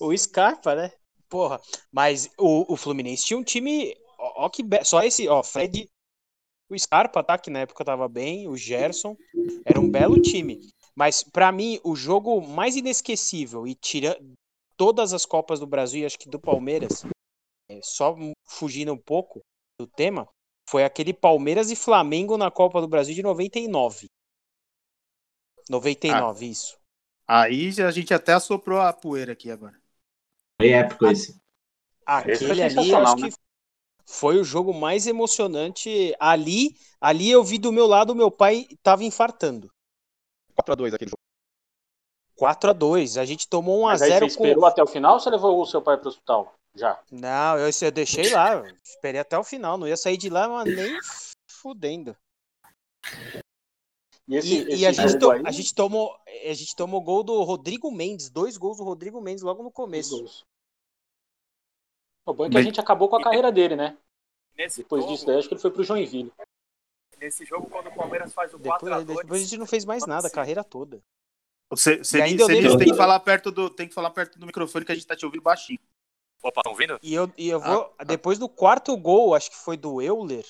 O 0.00 0.16
Scarpa, 0.16 0.74
né? 0.74 0.90
Porra, 1.28 1.60
mas 1.92 2.30
o, 2.38 2.72
o 2.72 2.76
Fluminense 2.76 3.26
tinha 3.26 3.38
um 3.38 3.44
time. 3.44 3.94
Ó, 4.20 4.44
ó 4.44 4.48
que 4.48 4.62
be- 4.62 4.84
Só 4.84 5.02
esse, 5.02 5.26
ó, 5.28 5.42
Fred. 5.42 5.88
O 6.68 6.78
Scarpa, 6.78 7.24
tá? 7.24 7.36
Que 7.38 7.50
na 7.50 7.60
época 7.60 7.84
tava 7.84 8.08
bem. 8.08 8.46
O 8.46 8.56
Gerson. 8.56 9.16
Era 9.64 9.80
um 9.80 9.90
belo 9.90 10.20
time. 10.20 10.60
Mas 10.94 11.22
pra 11.24 11.50
mim, 11.50 11.80
o 11.82 11.96
jogo 11.96 12.40
mais 12.40 12.76
inesquecível 12.76 13.66
e 13.66 13.74
tirando 13.74 14.34
todas 14.76 15.12
as 15.12 15.24
Copas 15.24 15.58
do 15.58 15.66
Brasil 15.66 16.02
e 16.02 16.06
acho 16.06 16.18
que 16.18 16.28
do 16.28 16.38
Palmeiras, 16.38 17.04
é, 17.68 17.80
só 17.82 18.14
fugindo 18.46 18.92
um 18.92 18.98
pouco 18.98 19.40
do 19.78 19.86
tema, 19.86 20.28
foi 20.68 20.84
aquele 20.84 21.12
Palmeiras 21.12 21.70
e 21.70 21.76
Flamengo 21.76 22.36
na 22.36 22.50
Copa 22.50 22.80
do 22.80 22.88
Brasil 22.88 23.14
de 23.14 23.22
99. 23.22 24.08
99, 25.68 26.46
isso. 26.46 26.78
Aí 27.26 27.70
a 27.80 27.90
gente 27.90 28.12
até 28.12 28.32
assoprou 28.32 28.80
a 28.80 28.92
poeira 28.92 29.32
aqui 29.32 29.50
agora. 29.50 29.80
Foi 30.60 30.70
épico 30.70 31.06
esse. 31.06 31.30
Esse 31.30 31.40
Aquele 32.04 32.54
foi 32.54 32.62
ali, 32.62 32.94
acho 32.94 33.16
né? 33.16 33.28
que 33.28 33.34
foi 34.06 34.38
o 34.38 34.44
jogo 34.44 34.72
mais 34.72 35.06
emocionante. 35.06 36.14
Ali, 36.18 36.76
ali 37.00 37.30
eu 37.30 37.42
vi 37.44 37.58
do 37.58 37.72
meu 37.72 37.86
lado, 37.86 38.14
meu 38.14 38.30
pai 38.30 38.66
tava 38.82 39.04
infartando. 39.04 39.70
4x2 40.56 40.94
aquele 40.94 41.10
jogo. 41.10 41.20
4 42.36 42.70
a 42.70 42.72
2 42.72 43.18
A 43.18 43.24
gente 43.26 43.46
tomou 43.46 43.80
1 43.82 43.88
a 43.88 43.92
Mas 43.92 44.02
aí 44.02 44.08
você 44.08 44.14
0 44.14 44.26
esperou 44.26 44.60
com 44.60 44.66
até 44.66 44.82
o 44.82 44.86
final 44.86 45.14
ou 45.14 45.20
você 45.20 45.28
levou 45.28 45.60
o 45.60 45.66
seu 45.66 45.82
pai 45.82 45.98
pro 45.98 46.08
hospital? 46.08 46.54
Já. 46.74 46.98
Não, 47.10 47.58
eu, 47.58 47.68
eu 47.82 47.90
deixei 47.90 48.30
lá, 48.30 48.54
eu 48.54 48.64
esperei 48.82 49.20
até 49.20 49.36
o 49.38 49.44
final, 49.44 49.76
não 49.76 49.86
ia 49.86 49.96
sair 49.96 50.16
de 50.16 50.30
lá, 50.30 50.48
mas 50.48 50.74
nem 50.74 50.96
fudendo. 51.48 52.16
E, 54.26 54.36
esse, 54.36 54.54
E, 54.54 54.58
esse 54.60 54.76
e 54.76 54.86
a, 54.86 54.92
gente 54.92 55.18
to- 55.18 55.30
aí, 55.30 55.42
a 55.44 55.50
gente 55.50 55.74
tomou 55.74 56.16
a 56.48 56.54
gente 56.54 56.74
tomou 56.76 57.02
gol 57.02 57.22
do 57.22 57.42
Rodrigo 57.42 57.90
Mendes, 57.90 58.30
dois 58.30 58.56
gols 58.56 58.78
do 58.78 58.84
Rodrigo 58.84 59.20
Mendes 59.20 59.42
logo 59.42 59.62
no 59.62 59.70
começo. 59.70 60.24
O 62.26 62.32
bom 62.34 62.44
é 62.44 62.48
que 62.48 62.54
Mas- 62.54 62.62
a 62.62 62.68
gente 62.68 62.80
acabou 62.80 63.08
com 63.08 63.16
a 63.16 63.22
carreira 63.22 63.50
dele, 63.50 63.76
né? 63.76 63.96
Nesse 64.56 64.82
Depois 64.82 65.02
jogo, 65.02 65.14
disso 65.14 65.26
daí, 65.26 65.38
acho 65.38 65.48
que 65.48 65.54
ele 65.54 65.60
foi 65.60 65.70
pro 65.70 65.82
Joinville. 65.84 66.32
nesse 67.18 67.44
jogo, 67.44 67.68
quando 67.68 67.88
o 67.88 67.94
Palmeiras 67.94 68.32
faz 68.32 68.54
o 68.54 68.58
Depois, 68.58 68.80
4x2, 68.80 69.16
depois 69.18 69.42
a 69.42 69.44
gente 69.44 69.58
não 69.58 69.66
fez 69.66 69.84
mais 69.84 70.06
nada, 70.06 70.28
a 70.28 70.30
carreira 70.30 70.64
toda. 70.64 71.02
Você, 71.70 71.96
E 71.96 72.04
você, 72.04 72.22
ainda 72.22 72.44
você 72.44 72.54
lembro 72.54 72.78
tem 72.78 72.88
que- 72.90 72.96
falar 72.96 73.20
perto 73.20 73.50
do 73.50 73.68
tem 73.70 73.86
que 73.86 73.94
falar 73.94 74.10
perto 74.10 74.38
do 74.38 74.46
microfone 74.46 74.84
que 74.86 74.92
a 74.92 74.94
gente 74.94 75.06
tá 75.06 75.14
te 75.14 75.24
ouvindo 75.26 75.42
baixinho. 75.42 75.78
Opa, 76.42 76.60
estão 76.60 76.72
ouvindo? 76.72 76.98
E 77.02 77.12
eu, 77.14 77.30
e 77.36 77.48
eu 77.50 77.60
vou. 77.60 77.94
Depois 78.06 78.38
do 78.38 78.48
quarto 78.48 78.96
gol, 78.96 79.34
acho 79.34 79.50
que 79.50 79.56
foi 79.56 79.76
do 79.76 80.00
Euler, 80.00 80.44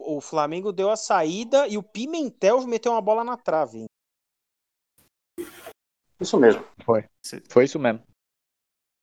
o 0.00 0.20
Flamengo 0.20 0.72
deu 0.72 0.90
a 0.90 0.96
saída 0.96 1.68
e 1.68 1.78
o 1.78 1.82
Pimentel 1.84 2.66
meteu 2.66 2.90
uma 2.92 3.00
bola 3.00 3.22
na 3.22 3.36
trave. 3.36 3.78
hein? 5.38 5.46
Isso 6.20 6.36
mesmo. 6.36 6.64
Foi. 6.84 7.04
Foi 7.48 7.64
isso 7.64 7.78
mesmo. 7.78 8.02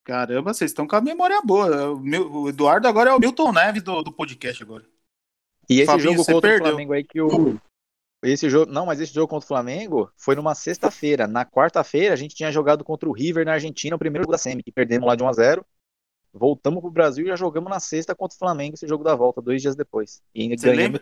Caramba, 0.05 0.53
vocês 0.53 0.69
estão 0.69 0.87
com 0.87 0.95
a 0.95 1.01
memória 1.01 1.41
boa. 1.41 1.91
O, 1.93 1.99
meu- 1.99 2.31
o 2.31 2.49
Eduardo 2.49 2.87
agora 2.87 3.09
é 3.09 3.13
o 3.13 3.19
Milton 3.19 3.51
Neves 3.51 3.81
do, 3.81 4.03
do 4.03 4.13
podcast 4.13 4.61
agora. 4.61 4.85
E 5.67 5.79
esse 5.79 5.87
Fabinho, 5.87 6.11
jogo 6.11 6.25
contra 6.25 6.41
perdeu. 6.41 6.67
o 6.67 6.69
Flamengo 6.69 6.93
aí 6.93 7.03
que 7.03 7.19
o, 7.19 7.59
esse 8.23 8.49
jogo, 8.49 8.71
não, 8.71 8.85
mas 8.85 9.01
esse 9.01 9.11
jogo 9.13 9.27
contra 9.27 9.45
o 9.45 9.47
Flamengo 9.47 10.11
foi 10.15 10.35
numa 10.35 10.53
sexta-feira. 10.53 11.27
Na 11.27 11.43
quarta-feira 11.43 12.13
a 12.13 12.17
gente 12.17 12.35
tinha 12.35 12.51
jogado 12.51 12.83
contra 12.83 13.09
o 13.09 13.11
River 13.11 13.45
na 13.45 13.53
Argentina, 13.53 13.95
o 13.95 13.99
primeiro 13.99 14.23
jogo 14.23 14.31
da 14.31 14.37
Semi, 14.37 14.61
que 14.61 14.71
perdemos 14.71 15.07
lá 15.07 15.15
de 15.15 15.23
1 15.23 15.27
a 15.27 15.33
0. 15.33 15.65
Voltamos 16.31 16.81
pro 16.81 16.91
Brasil 16.91 17.25
e 17.25 17.29
já 17.29 17.35
jogamos 17.35 17.69
na 17.69 17.79
sexta 17.79 18.13
contra 18.13 18.35
o 18.35 18.39
Flamengo 18.39 18.75
esse 18.75 18.87
jogo 18.87 19.03
da 19.03 19.15
volta, 19.15 19.41
dois 19.41 19.61
dias 19.61 19.75
depois. 19.75 20.21
E 20.33 20.43
ainda 20.43 20.57
Você 20.57 20.71
lembra, 20.73 21.01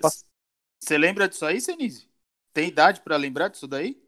você 0.79 0.97
lembra 0.97 1.27
disso 1.27 1.45
aí, 1.45 1.59
Senise? 1.59 2.07
Tem 2.53 2.67
idade 2.67 3.01
pra 3.01 3.17
lembrar 3.17 3.47
disso 3.47 3.67
daí? 3.67 4.01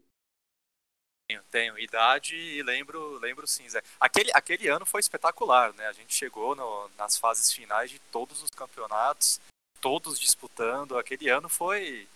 Tenho, 1.28 1.42
tenho 1.50 1.78
idade 1.78 2.36
e 2.36 2.62
lembro, 2.62 3.18
lembro 3.18 3.46
sim, 3.48 3.68
Zé. 3.68 3.82
Aquele, 3.98 4.30
aquele 4.32 4.68
ano 4.68 4.86
foi 4.86 5.00
espetacular, 5.00 5.72
né? 5.74 5.86
A 5.88 5.92
gente 5.92 6.14
chegou 6.14 6.54
no- 6.54 6.88
nas 6.90 7.18
fases 7.18 7.52
finais 7.52 7.90
de 7.90 7.98
todos 7.98 8.42
os 8.42 8.50
campeonatos, 8.50 9.40
todos 9.80 10.20
disputando. 10.20 10.96
Aquele 10.96 11.28
ano 11.28 11.48
foi, 11.48 12.08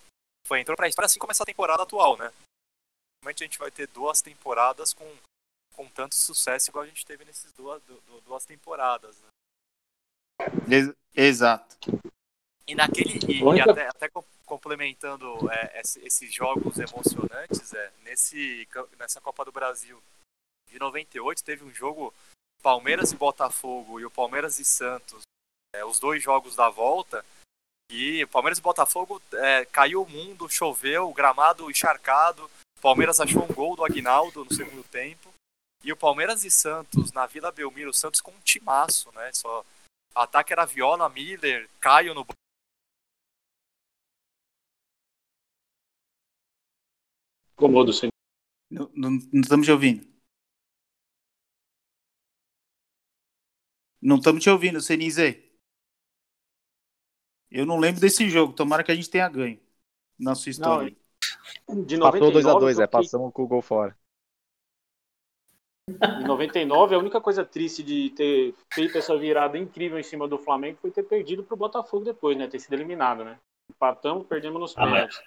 foi 0.47 0.61
entrou 0.61 0.77
pra 0.77 0.87
história 0.89 1.07
assim 1.07 1.19
como 1.19 1.33
essa 1.33 1.45
temporada 1.45 1.83
atual, 1.83 2.17
né? 2.17 2.33
Realmente 3.23 3.43
a 3.43 3.47
gente 3.47 3.59
vai 3.59 3.71
ter 3.71 3.89
duas 3.89 4.23
temporadas 4.23 4.93
com, 4.93 5.17
com 5.75 5.89
tanto 5.89 6.15
sucesso 6.15 6.71
igual 6.71 6.85
a 6.85 6.89
gente 6.89 7.05
teve 7.05 7.25
nessas 7.25 7.53
duas, 7.53 7.83
du- 7.83 8.01
du- 8.03 8.21
duas 8.21 8.45
temporadas, 8.45 9.17
né? 9.19 9.29
Ex- 10.71 10.95
Exato. 11.17 11.77
E 12.71 12.75
naquele. 12.75 13.19
E, 13.33 13.43
e 13.43 13.61
até, 13.61 13.89
até 13.89 14.09
com- 14.09 14.25
complementando 14.47 15.51
é, 15.51 15.81
esse- 15.81 16.01
esses 16.05 16.33
jogos 16.33 16.79
emocionantes, 16.79 17.73
é, 17.75 17.93
nesse, 18.03 18.67
nessa 18.99 19.21
Copa 19.21 19.45
do 19.45 19.53
Brasil 19.53 20.01
de 20.69 20.79
98 20.79 21.43
teve 21.43 21.65
um 21.65 21.73
jogo 21.75 22.15
Palmeiras 22.63 23.11
e 23.13 23.17
Botafogo 23.17 23.99
e 23.99 24.05
o 24.05 24.11
Palmeiras 24.11 24.59
e 24.59 24.65
Santos, 24.65 25.23
é, 25.75 25.85
os 25.85 25.99
dois 25.99 26.23
jogos 26.23 26.55
da 26.55 26.69
volta. 26.69 27.25
E 27.91 28.25
Palmeiras 28.27 28.59
e 28.59 28.63
Botafogo 28.63 29.21
é, 29.33 29.65
caiu 29.65 30.03
o 30.03 30.09
mundo, 30.09 30.49
choveu, 30.49 31.09
o 31.09 31.15
gramado 31.15 31.69
encharcado. 31.71 32.49
Palmeiras 32.81 33.21
achou 33.21 33.43
um 33.43 33.53
gol 33.53 33.75
do 33.75 33.85
Aguinaldo 33.85 34.45
no 34.45 34.55
segundo 34.55 34.85
tempo. 34.85 35.29
E 35.83 35.93
o 35.93 35.97
Palmeiras 35.97 36.45
e 36.45 36.51
Santos 36.51 37.11
na 37.11 37.27
Vila 37.27 37.51
Belmiro, 37.51 37.91
o 37.91 37.95
Santos 37.95 38.21
com 38.21 38.31
um 38.31 38.41
timaço, 38.45 39.11
né? 39.13 39.33
Só 39.33 39.65
ataque 40.15 40.53
era 40.53 40.65
Viola, 40.67 41.09
Miller, 41.09 41.69
Caio 41.81 42.15
no 42.15 42.25
Sim. 47.93 48.09
Não, 48.71 48.91
não, 48.95 49.11
não 49.33 49.41
estamos 49.41 49.67
te 49.67 49.73
ouvindo. 49.73 50.07
Não 54.01 54.17
estamos 54.17 54.43
te 54.43 54.49
ouvindo, 54.49 54.81
Senise. 54.81 55.45
Eu 57.51 57.67
não 57.67 57.79
lembro 57.79 58.01
desse 58.01 58.29
jogo. 58.31 58.53
Tomara 58.53 58.83
que 58.83 58.93
a 58.93 58.95
gente 58.95 59.11
tenha 59.11 59.29
ganho. 59.29 59.61
Na 60.19 60.35
sua 60.35 60.51
história. 60.51 60.97
De 61.69 61.99
Passou 61.99 62.33
2x2, 62.33 62.43
99, 62.43 62.83
é, 62.83 62.87
passamos 62.87 63.33
com 63.33 63.43
o 63.43 63.47
gol 63.47 63.63
fora. 63.63 63.97
Em 65.89 66.25
99, 66.25 66.95
a 66.95 66.99
única 66.99 67.21
coisa 67.21 67.45
triste 67.45 67.83
de 67.83 68.11
ter 68.11 68.55
feito 68.73 68.97
essa 68.97 69.17
virada 69.19 69.59
incrível 69.59 69.99
em 69.99 70.03
cima 70.03 70.29
do 70.29 70.39
Flamengo 70.39 70.79
foi 70.81 70.91
ter 70.91 71.03
perdido 71.03 71.43
pro 71.43 71.57
Botafogo 71.57 72.05
depois, 72.05 72.37
né? 72.37 72.47
Ter 72.47 72.61
sido 72.61 72.75
eliminado, 72.75 73.25
né? 73.25 73.39
Empatamos, 73.69 74.27
perdemos 74.27 74.61
nos 74.61 74.79
Ah, 74.79 74.85
pênaltis. 74.85 75.21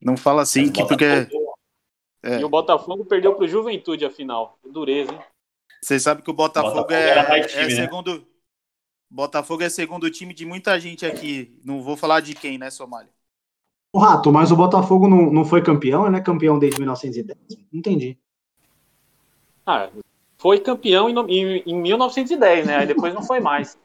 Não 0.00 0.16
fala 0.16 0.42
assim, 0.42 0.72
que 0.72 0.84
porque. 0.86 1.28
É. 2.22 2.40
E 2.40 2.44
o 2.44 2.48
Botafogo 2.48 3.04
perdeu 3.04 3.34
pro 3.34 3.48
Juventude 3.48 4.04
a 4.04 4.10
final. 4.10 4.58
Dureza, 4.64 5.12
hein? 5.12 5.20
Você 5.82 5.98
sabe 5.98 6.22
que 6.22 6.30
o 6.30 6.34
Botafogo, 6.34 6.74
Botafogo 6.74 6.94
é, 6.94 7.28
mais 7.28 7.44
é 7.46 7.48
time, 7.48 7.74
né? 7.74 7.82
segundo. 7.82 8.26
Botafogo 9.10 9.62
é 9.62 9.68
segundo 9.68 10.10
time 10.10 10.32
de 10.32 10.46
muita 10.46 10.78
gente 10.78 11.04
aqui. 11.04 11.60
Não 11.64 11.82
vou 11.82 11.96
falar 11.96 12.20
de 12.20 12.34
quem, 12.34 12.56
né, 12.56 12.70
Somália? 12.70 13.10
O 13.92 13.98
Rato, 13.98 14.32
mas 14.32 14.50
o 14.50 14.56
Botafogo 14.56 15.08
não, 15.08 15.30
não 15.30 15.44
foi 15.44 15.62
campeão, 15.62 16.02
ele 16.02 16.12
não 16.12 16.18
é 16.18 16.22
campeão 16.22 16.58
desde 16.58 16.78
1910. 16.78 17.38
Não 17.70 17.78
entendi. 17.78 18.16
Ah, 19.66 19.90
foi 20.38 20.60
campeão 20.60 21.10
em, 21.10 21.14
em, 21.28 21.62
em 21.66 21.82
1910, 21.82 22.66
né? 22.66 22.76
Aí 22.78 22.86
depois 22.86 23.12
não 23.12 23.22
foi 23.22 23.38
mais. 23.40 23.78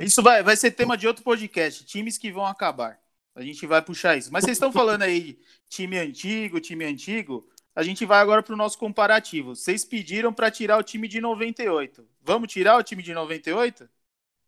Isso 0.00 0.22
vai, 0.22 0.42
vai 0.42 0.56
ser 0.56 0.72
tema 0.72 0.96
de 0.96 1.06
outro 1.06 1.22
podcast. 1.22 1.84
Times 1.86 2.18
que 2.18 2.32
vão 2.32 2.44
acabar. 2.44 3.00
A 3.38 3.42
gente 3.42 3.64
vai 3.68 3.80
puxar 3.80 4.16
isso. 4.16 4.32
Mas 4.32 4.42
vocês 4.42 4.56
estão 4.56 4.72
falando 4.72 5.02
aí 5.02 5.38
time 5.68 5.96
antigo, 5.96 6.60
time 6.60 6.84
antigo. 6.84 7.48
A 7.72 7.84
gente 7.84 8.04
vai 8.04 8.18
agora 8.18 8.42
para 8.42 8.52
o 8.52 8.56
nosso 8.56 8.76
comparativo. 8.76 9.54
Vocês 9.54 9.84
pediram 9.84 10.32
para 10.32 10.50
tirar 10.50 10.76
o 10.76 10.82
time 10.82 11.06
de 11.06 11.20
98. 11.20 12.04
Vamos 12.20 12.52
tirar 12.52 12.76
o 12.76 12.82
time 12.82 13.00
de 13.00 13.14
98? 13.14 13.88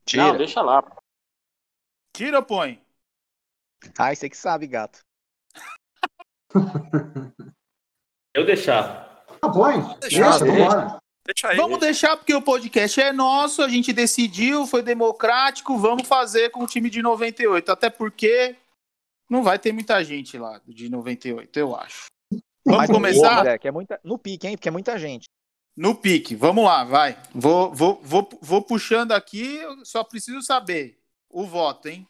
Tira. 0.05 0.25
Não, 0.25 0.37
deixa 0.37 0.61
lá. 0.61 0.85
Tira 2.13 2.39
ou 2.39 2.45
põe? 2.45 2.83
Ai, 3.97 4.17
você 4.17 4.29
que 4.29 4.37
sabe, 4.37 4.67
gato. 4.67 4.99
Eu 8.35 8.45
deixar. 8.45 9.25
Ah, 9.41 9.49
põe. 9.49 9.81
Deixa, 10.01 10.31
Deixa, 10.31 10.45
vambora. 10.45 10.99
Deixa 11.25 11.49
aí. 11.49 11.57
Vamos 11.57 11.79
deixar 11.79 12.17
porque 12.17 12.35
o 12.35 12.43
podcast 12.43 13.01
é 13.01 13.13
nosso, 13.13 13.63
a 13.63 13.69
gente 13.69 13.93
decidiu, 13.93 14.67
foi 14.67 14.83
democrático, 14.83 15.79
vamos 15.79 16.09
fazer 16.09 16.51
com 16.51 16.65
o 16.65 16.67
time 16.67 16.91
de 16.91 17.01
98. 17.01 17.71
Até 17.71 17.89
porque 17.89 18.57
não 19.31 19.45
vai 19.45 19.59
ter 19.59 19.73
muita 19.73 20.03
gente 20.03 20.37
lá 20.37 20.61
de 20.67 20.89
98, 20.91 21.57
eu 21.57 21.77
acho. 21.77 22.07
Vamos 22.67 22.81
Mas 22.83 22.91
começar 22.91 23.59
que 23.59 23.69
é 23.69 23.71
muita, 23.71 23.99
no 24.05 24.19
pique, 24.19 24.47
hein? 24.47 24.57
Porque 24.57 24.69
é 24.69 24.73
muita 24.73 24.99
gente. 24.99 25.29
no 25.77 25.95
pique. 25.95 26.35
Vamos 26.35 26.65
lá, 26.65 26.85
vai. 26.85 27.17
Vou, 27.33 27.73
vou, 27.73 28.01
vou, 28.03 28.29
vou 28.43 28.63
puxando 28.63 29.13
aqui, 29.13 29.57
eu 29.57 29.85
só 29.85 30.05
preciso 30.05 30.43
saber 30.43 31.01
o 31.29 31.47
voto, 31.47 31.89
hein? 31.89 32.07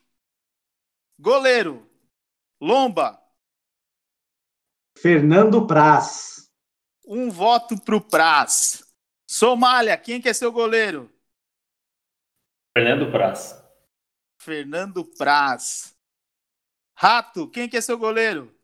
Goleiro, 1.18 1.86
Lomba, 2.60 3.22
Fernando 4.98 5.66
Praz. 5.66 6.50
um 7.06 7.30
voto 7.30 7.80
pro 7.80 8.00
Praz. 8.00 8.82
Somália, 9.28 9.96
quem 9.96 10.20
que 10.20 10.28
é 10.28 10.32
seu 10.32 10.50
goleiro? 10.50 11.10
Fernando 12.76 13.10
Praz. 13.10 13.62
Fernando 14.40 15.04
Praz. 15.04 15.96
Rato, 17.02 17.48
quem 17.48 17.66
que 17.66 17.78
é 17.78 17.80
seu 17.80 17.96
goleiro? 17.96 18.54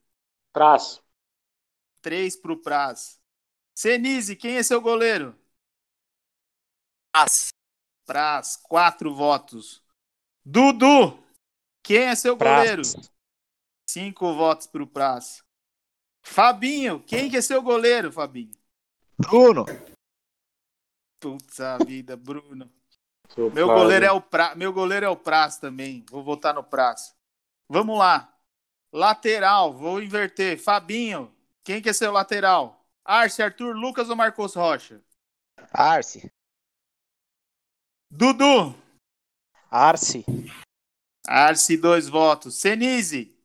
Praz. 0.52 1.02
Três 2.02 2.36
pro 2.36 2.60
Praz. 2.60 3.18
Senise, 3.74 4.36
quem 4.36 4.58
é 4.58 4.62
seu 4.62 4.78
goleiro? 4.78 5.34
Praz. 7.10 7.48
Praz, 8.04 8.58
quatro 8.58 9.14
votos. 9.14 9.82
Dudu, 10.44 11.18
quem 11.82 12.08
é 12.08 12.14
seu 12.14 12.36
Praz. 12.36 12.58
goleiro? 12.58 12.82
Cinco 13.88 14.34
votos 14.34 14.66
pro 14.66 14.86
Praz. 14.86 15.42
Fabinho, 16.22 17.02
quem 17.04 17.30
que 17.30 17.38
é 17.38 17.40
seu 17.40 17.62
goleiro, 17.62 18.12
Fabinho? 18.12 18.52
Bruno. 19.18 19.64
Putz 21.18 21.58
a 21.58 21.78
vida, 21.78 22.18
Bruno. 22.18 22.70
Meu 23.54 23.68
goleiro 23.68 24.04
é 24.04 24.12
o 24.12 24.20
pra... 24.20 24.54
meu 24.54 24.74
goleiro 24.74 25.06
é 25.06 25.08
o 25.08 25.16
Praz 25.16 25.56
também. 25.56 26.04
Vou 26.10 26.22
votar 26.22 26.52
no 26.52 26.62
Praz. 26.62 27.15
Vamos 27.68 27.98
lá. 27.98 28.32
Lateral, 28.92 29.72
vou 29.72 30.02
inverter. 30.02 30.58
Fabinho, 30.58 31.34
quem 31.64 31.82
que 31.82 31.88
é 31.88 31.92
seu 31.92 32.12
lateral? 32.12 32.86
Arce, 33.04 33.42
Arthur, 33.42 33.74
Lucas 33.76 34.08
ou 34.08 34.16
Marcos 34.16 34.54
Rocha? 34.54 35.02
Arce. 35.72 36.32
Dudu, 38.10 38.74
Arce. 39.70 40.24
Arce, 41.26 41.76
dois 41.76 42.08
votos. 42.08 42.60
Senise. 42.60 43.36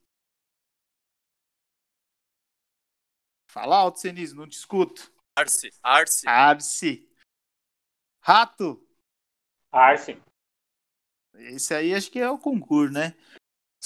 Fala 3.48 3.76
alto, 3.76 3.98
Senise, 3.98 4.34
não 4.34 4.48
te 4.48 4.56
escuto. 4.56 5.12
Arce. 5.36 5.70
Arce. 5.82 6.28
Arce. 6.28 7.12
Rato. 8.20 8.86
Arce. 9.70 10.22
Esse 11.34 11.74
aí 11.74 11.94
acho 11.94 12.10
que 12.10 12.18
é 12.18 12.30
o 12.30 12.38
concurso, 12.38 12.92
né? 12.92 13.14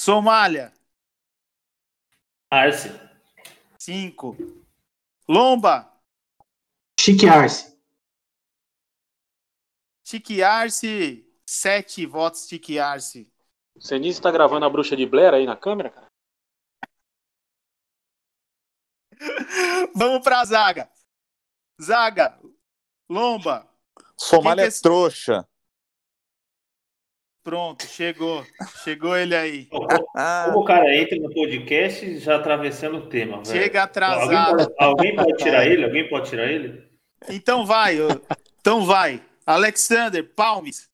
Somália. 0.06 0.72
Arce. 2.48 2.90
Cinco. 3.76 4.36
Lomba. 5.28 6.00
Chique 7.00 7.26
Arce. 7.26 7.76
Chique 10.04 10.44
Arce. 10.44 11.28
Sete 11.44 12.06
votos, 12.06 12.46
Chique 12.46 12.78
Arce. 12.78 13.28
O 13.74 13.80
Senise 13.80 14.22
tá 14.22 14.30
gravando 14.30 14.64
a 14.64 14.70
bruxa 14.70 14.96
de 14.96 15.04
Blair 15.04 15.34
aí 15.34 15.44
na 15.44 15.56
câmera, 15.56 15.90
cara? 15.90 16.06
Vamos 19.92 20.22
pra 20.22 20.44
zaga. 20.44 20.88
Zaga. 21.82 22.40
Lomba. 23.10 23.68
Somália 24.16 24.66
é 24.66 24.68
é- 24.68 24.80
trouxa. 24.80 25.44
Pronto, 27.46 27.86
chegou. 27.86 28.44
Chegou 28.82 29.16
ele 29.16 29.32
aí. 29.36 29.66
Como 29.66 30.58
o 30.58 30.64
cara 30.64 30.92
entra 30.96 31.16
no 31.16 31.32
podcast 31.32 32.18
já 32.18 32.34
atravessando 32.34 32.96
o 32.96 33.08
tema, 33.08 33.36
velho. 33.36 33.46
Chega 33.46 33.82
Alguém 33.82 33.84
atrasado. 33.84 34.56
pode, 34.56 34.74
alguém 34.80 35.14
pode 35.14 35.32
tirar 35.34 35.64
ele? 35.64 35.84
Alguém 35.84 36.08
pode 36.08 36.28
tirar 36.28 36.50
ele? 36.50 36.90
Então 37.28 37.64
vai. 37.64 37.98
Então 38.58 38.84
vai. 38.84 39.24
Alexander, 39.46 40.28
Palmes. 40.34 40.90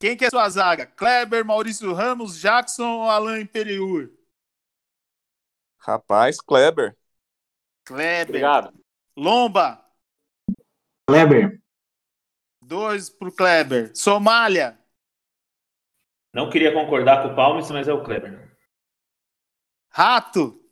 Quem 0.00 0.16
que 0.16 0.24
é 0.24 0.28
sua 0.28 0.48
zaga? 0.48 0.86
Kleber, 0.86 1.44
Maurício 1.44 1.92
Ramos, 1.92 2.36
Jackson 2.40 3.02
ou 3.02 3.08
Alain 3.08 3.42
Imperiur? 3.42 4.10
Rapaz, 5.78 6.40
Kleber. 6.40 6.96
Kleber. 7.84 8.28
Obrigado. 8.30 8.74
Lomba. 9.16 9.86
Kleber. 11.08 11.60
Dois 12.60 13.08
pro 13.08 13.30
Kleber. 13.30 13.92
Somália. 13.94 14.76
Não 16.36 16.50
queria 16.50 16.70
concordar 16.70 17.22
com 17.22 17.32
o 17.32 17.34
Palmes, 17.34 17.70
mas 17.70 17.88
é 17.88 17.94
o 17.94 18.04
Kleber. 18.04 18.54
Rato. 19.88 20.62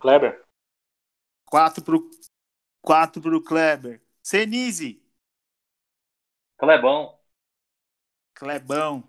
Kleber. 0.00 0.44
Quatro 1.44 1.84
pro, 1.84 2.10
quatro 2.82 3.22
pro 3.22 3.40
Kleber. 3.40 4.02
Senise. 4.20 5.00
Clebão. 6.58 7.16
Clebão. 8.34 9.08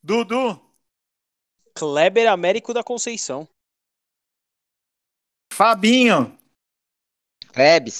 Dudu. 0.00 0.64
Kleber 1.74 2.30
Américo 2.30 2.72
da 2.72 2.84
Conceição. 2.84 3.48
Fabinho. 5.52 6.38
Klebs. 7.52 7.98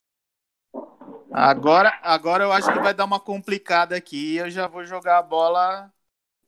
Agora, 1.32 1.98
agora 2.04 2.44
eu 2.44 2.52
acho 2.52 2.72
que 2.72 2.78
vai 2.78 2.94
dar 2.94 3.04
uma 3.04 3.18
complicada 3.18 3.96
aqui. 3.96 4.36
Eu 4.36 4.48
já 4.48 4.68
vou 4.68 4.84
jogar 4.84 5.18
a 5.18 5.22
bola 5.22 5.92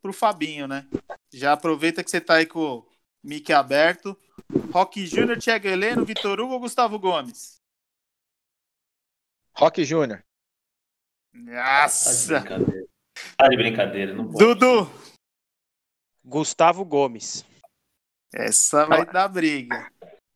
pro 0.02 0.12
Fabinho, 0.12 0.66
né? 0.66 0.86
Já 1.32 1.52
aproveita 1.52 2.02
que 2.02 2.10
você 2.10 2.20
tá 2.20 2.34
aí 2.34 2.46
com 2.46 2.58
o 2.78 2.88
mic 3.22 3.50
aberto. 3.52 4.18
Rock 4.72 5.06
Júnior, 5.06 5.38
Thiago 5.38 5.68
Heleno, 5.68 6.04
Vitor 6.04 6.40
Hugo 6.40 6.54
ou 6.54 6.60
Gustavo 6.60 6.98
Gomes? 6.98 7.60
Rock 9.56 9.84
Júnior. 9.84 10.22
Nossa! 11.32 12.42
Tá 12.44 12.58
de 12.58 12.58
brincadeira. 12.58 12.88
Tá 13.36 13.48
de 13.48 13.56
brincadeira, 13.56 14.14
não 14.14 14.26
pode. 14.26 14.38
Dudu. 14.38 14.90
Gustavo 16.24 16.84
Gomes. 16.84 17.44
Essa 18.34 18.86
vai 18.86 19.06
dar 19.06 19.28
briga. 19.28 19.90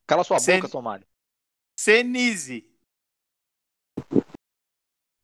Cala 0.07 0.23
sua 0.23 0.39
Sen- 0.39 0.57
boca, 0.61 0.69
Somália. 0.69 1.07
Senise. 1.79 2.71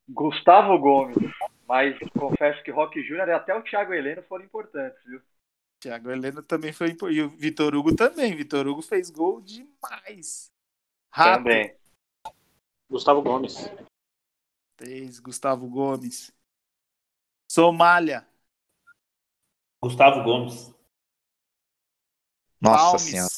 Gustavo 0.08 0.78
Gomes. 0.78 1.16
Mas 1.72 1.98
confesso 2.18 2.62
que 2.62 2.70
Rock 2.70 3.02
Júnior 3.02 3.26
e 3.28 3.32
até 3.32 3.54
o 3.54 3.62
Thiago 3.62 3.94
Heleno 3.94 4.22
foram 4.24 4.44
importantes, 4.44 5.02
viu? 5.06 5.22
Thiago 5.80 6.10
Heleno 6.10 6.42
também 6.42 6.70
foi 6.70 6.90
impo- 6.90 7.08
e 7.08 7.22
o 7.22 7.30
Vitor 7.30 7.74
Hugo 7.74 7.96
também. 7.96 8.36
Vitor 8.36 8.66
Hugo 8.66 8.82
fez 8.82 9.08
gol 9.08 9.40
demais. 9.40 10.50
Rato. 11.10 11.38
Também. 11.38 11.74
Gustavo 12.90 13.22
Gomes. 13.22 13.56
Fez 14.78 15.18
Gustavo 15.18 15.66
Gomes. 15.66 16.30
Somália. 17.50 18.28
Gustavo 19.82 20.22
Gomes. 20.24 20.74
Nossa 22.60 22.84
Palmes. 22.84 23.02
senhora. 23.02 23.30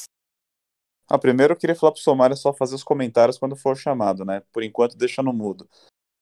Ah, 1.09 1.19
primeiro 1.21 1.53
eu 1.53 1.57
queria 1.57 1.77
falar 1.77 1.93
pro 1.93 2.01
Somália 2.01 2.35
só 2.35 2.53
fazer 2.53 2.75
os 2.75 2.83
comentários 2.83 3.39
quando 3.39 3.55
for 3.55 3.77
chamado, 3.77 4.25
né? 4.25 4.41
Por 4.53 4.65
enquanto 4.65 4.97
deixa 4.99 5.23
no 5.23 5.33
mudo. 5.33 5.71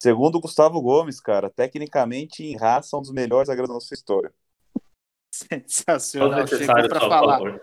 Segundo 0.02 0.34
o 0.34 0.40
Gustavo 0.40 0.82
Gomes, 0.82 1.20
cara, 1.20 1.48
tecnicamente 1.48 2.42
em 2.42 2.56
raça 2.56 2.88
são 2.88 2.98
um 2.98 3.02
dos 3.02 3.12
melhores 3.12 3.46
zagueiros 3.46 3.68
da 3.68 3.74
nossa 3.74 3.94
história. 3.94 4.34
Só 5.32 5.44
o 5.44 5.60
Sensacional. 5.60 6.28
Chegou 6.48 6.58
necessário, 6.58 6.88
pra 6.88 6.98
só, 6.98 7.06
por 7.06 7.12
falar. 7.14 7.38
favor. 7.38 7.62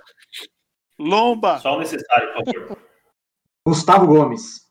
Lomba. 0.98 1.60
Só 1.60 1.76
o 1.76 1.80
necessário, 1.80 2.34
por 2.34 2.46
favor. 2.46 2.78
Gustavo 3.68 4.08
Gomes. 4.08 4.70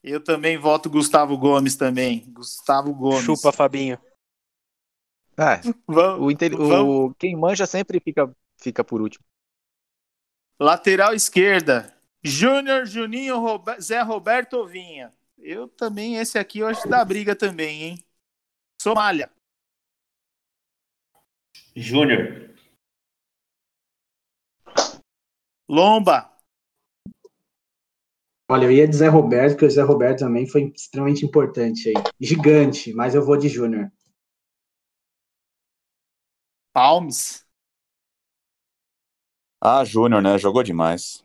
Eu 0.00 0.22
também 0.22 0.56
voto 0.56 0.88
Gustavo 0.88 1.36
Gomes 1.36 1.74
também. 1.74 2.24
Gustavo 2.32 2.94
Gomes. 2.94 3.24
Chupa, 3.24 3.50
Fabinho. 3.50 3.98
É, 5.36 5.60
Vamos, 5.88 6.24
o, 6.24 6.30
inte- 6.30 6.50
vamos. 6.50 7.10
o- 7.10 7.14
quem 7.18 7.34
manja 7.34 7.66
sempre 7.66 7.98
fica, 7.98 8.32
fica 8.58 8.84
por 8.84 9.00
último. 9.02 9.24
Lateral 10.60 11.14
esquerda. 11.14 11.92
Júnior, 12.22 12.86
Juninho, 12.86 13.40
Robe- 13.40 13.80
Zé 13.80 14.00
Roberto 14.02 14.52
ou 14.54 14.68
Vinha. 14.68 15.12
Eu 15.44 15.66
também, 15.66 16.18
esse 16.18 16.38
aqui 16.38 16.60
eu 16.60 16.68
acho 16.68 16.82
que 16.82 16.88
dá 16.88 17.04
briga 17.04 17.34
também, 17.34 17.82
hein? 17.82 18.04
Somália. 18.80 19.28
Júnior. 21.74 22.54
Lomba. 25.68 26.30
Olha, 28.48 28.66
eu 28.66 28.70
ia 28.70 28.86
de 28.86 28.94
Zé 28.94 29.08
Roberto, 29.08 29.54
porque 29.54 29.66
o 29.66 29.70
Zé 29.70 29.82
Roberto 29.82 30.20
também 30.20 30.46
foi 30.46 30.70
extremamente 30.76 31.26
importante 31.26 31.88
aí. 31.88 31.94
Gigante, 32.20 32.92
mas 32.92 33.16
eu 33.16 33.24
vou 33.24 33.36
de 33.36 33.48
Júnior. 33.48 33.90
Palmes. 36.72 37.44
Ah, 39.60 39.84
Júnior, 39.84 40.22
né? 40.22 40.38
Jogou 40.38 40.62
demais. 40.62 41.24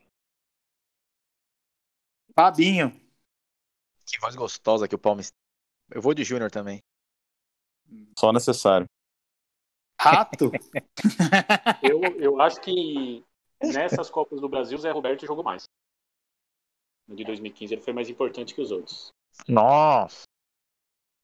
Fabinho. 2.33 3.06
Que 4.07 4.19
voz 4.19 4.35
gostosa 4.35 4.87
que 4.87 4.95
o 4.95 4.99
Palmeiras. 4.99 5.33
Eu 5.91 6.01
vou 6.01 6.13
de 6.13 6.23
Júnior 6.23 6.49
também. 6.49 6.81
Só 8.17 8.31
necessário. 8.31 8.87
Rato. 9.99 10.51
Eu, 11.81 12.01
eu 12.19 12.41
acho 12.41 12.61
que 12.61 13.25
nessas 13.61 14.09
Copas 14.09 14.39
do 14.39 14.49
Brasil, 14.49 14.77
o 14.77 14.81
Zé 14.81 14.91
Roberto 14.91 15.25
jogou 15.25 15.43
mais. 15.43 15.63
No 17.07 17.15
de 17.15 17.23
2015 17.23 17.73
ele 17.73 17.81
foi 17.81 17.93
mais 17.93 18.09
importante 18.09 18.53
que 18.53 18.61
os 18.61 18.71
outros. 18.71 19.09
Nossa. 19.47 20.23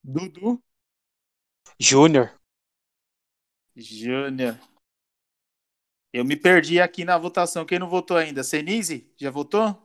Dudu. 0.04 0.62
Júnior. 1.80 2.40
Júnior. 3.76 4.58
Eu 6.12 6.24
me 6.24 6.36
perdi 6.36 6.80
aqui 6.80 7.04
na 7.04 7.18
votação. 7.18 7.66
Quem 7.66 7.80
não 7.80 7.90
votou 7.90 8.18
ainda? 8.18 8.44
Senise? 8.44 9.12
Já 9.18 9.30
votou? 9.30 9.78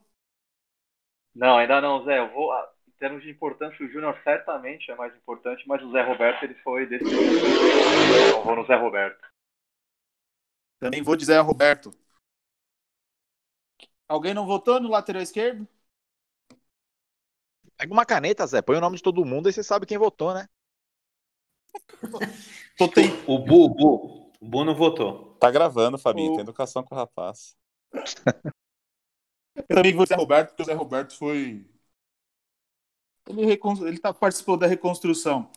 Não, 1.35 1.59
ainda 1.59 1.81
não, 1.81 2.05
Zé. 2.05 2.19
Eu 2.19 2.33
vou, 2.33 2.53
ah, 2.53 2.68
termos 2.99 3.23
de 3.23 3.31
importância, 3.31 3.85
o 3.85 3.89
Júnior 3.89 4.19
certamente 4.23 4.91
é 4.91 4.95
mais 4.97 5.15
importante, 5.17 5.67
mas 5.67 5.83
o 5.83 5.91
Zé 5.91 6.03
Roberto 6.03 6.43
ele 6.45 6.55
foi 6.57 6.87
desse. 6.87 7.05
Então, 7.05 8.39
eu 8.39 8.45
vou 8.45 8.57
no 8.57 8.67
Zé 8.67 8.77
Roberto. 8.77 9.27
Também 10.81 11.03
vou 11.03 11.17
de 11.17 11.25
Zé 11.25 11.39
Roberto. 11.41 11.91
Alguém 14.09 14.33
não 14.35 14.47
votou 14.47 14.81
no 14.81 14.89
lateral 14.89 15.23
esquerdo? 15.23 15.67
Pega 17.77 17.93
uma 17.93 18.07
caneta, 18.07 18.47
Zé. 18.47 18.61
Põe 18.63 18.77
o 18.77 18.81
nome 18.81 18.97
de 18.97 19.03
todo 19.03 19.25
mundo 19.25 19.49
e 19.49 19.53
você 19.53 19.63
sabe 19.63 19.87
quem 19.87 19.99
votou, 19.99 20.35
né? 20.35 20.49
Tô 22.77 22.89
tem... 22.89 23.11
O 23.27 23.39
Bu, 23.39 23.65
o 23.65 23.69
Bu. 23.69 24.33
O 24.41 24.49
Bu 24.49 24.65
não 24.65 24.75
votou. 24.75 25.35
Tá 25.41 25.51
gravando, 25.51 25.99
Fabinho. 25.99 26.33
O- 26.33 26.35
Tem 26.35 26.43
educação 26.43 26.83
com 26.83 26.95
o 26.95 26.99
rapaz. 26.99 27.57
Eu 29.57 29.77
também 29.77 29.93
vou 29.93 30.05
de 30.05 30.11
Zé 30.11 30.15
Roberto, 30.15 30.49
porque 30.51 30.63
o 30.63 30.67
Zé 30.67 30.73
Roberto 30.75 31.17
foi. 31.17 31.67
Ele, 33.29 33.45
recon... 33.45 33.87
ele 33.87 33.99
tá... 33.99 34.13
participou 34.13 34.57
da 34.57 34.67
reconstrução. 34.67 35.51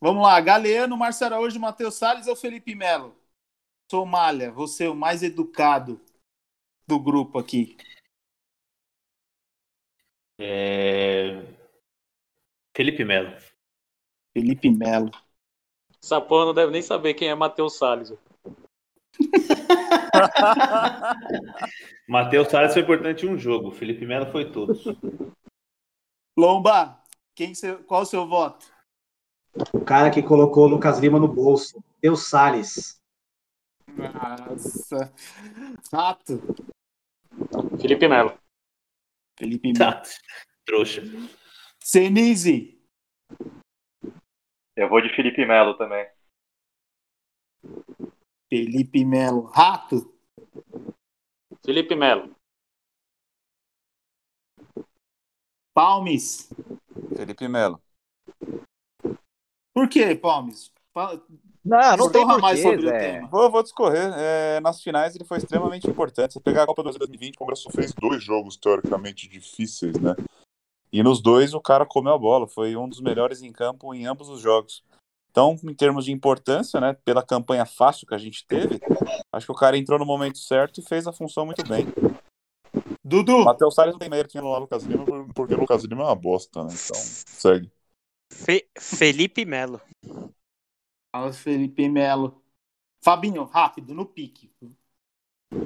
Vamos 0.00 0.22
lá, 0.22 0.40
Galeano, 0.40 0.96
Márcio 0.96 1.26
Araújo, 1.26 1.60
Matheus 1.60 1.94
Salles 1.94 2.26
ou 2.26 2.36
Felipe 2.36 2.74
Melo? 2.74 3.16
Somália, 3.90 4.50
você 4.50 4.88
o 4.88 4.94
mais 4.94 5.22
educado 5.22 6.00
do 6.86 6.98
grupo 6.98 7.38
aqui. 7.38 7.76
É... 10.40 11.42
Felipe 12.74 13.04
Melo. 13.04 13.36
Felipe 14.32 14.70
Melo. 14.70 15.10
Essa 16.02 16.20
porra 16.20 16.46
não 16.46 16.54
deve 16.54 16.72
nem 16.72 16.82
saber 16.82 17.14
quem 17.14 17.28
é 17.28 17.34
Matheus 17.34 17.76
Salles. 17.76 18.12
Matheus 22.08 22.48
Salles 22.48 22.72
foi 22.72 22.82
importante 22.82 23.26
em 23.26 23.28
um 23.28 23.38
jogo. 23.38 23.70
Felipe 23.70 24.06
Melo 24.06 24.32
foi 24.32 24.50
todos. 24.50 24.84
Lomba, 26.36 27.02
quem 27.34 27.54
seu... 27.54 27.82
qual 27.84 28.02
o 28.02 28.06
seu 28.06 28.26
voto? 28.26 28.66
O 29.72 29.84
cara 29.84 30.10
que 30.10 30.22
colocou 30.22 30.64
o 30.64 30.68
Lucas 30.68 30.98
Lima 30.98 31.20
no 31.20 31.28
bolso. 31.28 31.82
Deus 32.00 32.28
Salles. 32.28 33.00
Nossa. 33.86 35.12
Rato. 35.92 36.40
Felipe 37.80 38.08
Melo. 38.08 38.38
Felipe 39.38 39.72
Melo. 39.72 39.78
Tá. 39.78 40.02
Trouxa. 40.64 41.02
Senise. 41.80 42.80
Eu 44.74 44.88
vou 44.88 45.02
de 45.02 45.14
Felipe 45.14 45.44
Melo 45.44 45.76
também. 45.76 46.10
Felipe 48.48 49.04
Melo. 49.04 49.42
Rato. 49.42 50.18
Felipe 51.64 51.94
Melo. 51.94 52.34
Palmes. 55.74 56.50
Felipe 57.16 57.48
Melo. 57.48 57.80
Por 59.74 59.88
quê, 59.88 60.14
Palmes? 60.14 60.70
Fala- 60.92 61.22
Não, 61.64 61.96
não 61.96 62.12
tem 62.12 62.26
mais 62.26 62.60
sobre 62.60 62.86
o 62.88 62.90
tema. 62.90 63.28
Vou, 63.28 63.50
vou 63.50 63.62
discorrer. 63.62 64.12
É, 64.14 64.60
nas 64.60 64.82
finais 64.82 65.14
ele 65.14 65.24
foi 65.24 65.38
extremamente 65.38 65.88
importante. 65.88 66.34
Você 66.34 66.40
pegar 66.40 66.64
a 66.64 66.66
Copa 66.66 66.82
do 66.82 66.84
Brasil 66.84 66.98
2020, 66.98 67.36
o 67.40 67.56
só 67.56 67.70
fez 67.70 67.94
dois 67.94 68.22
jogos 68.22 68.56
teoricamente 68.56 69.28
difíceis, 69.28 69.98
né? 69.98 70.14
E 70.92 71.02
nos 71.02 71.22
dois 71.22 71.54
o 71.54 71.60
cara 71.60 71.86
comeu 71.86 72.12
a 72.12 72.18
bola. 72.18 72.46
Foi 72.46 72.76
um 72.76 72.88
dos 72.88 73.00
melhores 73.00 73.40
em 73.40 73.50
campo 73.50 73.94
em 73.94 74.06
ambos 74.06 74.28
os 74.28 74.40
jogos. 74.40 74.84
Então, 75.30 75.56
em 75.64 75.72
termos 75.74 76.04
de 76.04 76.12
importância, 76.12 76.78
né? 76.78 76.94
Pela 77.06 77.24
campanha 77.24 77.64
fácil 77.64 78.06
que 78.06 78.14
a 78.14 78.18
gente 78.18 78.46
teve, 78.46 78.78
acho 79.32 79.46
que 79.46 79.52
o 79.52 79.56
cara 79.56 79.78
entrou 79.78 79.98
no 79.98 80.04
momento 80.04 80.36
certo 80.36 80.78
e 80.80 80.82
fez 80.84 81.06
a 81.06 81.12
função 81.12 81.46
muito 81.46 81.66
bem. 81.66 81.86
Dudu. 83.04 83.44
Matheus 83.44 83.74
Salles 83.74 83.92
não 83.94 83.98
tem 83.98 84.08
mérito 84.08 84.36
em 84.36 84.40
anular 84.40 84.58
o 84.58 84.62
Lucas 84.62 84.84
Lima 84.84 85.04
por- 85.04 85.34
porque 85.34 85.54
o 85.54 85.60
Lucas 85.60 85.82
Lima 85.84 86.02
é 86.02 86.06
uma 86.06 86.14
bosta, 86.14 86.62
né? 86.62 86.70
Então, 86.72 87.00
segue. 87.00 87.70
Fe- 88.32 88.68
Felipe 88.78 89.44
Melo. 89.44 89.80
Carlos 91.12 91.38
Felipe 91.38 91.88
Melo. 91.88 92.42
Fabinho, 93.04 93.44
rápido, 93.44 93.92
no 93.92 94.06
pique. 94.06 94.52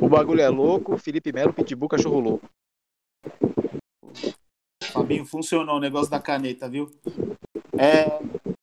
O 0.00 0.08
bagulho 0.08 0.40
é 0.40 0.48
louco, 0.48 0.96
Felipe 0.96 1.32
Melo, 1.32 1.52
Pitbull, 1.52 1.88
cachorro 1.88 2.20
louco. 2.20 2.48
Fabinho, 4.92 5.26
funcionou 5.26 5.76
o 5.76 5.80
negócio 5.80 6.10
da 6.10 6.20
caneta, 6.20 6.68
viu? 6.68 6.90
É, 7.78 8.18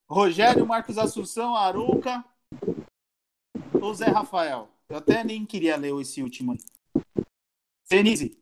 Rogério, 0.10 0.66
Marcos 0.66 0.98
Assunção, 0.98 1.56
Aruca 1.56 2.26
ou 3.80 3.94
Zé 3.94 4.08
Rafael? 4.08 4.68
Eu 4.90 4.98
até 4.98 5.24
nem 5.24 5.46
queria 5.46 5.78
ler 5.78 5.94
esse 6.02 6.22
último 6.22 6.54
aí. 6.54 6.58
Senise, 7.86 8.38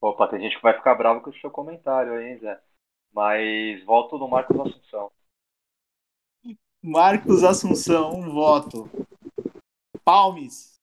Opa, 0.00 0.28
tem 0.28 0.40
gente 0.40 0.56
que 0.56 0.62
vai 0.62 0.74
ficar 0.74 0.94
bravo 0.94 1.20
com 1.20 1.30
o 1.30 1.40
seu 1.40 1.50
comentário 1.50 2.14
aí, 2.14 2.32
hein, 2.32 2.38
Zé. 2.38 2.60
Mas 3.12 3.84
volto 3.84 4.16
no 4.16 4.28
Marcos 4.28 4.58
Assunção. 4.58 5.10
Marcos 6.82 7.44
Assunção, 7.44 8.14
um 8.14 8.32
voto. 8.32 8.88
Palmes. 10.02 10.80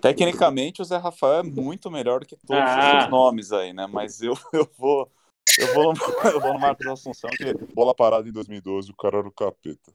Tecnicamente, 0.00 0.82
o 0.82 0.84
Zé 0.84 0.96
Rafael 0.96 1.40
é 1.40 1.42
muito 1.42 1.90
melhor 1.90 2.20
do 2.20 2.26
que 2.26 2.36
todos 2.36 2.62
Ah. 2.62 2.98
esses 2.98 3.10
nomes 3.10 3.52
aí, 3.52 3.72
né? 3.72 3.86
Mas 3.86 4.20
eu, 4.20 4.34
eu 4.52 4.68
vou. 4.76 5.10
Eu 5.58 5.72
vou, 5.72 5.92
no, 5.92 5.94
eu 6.34 6.40
vou 6.40 6.52
no 6.54 6.58
Marcos 6.58 6.86
Assunção, 6.86 7.30
que 7.30 7.54
bola 7.72 7.94
parada 7.94 8.28
em 8.28 8.32
2012, 8.32 8.90
o 8.90 8.96
cara 8.96 9.18
era 9.18 9.28
o 9.28 9.32
capeta. 9.32 9.92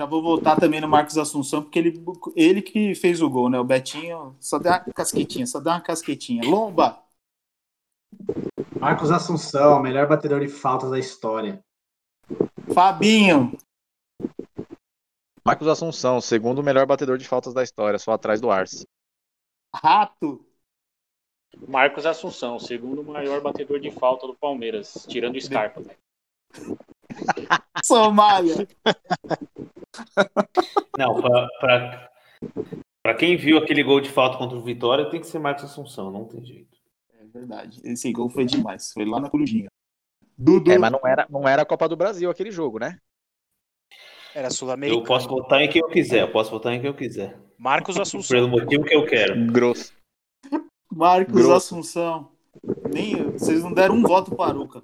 Já 0.00 0.06
vou 0.06 0.22
voltar 0.22 0.56
também 0.58 0.80
no 0.80 0.88
Marcos 0.88 1.18
Assunção, 1.18 1.60
porque 1.60 1.78
ele, 1.78 2.02
ele 2.34 2.62
que 2.62 2.94
fez 2.94 3.20
o 3.20 3.28
gol, 3.28 3.50
né? 3.50 3.58
O 3.58 3.64
Betinho 3.64 4.34
só 4.40 4.58
deu 4.58 4.72
uma 4.72 4.80
casquetinha, 4.80 5.46
só 5.46 5.60
deu 5.60 5.72
uma 5.72 5.80
casquetinha. 5.82 6.42
Lomba, 6.42 7.04
Marcos 8.80 9.10
Assunção, 9.10 9.82
melhor 9.82 10.08
batedor 10.08 10.40
de 10.40 10.48
faltas 10.48 10.90
da 10.90 10.98
história. 10.98 11.62
Fabinho, 12.72 13.54
Marcos 15.44 15.68
Assunção, 15.68 16.18
segundo 16.18 16.62
melhor 16.62 16.86
batedor 16.86 17.18
de 17.18 17.28
faltas 17.28 17.52
da 17.52 17.62
história, 17.62 17.98
só 17.98 18.12
atrás 18.12 18.40
do 18.40 18.50
Arce. 18.50 18.88
Rato. 19.74 20.42
Marcos 21.68 22.06
Assunção, 22.06 22.58
segundo 22.58 23.04
maior 23.04 23.42
batedor 23.42 23.78
de 23.78 23.90
falta 23.90 24.26
do 24.26 24.34
Palmeiras, 24.34 25.06
tirando 25.06 25.36
o 25.36 25.40
Scarpa. 25.42 25.82
Somália. 27.84 28.68
Não, 30.98 31.20
pra, 31.20 31.48
pra, 31.60 32.10
pra 33.02 33.14
quem 33.14 33.36
viu 33.36 33.58
aquele 33.58 33.82
gol 33.82 34.00
de 34.00 34.10
falta 34.10 34.38
contra 34.38 34.56
o 34.56 34.62
Vitória, 34.62 35.10
tem 35.10 35.20
que 35.20 35.26
ser 35.26 35.38
Marcos 35.38 35.64
Assunção, 35.64 36.10
não 36.10 36.24
tem 36.24 36.44
jeito. 36.44 36.76
É 37.18 37.24
verdade. 37.26 37.80
Esse 37.84 38.12
gol 38.12 38.28
foi 38.28 38.44
demais. 38.44 38.92
Foi 38.92 39.04
lá 39.04 39.20
na 39.20 39.30
Corujinha. 39.30 39.68
Dudu. 40.36 40.72
É, 40.72 40.78
mas 40.78 40.90
não 40.90 41.00
era, 41.04 41.26
não 41.28 41.48
era 41.48 41.62
a 41.62 41.66
Copa 41.66 41.88
do 41.88 41.96
Brasil 41.96 42.30
aquele 42.30 42.50
jogo, 42.50 42.78
né? 42.78 42.98
Era 44.34 44.46
Eu 44.46 44.52
sul-americano. 44.52 45.04
posso 45.04 45.28
votar 45.28 45.60
em 45.60 45.68
quem 45.68 45.82
eu 45.82 45.88
quiser, 45.88 46.22
eu 46.22 46.30
posso 46.30 46.50
votar 46.50 46.72
em 46.72 46.80
quem 46.80 46.88
eu 46.88 46.94
quiser. 46.94 47.36
Marcos 47.58 47.98
Assunção. 47.98 48.36
Pelo 48.36 48.48
motivo 48.48 48.84
que 48.84 48.94
eu 48.94 49.04
quero. 49.04 49.46
Grosso. 49.52 49.92
Marcos 50.90 51.34
Grosso. 51.34 51.74
Assunção. 51.74 52.32
Nem, 52.92 53.30
vocês 53.32 53.62
não 53.62 53.72
deram 53.72 53.96
um 53.96 54.02
voto 54.02 54.34
para 54.34 54.50
Aruca. 54.50 54.82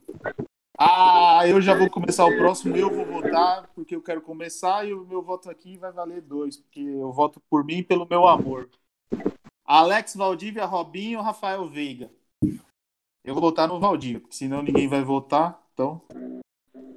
Ah, 0.79 1.41
eu 1.49 1.61
já 1.61 1.74
vou 1.74 1.89
começar 1.89 2.27
o 2.27 2.37
próximo. 2.37 2.77
Eu 2.77 2.91
vou 2.91 3.07
votar 3.07 3.66
porque 3.74 3.97
eu 3.97 4.03
quero 4.03 4.20
começar 4.20 4.87
e 4.87 4.93
o 4.93 5.07
meu 5.07 5.22
voto 5.22 5.49
aqui 5.49 5.79
vai 5.79 5.91
valer 5.91 6.20
dois, 6.20 6.59
porque 6.59 6.81
eu 6.81 7.11
voto 7.12 7.41
por 7.49 7.64
mim 7.64 7.79
e 7.79 7.83
pelo 7.83 8.07
meu 8.09 8.29
amor. 8.29 8.68
Alex 9.64 10.14
Valdívia, 10.14 10.66
Robinho, 10.66 11.22
Rafael 11.22 11.66
Veiga. 11.66 12.11
Eu 13.24 13.35
vou 13.35 13.41
votar 13.41 13.66
no 13.66 13.81
Valdívia, 13.81 14.20
porque 14.20 14.37
senão 14.37 14.62
ninguém 14.62 14.87
vai 14.87 15.03
votar. 15.03 15.61
Então, 15.72 16.03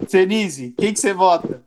Senise, 0.08 0.72
quem 0.78 0.94
que 0.94 1.00
você 1.00 1.14
vota? 1.14 1.64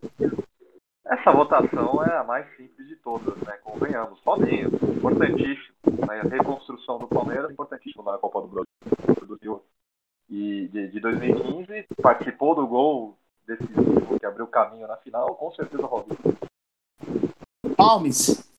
Essa 1.05 1.33
votação 1.33 2.05
é 2.05 2.17
a 2.17 2.25
mais 2.25 2.47
simples 2.57 2.89
de 2.89 2.97
todas, 2.97 3.37
né? 3.39 3.53
Convenhamos. 3.65 4.21
Fabinho, 4.21 4.69
importantíssimo. 4.69 5.75
Né? 6.07 6.21
A 6.21 6.29
reconstrução 6.29 6.99
do 6.99 7.09
Palmeiras 7.09 7.51
importantíssimo 7.51 8.03
na 8.03 8.19
Copa 8.19 8.41
do 8.43 8.49
Brasil. 8.49 9.27
Do 9.27 9.39
Rio. 9.41 9.63
E 10.33 10.67
de, 10.69 10.89
de 10.89 10.99
2015, 10.99 11.89
participou 12.01 12.55
do 12.55 12.67
gol 12.67 13.19
decisivo 13.47 14.19
que 14.19 14.25
abriu 14.25 14.47
caminho 14.47 14.89
na 14.89 14.97
final, 14.97 15.35
com 15.35 15.53
certeza 15.53 15.87
Robinho. 15.87 16.19
Palmes. 17.77 18.51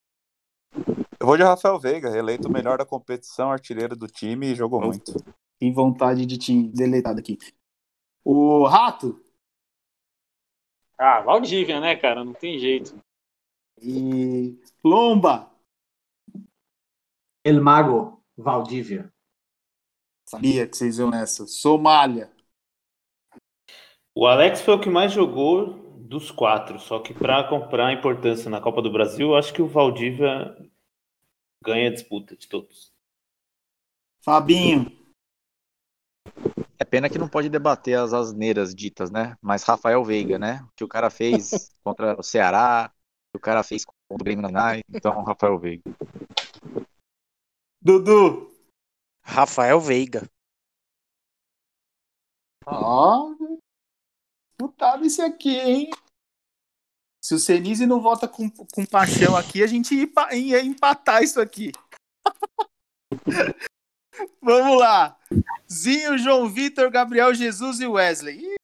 Eu 1.20 1.26
vou 1.26 1.36
de 1.36 1.42
Rafael 1.42 1.80
Veiga, 1.80 2.16
eleito 2.16 2.48
o 2.48 2.52
melhor 2.52 2.78
da 2.78 2.86
competição, 2.86 3.52
artilheiro 3.52 3.96
do 3.96 4.06
time 4.06 4.52
e 4.52 4.56
jogou 4.56 4.80
muito. 4.80 5.14
Tem 5.58 5.74
vontade 5.74 6.28
de 6.28 6.38
te 6.38 6.68
deletar 6.68 7.16
daqui. 7.16 7.40
O 8.24 8.68
Rato. 8.68 9.20
Ah, 10.96 11.22
Valdívia, 11.22 11.80
né, 11.80 11.96
cara? 11.96 12.24
Não 12.24 12.34
tem 12.34 12.60
jeito. 12.60 12.96
E 13.82 14.60
Lomba. 14.84 15.52
El 17.44 17.64
Mago, 17.64 18.22
Valdívia. 18.38 19.13
Sabia 20.34 20.68
que 20.68 20.76
vocês 20.76 20.98
iam 20.98 21.12
nessa. 21.12 21.46
Somália. 21.46 22.32
O 24.16 24.26
Alex 24.26 24.62
foi 24.62 24.76
o 24.76 24.82
que 24.82 24.90
mais 24.90 25.12
jogou 25.12 25.74
dos 26.00 26.32
quatro, 26.32 26.80
só 26.80 27.00
que 27.00 27.14
para 27.14 27.48
comprar 27.48 27.94
importância 27.94 28.50
na 28.50 28.62
Copa 28.62 28.82
do 28.82 28.92
Brasil, 28.92 29.30
eu 29.30 29.36
acho 29.36 29.54
que 29.54 29.62
o 29.62 29.68
Valdívia 29.68 30.56
ganha 31.64 31.90
a 31.90 31.94
disputa 31.94 32.36
de 32.36 32.48
todos. 32.48 32.92
Fabinho. 34.24 34.92
É 36.80 36.86
pena 36.86 37.10
que 37.10 37.18
não 37.18 37.28
pode 37.30 37.50
debater 37.50 37.98
as 37.98 38.14
asneiras 38.14 38.74
ditas, 38.76 39.10
né? 39.10 39.36
Mas 39.42 39.64
Rafael 39.64 40.04
Veiga, 40.04 40.38
né? 40.38 40.64
O 40.68 40.72
que 40.76 40.84
o 40.84 40.88
cara 40.88 41.10
fez 41.10 41.72
contra 41.84 42.20
o 42.20 42.24
Ceará, 42.24 42.92
o 42.94 43.32
que 43.34 43.38
o 43.38 43.42
cara 43.42 43.64
fez 43.64 43.86
contra 43.86 44.02
o 44.10 44.18
Grêmio 44.18 44.42
Nanai, 44.42 44.82
então 44.90 45.24
Rafael 45.24 45.58
Veiga. 45.58 45.84
Dudu. 47.82 48.53
Rafael 49.24 49.80
Veiga. 49.80 50.30
Ó, 52.66 53.34
putado 54.58 55.06
esse 55.06 55.22
aqui, 55.22 55.58
hein? 55.58 55.90
Se 57.24 57.34
o 57.34 57.40
Senise 57.40 57.86
não 57.86 58.02
vota 58.02 58.28
com, 58.28 58.50
com 58.50 58.86
paixão 58.86 59.36
aqui, 59.36 59.64
a 59.64 59.68
gente 59.68 59.96
ia, 59.96 60.04
empa- 60.04 60.34
ia 60.34 60.62
empatar 60.62 61.24
isso 61.24 61.40
aqui. 61.40 61.72
Vamos 64.42 64.78
lá. 64.78 65.18
Zinho, 65.72 66.18
João 66.18 66.50
Vitor, 66.50 66.92
Gabriel 66.92 67.34
Jesus 67.34 67.80
e 67.80 67.88
Wesley. 67.88 68.40
Ih, 68.40 68.56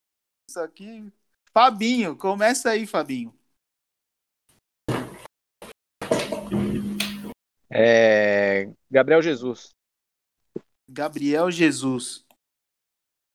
Isso 0.50 0.60
aqui. 0.60 1.12
Fabinho, 1.54 2.16
começa 2.16 2.70
aí, 2.70 2.86
Fabinho. 2.86 3.34
É... 7.72 8.72
Gabriel 8.90 9.22
Jesus. 9.22 9.70
Gabriel 10.92 11.52
Jesus. 11.52 12.26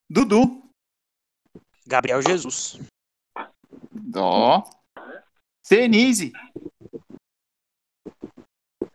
Dudu. 0.09 0.61
Gabriel 1.87 2.21
Jesus. 2.21 2.77
Ó. 4.13 4.61
Senise. 5.63 6.33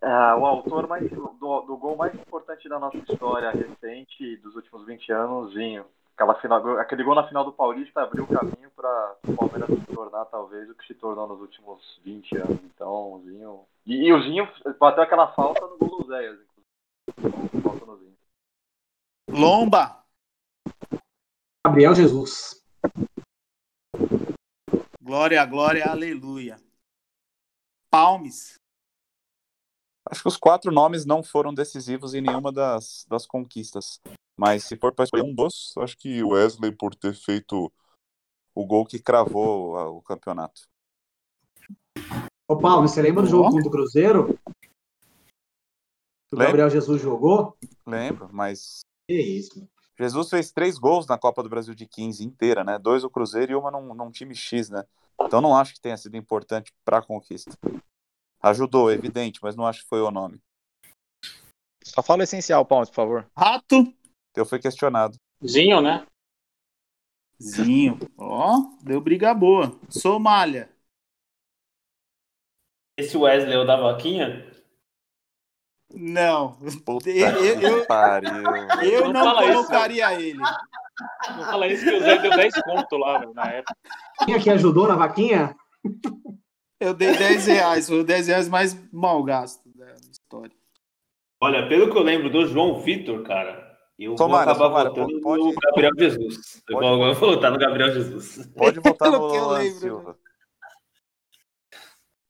Ah, 0.03 0.37
o 0.37 0.45
autor 0.45 0.87
mais, 0.87 1.09
do, 1.11 1.61
do 1.63 1.77
gol 1.79 1.97
mais 1.97 2.15
importante 2.15 2.69
da 2.69 2.79
nossa 2.79 2.99
história 2.99 3.51
recente, 3.51 4.37
dos 4.39 4.55
últimos 4.55 4.85
20 4.85 5.11
anos, 5.11 5.55
Zinho. 5.55 5.87
Aquela 6.15 6.35
final, 6.35 6.79
aquele 6.79 7.03
gol 7.03 7.15
na 7.15 7.27
final 7.27 7.45
do 7.45 7.53
Paulista 7.53 8.03
abriu 8.03 8.25
o 8.25 8.27
caminho 8.27 8.71
para 8.77 9.17
o 9.27 9.37
Palmeiras 9.37 9.71
se 9.71 9.95
tornar 9.95 10.27
talvez 10.27 10.69
o 10.69 10.75
que 10.75 10.87
se 10.87 10.95
tornou 10.95 11.27
nos 11.27 11.41
últimos 11.41 11.99
20 12.05 12.37
anos. 12.37 12.61
Então, 12.65 13.23
Zinho. 13.25 13.65
E, 13.87 14.07
e 14.07 14.13
o 14.13 14.23
Zinho 14.23 14.47
bateu 14.79 15.03
aquela 15.03 15.33
falta 15.33 15.67
no 15.67 15.79
gol 15.79 16.03
do 16.03 16.09
Zéias, 16.09 16.39
inclusive. 16.43 17.63
Falta 17.63 17.87
no 17.87 17.97
Zinho. 17.97 18.20
Lomba. 19.33 20.05
Gabriel 21.65 21.95
Jesus. 21.95 22.61
Glória, 25.01 25.45
glória, 25.45 25.89
aleluia. 25.89 26.57
Palmes. 27.91 28.55
Acho 30.09 30.23
que 30.23 30.29
os 30.29 30.37
quatro 30.37 30.73
nomes 30.73 31.07
não 31.07 31.23
foram 31.23 31.55
decisivos 31.55 32.15
em 32.15 32.21
nenhuma 32.21 32.51
das, 32.51 33.07
das 33.09 33.27
conquistas. 33.27 34.01
Mas 34.37 34.65
se 34.65 34.77
for 34.77 34.93
para 34.93 35.05
escolher 35.05 35.23
um 35.23 35.35
dos, 35.35 35.75
acho 35.79 35.97
que 35.97 36.23
o 36.23 36.31
Wesley 36.31 36.73
por 36.73 36.95
ter 36.95 37.15
feito 37.15 37.73
o 38.55 38.67
gol 38.67 38.85
que 38.85 38.99
cravou 38.99 39.77
o 39.97 40.03
campeonato. 40.03 40.63
Ô, 42.49 42.59
Paulo, 42.59 42.89
você 42.89 43.01
lembra 43.01 43.23
do 43.23 43.29
jogo 43.29 43.51
contra 43.51 43.69
o 43.69 43.71
Cruzeiro? 43.71 44.39
Que 46.29 46.35
o. 46.35 46.39
Gabriel 46.39 46.69
Jesus 46.69 47.01
jogou? 47.01 47.57
Lembro, 47.87 48.29
mas 48.33 48.81
Que 49.11 49.21
isso, 49.21 49.59
mano. 49.59 49.69
Jesus 49.99 50.31
fez 50.31 50.53
três 50.53 50.79
gols 50.79 51.05
na 51.09 51.19
Copa 51.19 51.43
do 51.43 51.49
Brasil 51.49 51.75
de 51.75 51.85
15 51.85 52.25
inteira, 52.25 52.63
né? 52.63 52.79
Dois 52.79 53.03
no 53.03 53.11
Cruzeiro 53.11 53.51
e 53.51 53.55
uma 53.57 53.69
num, 53.69 53.93
num 53.93 54.09
time 54.09 54.37
X, 54.37 54.71
né? 54.71 54.85
Então 55.21 55.41
não 55.41 55.57
acho 55.57 55.75
que 55.75 55.81
tenha 55.81 55.97
sido 55.97 56.17
importante 56.17 56.73
para 56.85 56.99
a 56.99 57.03
conquista. 57.03 57.51
Ajudou, 58.41 58.89
é 58.89 58.95
evidente, 58.95 59.41
mas 59.43 59.57
não 59.57 59.67
acho 59.67 59.83
que 59.83 59.89
foi 59.89 60.01
o 60.01 60.13
nome. 60.13 60.41
Só 61.83 62.05
fala 62.05 62.21
o 62.21 62.23
essencial, 62.23 62.65
Palmas, 62.65 62.89
por 62.89 62.95
favor. 62.95 63.31
Rato. 63.37 63.93
Eu 64.37 64.47
fui 64.47 64.61
questionado. 64.61 65.19
Zinho, 65.45 65.81
né? 65.81 66.07
Zinho. 67.43 67.99
Ó, 68.17 68.71
deu 68.85 69.01
briga 69.01 69.35
boa. 69.35 69.77
Somália. 69.89 70.71
Esse 72.97 73.17
Wesley 73.17 73.55
é 73.55 73.59
o 73.59 73.67
da 73.67 73.77
vaquinha? 73.77 74.50
Não. 75.95 76.53
Puta 76.85 77.11
Eu, 77.11 77.29
eu- 77.45 77.61
eu- 78.81 78.83
eu 78.83 79.05
Não 79.05 79.13
não, 79.13 79.25
fala 79.25 79.45
isso, 79.45 79.55
colocaria 79.55 80.15
ele. 80.21 80.39
Não 80.39 81.45
fala 81.45 81.67
isso 81.69 81.85
que 81.85 81.95
o 81.95 82.01
Zé 82.01 82.19
deu 82.19 82.31
10 82.31 82.55
conto 82.63 82.97
lá, 82.97 83.19
velho, 83.19 83.35
na 83.35 83.45
época. 83.47 83.75
Quem 84.25 84.35
aqui 84.35 84.51
ajudou 84.51 84.87
na 84.87 84.97
vaquinha? 84.97 85.57
Eu 86.79 86.95
dei 86.95 87.17
10 87.17 87.47
reais. 87.47 87.89
Foi 87.89 88.01
o 88.01 88.05
10 88.05 88.29
reais 88.29 88.49
mais 88.49 88.77
mal 88.93 89.23
gasto 89.23 89.63
da 89.75 89.87
história. 90.11 90.53
Olha, 91.43 91.69
pelo 91.69 91.91
que 91.91 91.97
eu 91.97 92.03
lembro 92.03 92.29
do 92.31 92.47
João 92.47 92.79
Vitor, 92.81 93.23
cara, 93.23 93.67
eu 93.99 94.17
Somália, 94.17 94.53
vou 94.55 94.67
acabar 94.67 94.85
votando 94.91 95.21
pode- 95.21 95.43
no 95.43 95.55
Gabriel 95.55 95.93
Jesus. 95.99 96.63
Eu 96.69 96.77
pode- 96.77 96.89
vou, 96.89 97.07
eu 97.07 97.15
vou 97.15 97.31
votar 97.35 97.51
no 97.51 97.59
Gabriel 97.59 97.93
Jesus. 97.95 98.47
Pode 98.55 98.81
votar 98.81 99.11
no 99.11 99.19
Pelo 99.19 99.31
que 99.31 99.37
eu 99.39 99.45
Alan 99.45 99.59
lembro, 99.59 99.79
Silva. 99.81 100.17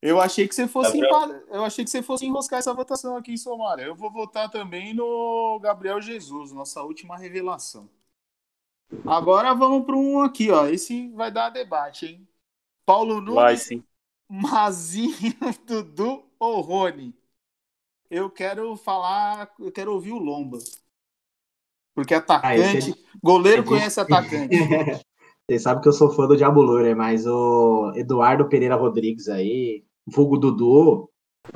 Eu 0.02 0.18
achei 0.20 0.48
que 0.48 0.54
você 0.54 0.66
fosse 0.66 0.98
Gabriel. 0.98 1.42
eu 1.48 1.64
achei 1.64 1.84
que 1.84 1.90
você 1.90 2.02
fosse 2.02 2.24
enroscar 2.24 2.58
essa 2.58 2.72
votação 2.72 3.16
aqui 3.16 3.32
em 3.32 3.36
Somália. 3.36 3.84
Eu 3.84 3.94
vou 3.94 4.10
votar 4.10 4.50
também 4.50 4.94
no 4.94 5.58
Gabriel 5.60 6.00
Jesus, 6.00 6.52
nossa 6.52 6.82
última 6.82 7.18
revelação. 7.18 7.88
Agora 9.06 9.54
vamos 9.54 9.84
para 9.84 9.96
um 9.96 10.20
aqui, 10.20 10.50
ó. 10.50 10.66
Esse 10.66 11.08
vai 11.10 11.30
dar 11.30 11.50
debate, 11.50 12.06
hein? 12.06 12.28
Paulo 12.86 13.22
Vai 13.32 13.52
Nunes, 13.52 13.62
sim. 13.62 13.84
Mazinho, 14.28 15.12
Dudu 15.66 16.24
ou 16.38 16.60
Rony? 16.60 17.14
Eu 18.10 18.28
quero 18.30 18.74
falar, 18.76 19.52
eu 19.60 19.70
quero 19.70 19.92
ouvir 19.92 20.12
o 20.12 20.18
Lomba. 20.18 20.58
Porque 21.94 22.14
atacante, 22.14 22.92
Ah, 22.92 23.18
goleiro 23.22 23.60
esse- 23.60 23.68
conhece 23.68 24.00
atacante. 24.00 24.56
Vocês 25.46 25.62
sabem 25.62 25.82
que 25.82 25.88
eu 25.88 25.92
sou 25.92 26.10
fã 26.12 26.26
do 26.26 26.36
Diabo 26.36 26.62
Louro, 26.62 26.96
mas 26.96 27.26
o 27.26 27.92
Eduardo 27.96 28.48
Pereira 28.48 28.76
Rodrigues 28.76 29.28
aí, 29.28 29.84
vulgo 30.06 30.36
Dudu, 30.36 31.10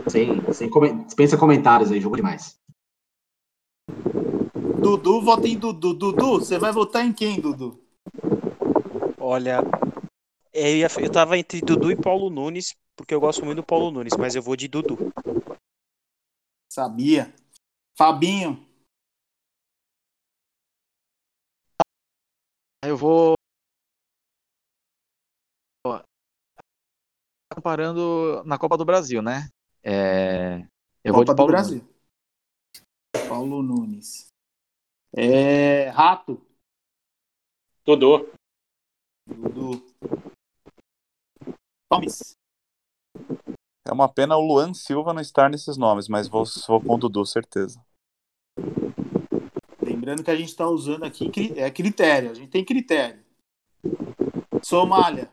sem, 0.08 0.52
sem 0.52 0.70
dispensa 1.04 1.36
comentários 1.36 1.90
aí, 1.90 2.00
jogou 2.00 2.16
demais. 2.16 2.58
Dudu, 4.80 5.22
vota 5.22 5.48
em 5.48 5.58
Dudu. 5.58 5.94
Dudu, 5.94 6.40
você 6.40 6.58
vai 6.58 6.72
votar 6.72 7.04
em 7.04 7.12
quem, 7.12 7.40
Dudu? 7.40 7.82
Olha, 9.18 9.60
eu, 10.52 10.76
ia, 10.76 10.88
eu 11.00 11.10
tava 11.10 11.38
entre 11.38 11.60
Dudu 11.60 11.90
e 11.90 11.96
Paulo 11.96 12.30
Nunes, 12.30 12.76
porque 12.94 13.14
eu 13.14 13.20
gosto 13.20 13.44
muito 13.44 13.56
do 13.56 13.64
Paulo 13.64 13.90
Nunes, 13.90 14.14
mas 14.18 14.34
eu 14.34 14.42
vou 14.42 14.54
de 14.54 14.68
Dudu. 14.68 15.12
Sabia. 16.70 17.34
Fabinho. 17.96 18.66
Eu 22.84 22.96
vou. 22.96 23.34
Comparando 27.54 28.42
na 28.44 28.58
Copa 28.58 28.76
do 28.76 28.84
Brasil, 28.84 29.22
né? 29.22 29.48
É, 29.82 30.66
Eu 31.04 31.12
vou 31.12 31.24
Copa 31.24 31.24
de 31.24 31.32
do 31.32 31.36
Paulo 31.36 31.52
Brasil. 31.52 31.88
Paulo 33.28 33.62
Nunes. 33.62 34.26
É, 35.16 35.88
Rato. 35.90 36.44
Dodô. 37.84 38.28
Dudu. 39.26 39.86
Palmes. 41.88 42.36
É 43.86 43.92
uma 43.92 44.08
pena 44.08 44.36
o 44.36 44.40
Luan 44.40 44.74
Silva 44.74 45.12
não 45.12 45.20
estar 45.20 45.48
nesses 45.48 45.76
nomes, 45.76 46.08
mas 46.08 46.26
vou, 46.26 46.44
vou 46.66 46.82
com 46.82 46.94
o 46.94 46.98
Dudu, 46.98 47.24
certeza. 47.24 47.80
Lembrando 49.80 50.24
que 50.24 50.30
a 50.30 50.36
gente 50.36 50.48
está 50.48 50.66
usando 50.66 51.04
aqui 51.04 51.30
é 51.56 51.70
critério. 51.70 52.30
A 52.30 52.34
gente 52.34 52.50
tem 52.50 52.64
critério. 52.64 53.22
Somália. 54.62 55.30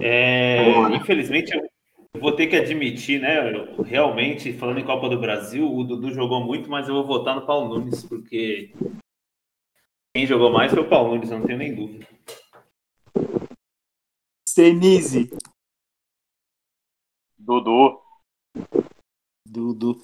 É, 0.00 0.96
infelizmente, 0.96 1.52
eu 1.54 2.20
vou 2.20 2.32
ter 2.32 2.46
que 2.46 2.56
admitir, 2.56 3.20
né? 3.20 3.52
eu- 3.54 3.82
realmente, 3.82 4.52
falando 4.52 4.78
em 4.78 4.84
Copa 4.84 5.08
do 5.08 5.20
Brasil, 5.20 5.70
o 5.72 5.84
Dudu 5.84 6.12
jogou 6.12 6.40
muito, 6.44 6.70
mas 6.70 6.88
eu 6.88 6.94
vou 6.94 7.06
votar 7.06 7.34
no 7.36 7.46
Paulo 7.46 7.78
Nunes, 7.78 8.04
porque 8.04 8.72
quem 10.14 10.26
jogou 10.26 10.50
mais 10.52 10.72
foi 10.72 10.82
o 10.82 10.88
Paulo 10.88 11.14
Nunes, 11.14 11.30
não 11.30 11.44
tenho 11.44 11.58
nem 11.58 11.74
dúvida. 11.74 12.06
Senise. 14.48 15.30
Dudu. 17.38 18.00
Dudu. 19.46 20.00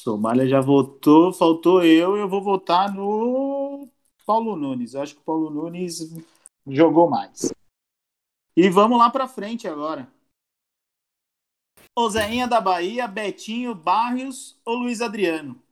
Somália 0.00 0.46
já 0.46 0.60
votou, 0.60 1.32
faltou 1.32 1.82
eu, 1.82 2.16
eu 2.16 2.28
vou 2.28 2.42
votar 2.42 2.92
no 2.94 3.88
Paulo 4.24 4.54
Nunes. 4.54 4.94
Eu 4.94 5.02
acho 5.02 5.14
que 5.14 5.20
o 5.20 5.24
Paulo 5.24 5.50
Nunes 5.50 6.14
jogou 6.66 7.08
mais. 7.08 7.52
E 8.56 8.70
vamos 8.70 8.98
lá 8.98 9.10
pra 9.10 9.28
frente 9.28 9.68
agora. 9.68 10.10
Ozeinha 11.94 12.48
da 12.48 12.60
Bahia, 12.60 13.06
Betinho, 13.06 13.74
Barrios 13.74 14.60
ou 14.64 14.76
Luiz 14.76 15.00
Adriano? 15.00 15.62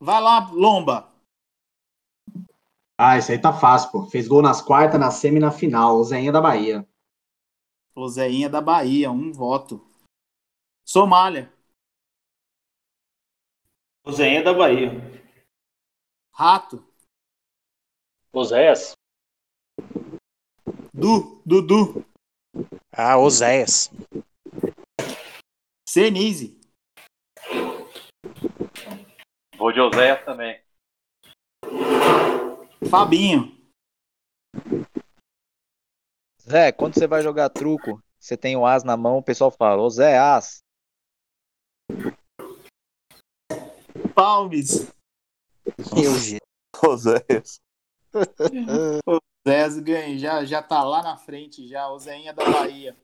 Vai 0.00 0.20
lá, 0.20 0.50
Lomba. 0.50 1.12
Ah, 2.98 3.18
isso 3.18 3.32
aí 3.32 3.40
tá 3.40 3.52
fácil, 3.52 3.90
pô. 3.90 4.06
Fez 4.06 4.28
gol 4.28 4.40
nas 4.40 4.62
quartas, 4.62 5.00
na 5.00 5.10
semi 5.10 5.36
e 5.36 5.40
na 5.40 5.50
final. 5.50 5.96
O 5.96 6.04
Zéinha 6.04 6.30
da 6.30 6.40
Bahia. 6.40 6.86
Ozeinha 7.94 8.48
da 8.48 8.60
Bahia, 8.60 9.10
um 9.10 9.32
voto. 9.32 9.86
Somália. 10.84 11.52
Ozenha 14.04 14.42
da 14.42 14.52
Bahia. 14.52 14.90
Rato. 16.32 16.84
Oséias. 18.32 18.92
Du, 20.96 21.42
Dudu. 21.44 22.06
Ah, 22.92 23.18
Oséias. 23.18 23.90
Senise. 25.88 26.56
Vou 29.58 29.72
de 29.72 29.80
Oséias 29.80 30.24
também. 30.24 30.62
Fabinho. 32.88 33.52
Zé, 36.40 36.70
quando 36.70 36.94
você 36.94 37.08
vai 37.08 37.22
jogar 37.24 37.50
truco, 37.50 38.00
você 38.16 38.36
tem 38.36 38.56
o 38.56 38.64
as 38.64 38.84
na 38.84 38.96
mão, 38.96 39.18
o 39.18 39.22
pessoal 39.22 39.50
fala, 39.50 39.82
ô 39.82 39.90
Zé, 39.90 40.16
as. 40.16 40.62
Palmes. 44.14 44.92
Eu, 45.90 46.38
Oséias. 46.88 47.60
Zé 49.46 49.80
ganha, 49.80 50.18
já, 50.18 50.44
já 50.44 50.62
tá 50.62 50.82
lá 50.82 51.02
na 51.02 51.16
frente, 51.16 51.68
já, 51.68 51.88
o 51.88 51.98
Zéinha 51.98 52.32
da 52.32 52.44
Bahia. 52.44 52.96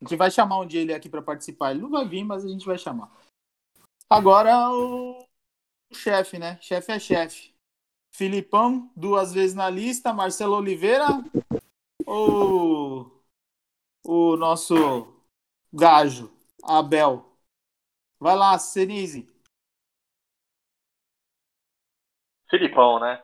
A 0.00 0.04
gente 0.04 0.16
vai 0.16 0.30
chamar 0.30 0.58
um 0.58 0.66
dia 0.66 0.82
ele 0.82 0.92
aqui 0.92 1.08
para 1.08 1.22
participar. 1.22 1.70
Ele 1.70 1.80
não 1.80 1.90
vai 1.90 2.06
vir, 2.06 2.22
mas 2.22 2.44
a 2.44 2.48
gente 2.48 2.66
vai 2.66 2.76
chamar. 2.76 3.10
Agora 4.08 4.70
o, 4.70 5.26
o 5.90 5.94
chefe, 5.94 6.38
né? 6.38 6.58
Chefe 6.60 6.92
é 6.92 6.98
chefe. 6.98 7.54
Filipão, 8.14 8.90
duas 8.94 9.32
vezes 9.32 9.54
na 9.54 9.70
lista. 9.70 10.12
Marcelo 10.12 10.56
Oliveira 10.56 11.06
ou 12.06 13.22
o 14.04 14.36
nosso 14.36 14.74
gajo, 15.72 16.30
Abel? 16.62 17.24
Vai 18.20 18.36
lá, 18.36 18.58
Senise. 18.58 19.28
Filipão, 22.48 23.00
né? 23.00 23.22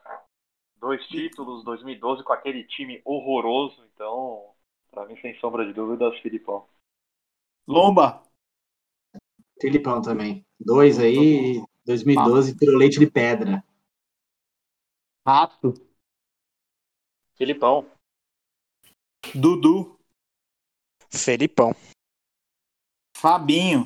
Dois 0.82 1.06
títulos, 1.06 1.62
2012 1.62 2.24
com 2.24 2.32
aquele 2.32 2.64
time 2.64 3.00
horroroso, 3.04 3.84
então, 3.94 4.52
pra 4.90 5.06
mim, 5.06 5.16
sem 5.20 5.38
sombra 5.38 5.64
de 5.64 5.72
dúvidas, 5.72 6.18
Filipão. 6.18 6.68
Lomba. 7.68 8.20
Filipão 9.60 10.02
também. 10.02 10.44
Dois 10.58 10.98
aí, 10.98 11.62
2012, 11.86 12.58
tirou 12.58 12.76
leite 12.76 12.98
de 12.98 13.08
pedra. 13.08 13.64
Rato. 15.24 15.72
Filipão. 17.36 17.88
Dudu. 19.36 19.96
Felipão. 21.12 21.76
Fabinho. 23.16 23.84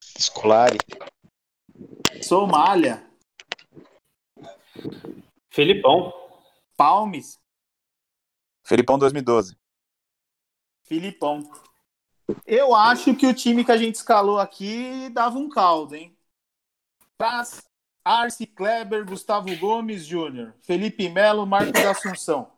Scolari. 0.00 0.78
Somália. 2.22 3.04
Felipão. 5.54 6.12
Palmes. 6.76 7.40
Felipão 8.64 8.98
2012. 8.98 9.56
Filipão. 10.82 11.48
Eu 12.44 12.74
acho 12.74 13.14
que 13.14 13.24
o 13.24 13.32
time 13.32 13.64
que 13.64 13.70
a 13.70 13.76
gente 13.76 13.94
escalou 13.94 14.40
aqui 14.40 15.08
dava 15.10 15.38
um 15.38 15.48
caldo, 15.48 15.94
hein? 15.94 16.18
Praz, 17.16 17.62
Arce, 18.04 18.48
Kleber, 18.48 19.06
Gustavo 19.06 19.56
Gomes 19.56 20.04
Júnior, 20.04 20.52
Felipe 20.60 21.08
Melo, 21.08 21.46
Marcos 21.46 21.84
Assunção, 21.84 22.50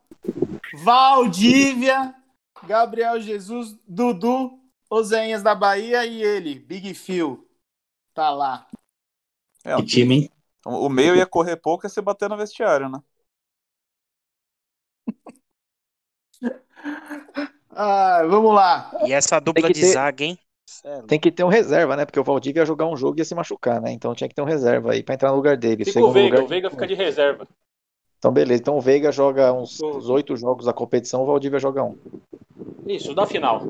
Valdívia, 0.83 2.15
Gabriel 2.63 3.21
Jesus, 3.21 3.77
Dudu, 3.87 4.59
Ozenhas 4.89 5.43
da 5.43 5.53
Bahia 5.53 6.03
e 6.03 6.23
ele, 6.23 6.55
Big 6.55 6.95
Phil. 6.95 7.47
Tá 8.15 8.31
lá. 8.31 8.67
É, 9.63 9.75
Que 9.75 9.85
time, 9.85 10.15
hein? 10.15 10.31
O 10.67 10.85
o 10.85 10.89
meio 10.89 11.15
ia 11.15 11.25
correr 11.25 11.55
pouco 11.57 11.85
e 11.85 11.89
você 11.89 12.01
bater 12.01 12.29
no 12.29 12.37
vestiário, 12.37 12.89
né? 12.89 12.99
Ah, 17.69 18.23
vamos 18.27 18.53
lá. 18.55 18.91
E 19.05 19.13
essa 19.13 19.39
dupla 19.39 19.67
de 19.67 19.81
ter- 19.81 19.93
zaga, 19.93 20.23
hein? 20.23 20.37
Tem 21.07 21.19
que 21.19 21.31
ter 21.31 21.43
um 21.43 21.47
reserva, 21.47 21.95
né? 21.95 22.05
Porque 22.05 22.19
o 22.19 22.23
Valdívia 22.23 22.61
ia 22.61 22.65
jogar 22.65 22.87
um 22.87 22.97
jogo 22.97 23.17
e 23.17 23.21
ia 23.21 23.25
se 23.25 23.35
machucar, 23.35 23.79
né? 23.81 23.91
Então 23.91 24.13
tinha 24.15 24.27
que 24.27 24.33
ter 24.35 24.41
um 24.41 24.45
reserva 24.45 24.91
aí 24.91 25.03
pra 25.03 25.15
entrar 25.15 25.29
no 25.29 25.35
lugar 25.35 25.55
dele. 25.55 25.85
Fica 25.85 26.03
o 26.03 26.11
Veiga, 26.11 26.35
lugar- 26.37 26.43
o 26.43 26.47
Veiga 26.47 26.69
fica 26.69 26.87
de 26.87 26.93
reserva. 26.95 27.47
Então, 28.17 28.31
beleza. 28.31 28.61
Então 28.61 28.77
o 28.77 28.81
Veiga 28.81 29.11
joga 29.11 29.53
uns 29.53 29.79
oito 30.09 30.35
jogos 30.35 30.65
da 30.65 30.73
competição, 30.73 31.21
o 31.21 31.25
Valdívia 31.25 31.59
joga 31.59 31.83
um. 31.83 31.97
Isso, 32.87 33.13
da 33.13 33.25
final. 33.25 33.67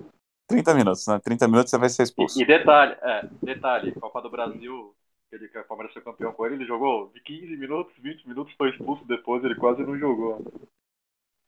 30 0.48 0.74
minutos, 0.74 1.06
né? 1.06 1.20
30 1.20 1.48
minutos 1.48 1.70
você 1.70 1.78
vai 1.78 1.90
ser 1.90 2.04
expulso. 2.04 2.42
E 2.42 2.46
detalhe, 2.46 2.96
é, 3.02 3.28
detalhe, 3.44 3.92
Copa 3.92 4.22
do 4.22 4.30
Brasil, 4.30 4.96
ele 5.38 5.48
que 5.48 5.58
o 5.58 5.64
Palmeiras 5.64 5.94
foi 5.94 6.02
campeão 6.02 6.34
com 6.34 6.46
ele, 6.46 6.56
ele 6.56 6.66
jogou 6.66 7.10
de 7.14 7.22
15 7.22 7.56
minutos, 7.58 7.94
20 8.00 8.28
minutos, 8.28 8.54
foi 8.58 8.70
expulso 8.72 9.06
depois, 9.06 9.44
ele 9.44 9.56
quase 9.56 9.84
não 9.84 9.98
jogou. 9.98 10.44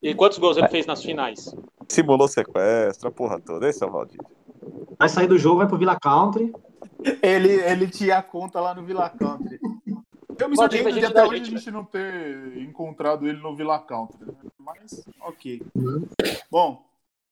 E 0.02 0.14
quantos 0.14 0.38
gols 0.38 0.56
ele 0.56 0.68
fez 0.68 0.86
nas 0.86 1.02
finais? 1.02 1.54
Simulou 1.88 2.26
sequestro, 2.26 3.08
a 3.08 3.10
porra 3.10 3.38
toda. 3.38 3.68
Esse 3.68 3.84
é 3.84 3.86
o 3.86 3.90
Valdir. 3.90 4.20
Vai 4.98 5.08
sair 5.08 5.26
do 5.26 5.36
jogo, 5.36 5.58
vai 5.58 5.68
pro 5.68 5.76
Villa 5.76 5.98
Country. 6.00 6.52
Ele, 7.22 7.52
ele 7.52 7.88
tinha 7.88 8.22
conta 8.22 8.60
lá 8.60 8.74
no 8.74 8.82
Villa 8.82 9.10
Country. 9.10 9.58
Eu 10.38 10.48
me 10.48 10.56
surpreendo 10.56 10.98
de 10.98 11.04
até 11.04 11.22
hoje 11.22 11.34
a 11.34 11.44
gente, 11.44 11.58
gente 11.58 11.70
não 11.70 11.84
ter 11.84 12.56
encontrado 12.62 13.28
ele 13.28 13.38
no 13.38 13.54
Villa 13.54 13.78
Country. 13.78 14.24
né? 14.24 14.32
Mas, 14.58 15.04
ok. 15.20 15.62
Bom, 16.50 16.82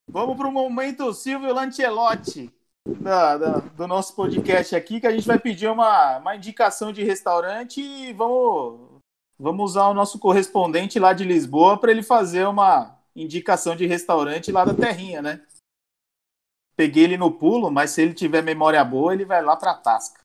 vamos 0.06 0.36
para 0.36 0.48
o 0.48 0.52
momento 0.52 1.14
Silvio 1.14 1.54
Lancelotti 1.54 2.52
da- 3.00 3.36
da- 3.36 3.58
do 3.60 3.86
nosso 3.86 4.14
podcast 4.14 4.74
aqui, 4.74 5.00
que 5.00 5.06
a 5.06 5.10
gente 5.10 5.26
vai 5.26 5.38
pedir 5.38 5.68
uma, 5.68 6.18
uma 6.18 6.36
indicação 6.36 6.92
de 6.92 7.02
restaurante 7.04 7.80
e 7.80 8.12
vamos, 8.12 9.00
vamos 9.38 9.70
usar 9.70 9.88
o 9.88 9.94
nosso 9.94 10.18
correspondente 10.18 10.98
lá 10.98 11.12
de 11.12 11.24
Lisboa 11.24 11.78
para 11.78 11.90
ele 11.90 12.02
fazer 12.02 12.46
uma 12.46 12.98
indicação 13.14 13.74
de 13.76 13.86
restaurante 13.86 14.52
lá 14.52 14.64
da 14.64 14.74
Terrinha, 14.74 15.20
né? 15.20 15.44
Peguei 16.76 17.04
ele 17.04 17.16
no 17.16 17.32
pulo, 17.32 17.70
mas 17.70 17.90
se 17.90 18.02
ele 18.02 18.14
tiver 18.14 18.42
memória 18.42 18.84
boa, 18.84 19.12
ele 19.12 19.24
vai 19.24 19.42
lá 19.42 19.56
para 19.56 19.74
Tasca. 19.74 20.20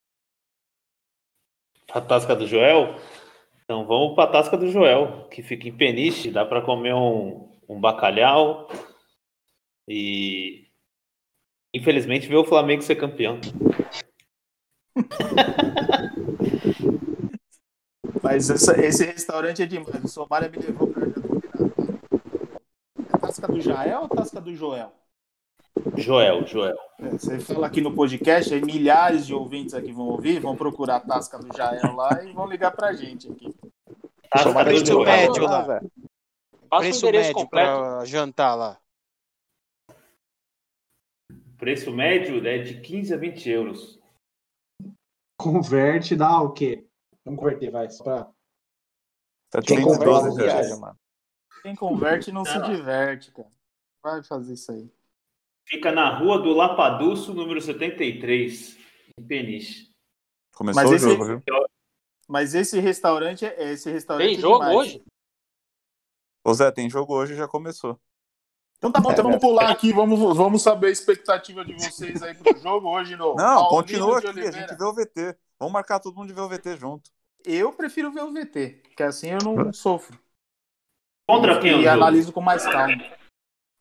A 1.92 2.00
tasca 2.02 2.36
do 2.36 2.48
Joel? 2.48 2.96
Então 3.64 3.86
vamos 3.86 4.16
para 4.16 4.26
a 4.26 4.32
tasca 4.32 4.58
do 4.58 4.70
Joel, 4.70 5.28
que 5.30 5.42
fica 5.42 5.68
em 5.68 5.76
Peniche, 5.76 6.32
dá 6.32 6.46
para 6.46 6.62
comer 6.62 6.94
um, 6.94 7.50
um 7.68 7.80
bacalhau 7.80 8.68
e 9.88 10.63
infelizmente 11.74 12.28
ver 12.28 12.36
o 12.38 12.44
Flamengo 12.46 12.82
ser 12.82 12.96
campeão. 12.96 13.40
Mas 18.22 18.50
essa- 18.50 18.80
esse 18.80 19.06
restaurante 19.06 19.62
é 19.62 19.66
demais. 19.66 20.04
O 20.04 20.08
Somália 20.08 20.50
me 20.50 20.58
levou 20.58 20.88
pra 20.88 21.06
já 21.08 21.14
combinado. 21.22 21.74
É 23.14 23.18
Tasca 23.18 23.48
do 23.48 23.60
Jael 23.62 24.02
ou 24.02 24.10
Tasca 24.10 24.40
do 24.42 24.56
Joel? 24.56 24.92
Joel, 25.98 26.46
Joel. 26.48 26.78
É, 27.00 27.10
Você 27.10 27.40
fala 27.40 27.68
aqui 27.68 27.82
no 27.82 27.94
podcast, 27.94 28.54
aí 28.54 28.62
milhares 28.64 29.26
de 29.28 29.34
ouvintes 29.34 29.74
aqui 29.74 29.92
vão 29.92 30.06
ouvir, 30.08 30.40
vão 30.40 30.56
procurar 30.56 30.98
a 30.98 31.00
Tasca 31.02 31.38
do 31.38 31.56
Jael 31.56 31.94
lá 31.96 32.24
e 32.24 32.32
vão 32.34 32.48
ligar 32.48 32.72
pra 32.72 32.94
gente 32.94 33.30
aqui. 33.30 33.54
Tasca 34.32 34.64
do 34.66 34.86
Joel. 34.86 35.06
médio 35.06 35.44
lá. 35.44 35.62
velho. 35.62 35.92
Passa 36.70 36.86
o 36.86 36.88
endereço 36.88 37.28
médio 37.28 37.34
completo. 37.36 37.80
pra 37.80 38.06
jantar 38.06 38.56
lá. 38.56 38.78
Preço 41.64 41.94
médio 41.94 42.46
é 42.46 42.58
de 42.58 42.82
15 42.82 43.14
a 43.14 43.18
20 43.18 43.50
euros. 43.50 43.98
Converte, 45.40 46.14
dá 46.14 46.42
o 46.42 46.52
quê? 46.52 46.86
Vamos 47.24 47.40
converter, 47.40 47.72
vai. 47.72 47.90
Só 47.90 48.04
pra... 48.04 48.30
Quem 49.66 49.78
Quem 49.78 49.82
converte 49.86 50.04
não 50.06 50.24
não 50.28 50.36
viaja. 50.36 50.76
mano. 50.76 51.00
Quem 51.62 51.74
converte 51.74 52.32
não 52.34 52.44
se 52.44 52.62
diverte, 52.64 53.32
cara. 53.32 53.50
Vai 54.04 54.22
fazer 54.24 54.56
isso 54.56 54.74
aí. 54.74 54.92
Fica 55.66 55.90
na 55.94 56.18
rua 56.20 56.38
do 56.42 56.52
Lapaduço, 56.52 57.34
número 57.34 57.62
73, 57.62 58.78
em 59.18 59.26
Peniche. 59.26 59.90
Começou 60.54 60.82
Mas 60.84 60.92
o 60.92 60.96
esse- 60.96 61.10
jogo, 61.10 61.26
viu? 61.26 61.42
Mas 62.28 62.54
esse 62.54 62.78
restaurante 62.82 63.46
é 63.46 63.72
esse 63.72 63.90
restaurante 63.90 64.28
Tem 64.28 64.36
é 64.38 64.42
jogo 64.42 64.60
demais. 64.60 64.76
hoje? 64.76 65.04
Ô 66.46 66.54
Zé, 66.54 66.70
tem 66.74 66.90
jogo 66.90 67.16
hoje 67.16 67.32
e 67.32 67.38
já 67.38 67.48
começou. 67.48 67.98
Então 68.84 68.92
tá 68.92 69.00
bom, 69.00 69.10
É, 69.12 69.14
então 69.14 69.24
vamos 69.24 69.40
velho. 69.40 69.54
pular 69.54 69.70
aqui, 69.72 69.94
vamos, 69.94 70.20
vamos 70.36 70.62
saber 70.62 70.88
a 70.88 70.92
expectativa 70.92 71.64
de 71.64 71.74
vocês 71.74 72.22
aí 72.22 72.34
pro 72.36 72.58
jogo 72.60 72.90
hoje 72.90 73.16
no 73.16 73.34
Não, 73.36 73.36
Paulino 73.36 73.70
continua 73.70 74.20
de 74.20 74.28
aqui, 74.28 74.40
a 74.42 74.52
gente 74.52 74.76
vê 74.76 74.84
o 74.84 74.94
VT. 74.94 75.38
Vamos 75.58 75.72
marcar 75.72 76.02
todo 76.02 76.16
mundo 76.18 76.28
de 76.28 76.34
ver 76.34 76.42
o 76.42 76.50
VT 76.50 76.76
junto. 76.76 77.10
Eu 77.46 77.72
prefiro 77.72 78.12
ver 78.12 78.24
o 78.24 78.34
VT, 78.34 78.82
porque 78.84 79.02
assim 79.04 79.30
eu 79.30 79.38
não 79.42 79.72
sofro. 79.72 80.20
Contra 81.30 81.60
quem 81.62 81.70
é 81.72 81.74
E 81.76 81.78
jogo? 81.84 81.90
analiso 81.90 82.34
com 82.34 82.42
mais 82.42 82.64
calma. 82.66 82.94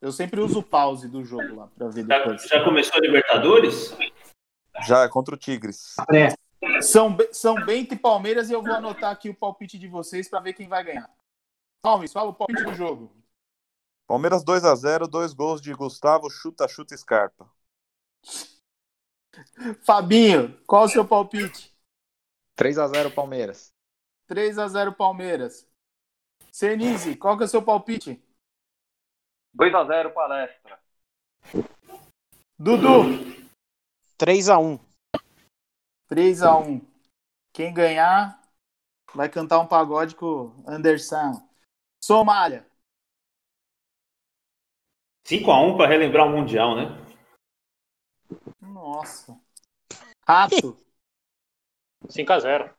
Eu 0.00 0.12
sempre 0.12 0.40
uso 0.40 0.60
o 0.60 0.62
pause 0.62 1.08
do 1.08 1.24
jogo 1.24 1.56
lá 1.56 1.66
pra 1.76 1.88
ver 1.88 2.06
Já, 2.06 2.18
depois. 2.18 2.42
já 2.44 2.62
começou 2.64 2.96
a 2.96 3.00
Libertadores? 3.00 3.96
Já 4.86 5.02
é 5.02 5.08
contra 5.08 5.34
o 5.34 5.38
Tigres. 5.38 5.94
Pré. 6.06 6.34
São, 6.80 7.16
São 7.32 7.56
Bento 7.64 7.94
e 7.94 7.98
Palmeiras 7.98 8.48
e 8.50 8.52
eu 8.52 8.62
vou 8.62 8.72
anotar 8.72 9.10
aqui 9.10 9.28
o 9.28 9.34
palpite 9.34 9.76
de 9.78 9.88
vocês 9.88 10.28
pra 10.28 10.38
ver 10.38 10.52
quem 10.52 10.68
vai 10.68 10.84
ganhar. 10.84 11.10
Palmes, 11.82 12.12
fala 12.12 12.30
o 12.30 12.34
palpite 12.34 12.62
do 12.62 12.74
jogo. 12.74 13.12
Palmeiras 14.06 14.44
2x0, 14.44 15.06
dois 15.08 15.32
gols 15.32 15.60
de 15.60 15.72
Gustavo, 15.72 16.28
chuta, 16.30 16.68
chuta, 16.68 16.96
Scarpa. 16.96 17.50
Fabinho, 19.84 20.60
qual 20.66 20.84
o 20.84 20.88
seu 20.88 21.06
palpite? 21.06 21.74
3x0 22.56 23.14
Palmeiras. 23.14 23.72
3 24.26 24.58
a 24.58 24.68
0 24.68 24.94
Palmeiras. 24.94 25.68
Senise, 26.50 27.16
qual 27.16 27.36
que 27.36 27.42
é 27.42 27.46
o 27.46 27.48
seu 27.48 27.62
palpite? 27.62 28.22
2x0 29.54 30.12
palestra. 30.12 30.80
Dudu, 32.58 33.04
3x1. 34.18 34.80
3 36.08 36.42
a 36.42 36.56
1 36.56 36.80
Quem 37.52 37.74
ganhar 37.74 38.40
vai 39.14 39.28
cantar 39.28 39.60
um 39.60 39.66
pagode 39.66 40.14
com 40.14 40.26
o 40.26 40.64
Anderson. 40.66 41.46
Somália, 42.02 42.66
5x1 45.26 45.76
para 45.76 45.88
relembrar 45.88 46.26
o 46.26 46.30
Mundial, 46.30 46.74
né? 46.76 46.98
nossa. 48.60 49.38
Rato, 50.26 50.76
5x0. 52.06 52.74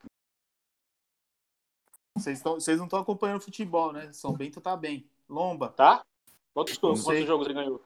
vocês, 2.16 2.42
tão- 2.42 2.54
vocês 2.54 2.78
não 2.78 2.84
estão 2.86 2.98
acompanhando 3.00 3.40
futebol, 3.42 3.92
né? 3.92 4.12
São 4.12 4.32
Bento 4.32 4.60
tá 4.60 4.76
bem. 4.76 5.08
Lomba, 5.28 5.68
Tá? 5.70 6.04
Quantos, 6.52 6.78
quantos 6.78 7.04
jogos 7.26 7.46
ele 7.46 7.54
ganhou? 7.54 7.82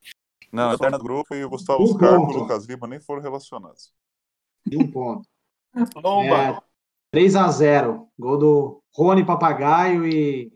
Não, 0.52 0.72
Eterna 0.72 0.98
do 0.98 1.04
Grupo 1.04 1.34
e 1.34 1.42
o 1.44 1.48
Gustavo 1.50 1.82
Um 1.82 1.86
Scarpa 1.86 2.32
e 2.32 2.36
o 2.36 2.38
Lucas 2.40 2.66
Lima 2.66 2.86
nem 2.86 3.00
foram 3.00 3.22
relacionados. 3.22 3.92
De 4.66 4.76
um 4.76 4.90
ponto. 4.90 5.26
Lomba, 5.96 6.36
É, 6.36 6.62
3x0. 7.14 8.08
Gol 8.18 8.38
do 8.38 8.82
Rony 8.94 9.24
Papagaio 9.24 10.06
e 10.06 10.52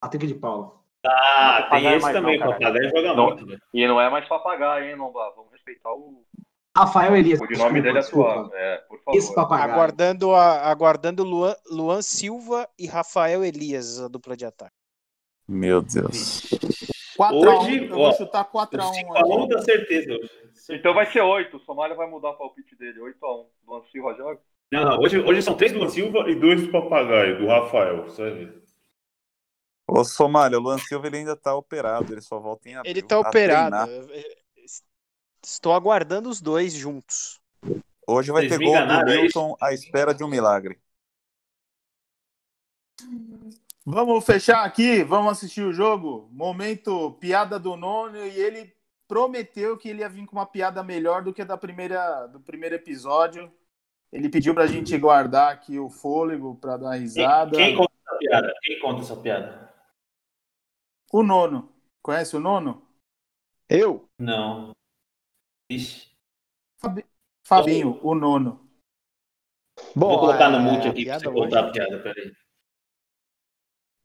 Patrick 0.00 0.26
de 0.26 0.34
Paula. 0.34 0.82
Ah, 1.04 1.56
tem 1.56 1.62
Papagaio 1.64 1.96
esse 1.96 2.02
mais 2.02 2.16
também, 2.16 2.38
não. 2.38 2.46
Papagaio 2.52 2.90
joga 2.90 3.14
Não. 3.14 3.26
muito, 3.26 3.46
velho. 3.46 3.60
E 3.72 3.86
não 3.86 4.00
é 4.00 4.10
mais 4.10 4.26
papagaio, 4.26 4.88
hein, 4.88 4.94
Lomba? 4.94 5.32
Vamos 5.36 5.52
respeitar 5.52 5.92
o, 5.92 6.24
Rafael 6.76 7.14
Elias. 7.16 7.40
o 7.40 7.46
de 7.46 7.56
nome 7.56 7.80
dele 7.80 7.98
é 7.98 8.02
suave. 8.02 8.50
É, 8.54 8.78
por 8.88 8.98
favor. 8.98 9.16
Esse 9.18 9.34
papagaio. 9.34 9.72
Aguardando, 9.72 10.34
a, 10.34 10.70
aguardando 10.70 11.22
Luan, 11.22 11.54
Luan 11.70 12.02
Silva 12.02 12.68
e 12.78 12.86
Rafael 12.86 13.44
Elias, 13.44 14.00
a 14.00 14.08
dupla 14.08 14.36
de 14.36 14.44
ataque. 14.44 14.74
Meu 15.46 15.82
Deus. 15.82 16.48
4 17.16 17.36
a 17.36 17.60
1 17.60 17.62
Hoje, 17.62 17.86
Eu 17.86 17.94
ó, 17.94 17.96
vou 17.96 18.12
chutar 18.14 18.44
4 18.44 18.80
a 18.82 18.90
1 18.90 18.92
5x1 18.92 19.48
dá 19.48 19.62
certeza. 19.62 20.18
Então 20.70 20.94
vai 20.94 21.06
ser 21.06 21.20
8. 21.20 21.56
O 21.56 21.60
Somália 21.60 21.94
vai 21.94 22.08
mudar 22.08 22.30
o 22.30 22.38
palpite 22.38 22.74
dele. 22.76 22.98
8x1. 22.98 23.46
Luan 23.68 23.82
Silva 23.92 24.14
joga. 24.14 24.40
Não, 24.72 24.84
não, 24.84 25.00
hoje, 25.00 25.20
hoje 25.20 25.42
são 25.42 25.54
três 25.54 25.72
do 25.72 25.88
Silva 25.88 26.28
e 26.28 26.34
dois 26.34 26.62
do 26.62 26.72
Papagaio, 26.72 27.38
do 27.38 27.46
Rafael. 27.46 28.06
Vai 28.08 28.30
ver. 28.30 28.63
Ô, 29.86 30.02
Somália, 30.04 30.58
o 30.58 30.62
Luan 30.62 30.78
Silva 30.78 31.06
ele 31.06 31.18
ainda 31.18 31.36
tá 31.36 31.54
operado, 31.54 32.12
ele 32.12 32.20
só 32.20 32.38
volta 32.38 32.68
em 32.68 32.74
abril. 32.74 32.90
Ele 32.90 33.02
tá 33.02 33.16
a 33.16 33.20
operado. 33.20 33.86
treinar. 33.86 34.24
Estou 35.42 35.72
aguardando 35.74 36.28
os 36.28 36.40
dois 36.40 36.72
juntos. 36.72 37.40
Hoje 38.06 38.32
vai 38.32 38.48
Vocês 38.48 38.58
ter 38.58 38.64
gol 38.64 38.74
do 38.74 38.82
enganaram, 38.82 39.12
é 39.12 39.22
Milton 39.22 39.56
à 39.60 39.72
espera 39.72 40.14
de 40.14 40.24
um 40.24 40.28
milagre. 40.28 40.78
Vamos 43.84 44.24
fechar 44.24 44.64
aqui, 44.64 45.02
vamos 45.04 45.32
assistir 45.32 45.62
o 45.62 45.72
jogo. 45.72 46.28
Momento 46.32 47.12
piada 47.20 47.58
do 47.58 47.76
nono 47.76 48.16
e 48.16 48.40
ele 48.40 48.74
prometeu 49.06 49.76
que 49.76 49.90
ele 49.90 50.00
ia 50.00 50.08
vir 50.08 50.24
com 50.24 50.36
uma 50.36 50.46
piada 50.46 50.82
melhor 50.82 51.22
do 51.22 51.32
que 51.32 51.42
a 51.42 51.44
da 51.44 51.56
primeira, 51.56 52.26
do 52.26 52.40
primeiro 52.40 52.74
episódio. 52.74 53.52
Ele 54.10 54.28
pediu 54.30 54.54
pra 54.54 54.66
gente 54.66 54.96
guardar 54.96 55.52
aqui 55.52 55.78
o 55.78 55.90
fôlego 55.90 56.54
pra 56.56 56.78
dar 56.78 56.92
Quem, 56.92 57.00
risada. 57.00 57.56
quem 57.56 57.76
conta 57.76 57.92
essa 58.06 58.18
piada? 58.18 58.54
Quem 58.62 58.80
conta 58.80 59.00
essa 59.02 59.16
piada? 59.16 59.63
O 61.14 61.22
nono. 61.22 61.72
Conhece 62.02 62.36
o 62.36 62.40
nono? 62.40 62.84
Eu? 63.68 64.08
Não. 64.18 64.72
Ixi. 65.70 66.10
Fabinho, 67.46 68.00
o 68.04 68.16
nono. 68.16 68.68
Bom, 69.94 70.08
Vou 70.08 70.18
colocar 70.18 70.50
no 70.50 70.56
a- 70.56 70.60
mute 70.60 70.88
aqui 70.88 71.04
pra 71.04 71.18
piada 71.18 71.24
você 71.24 71.32
contar 71.32 71.60
hoje- 71.60 71.68
a 71.68 71.72
piada, 71.72 72.02
peraí. 72.02 72.32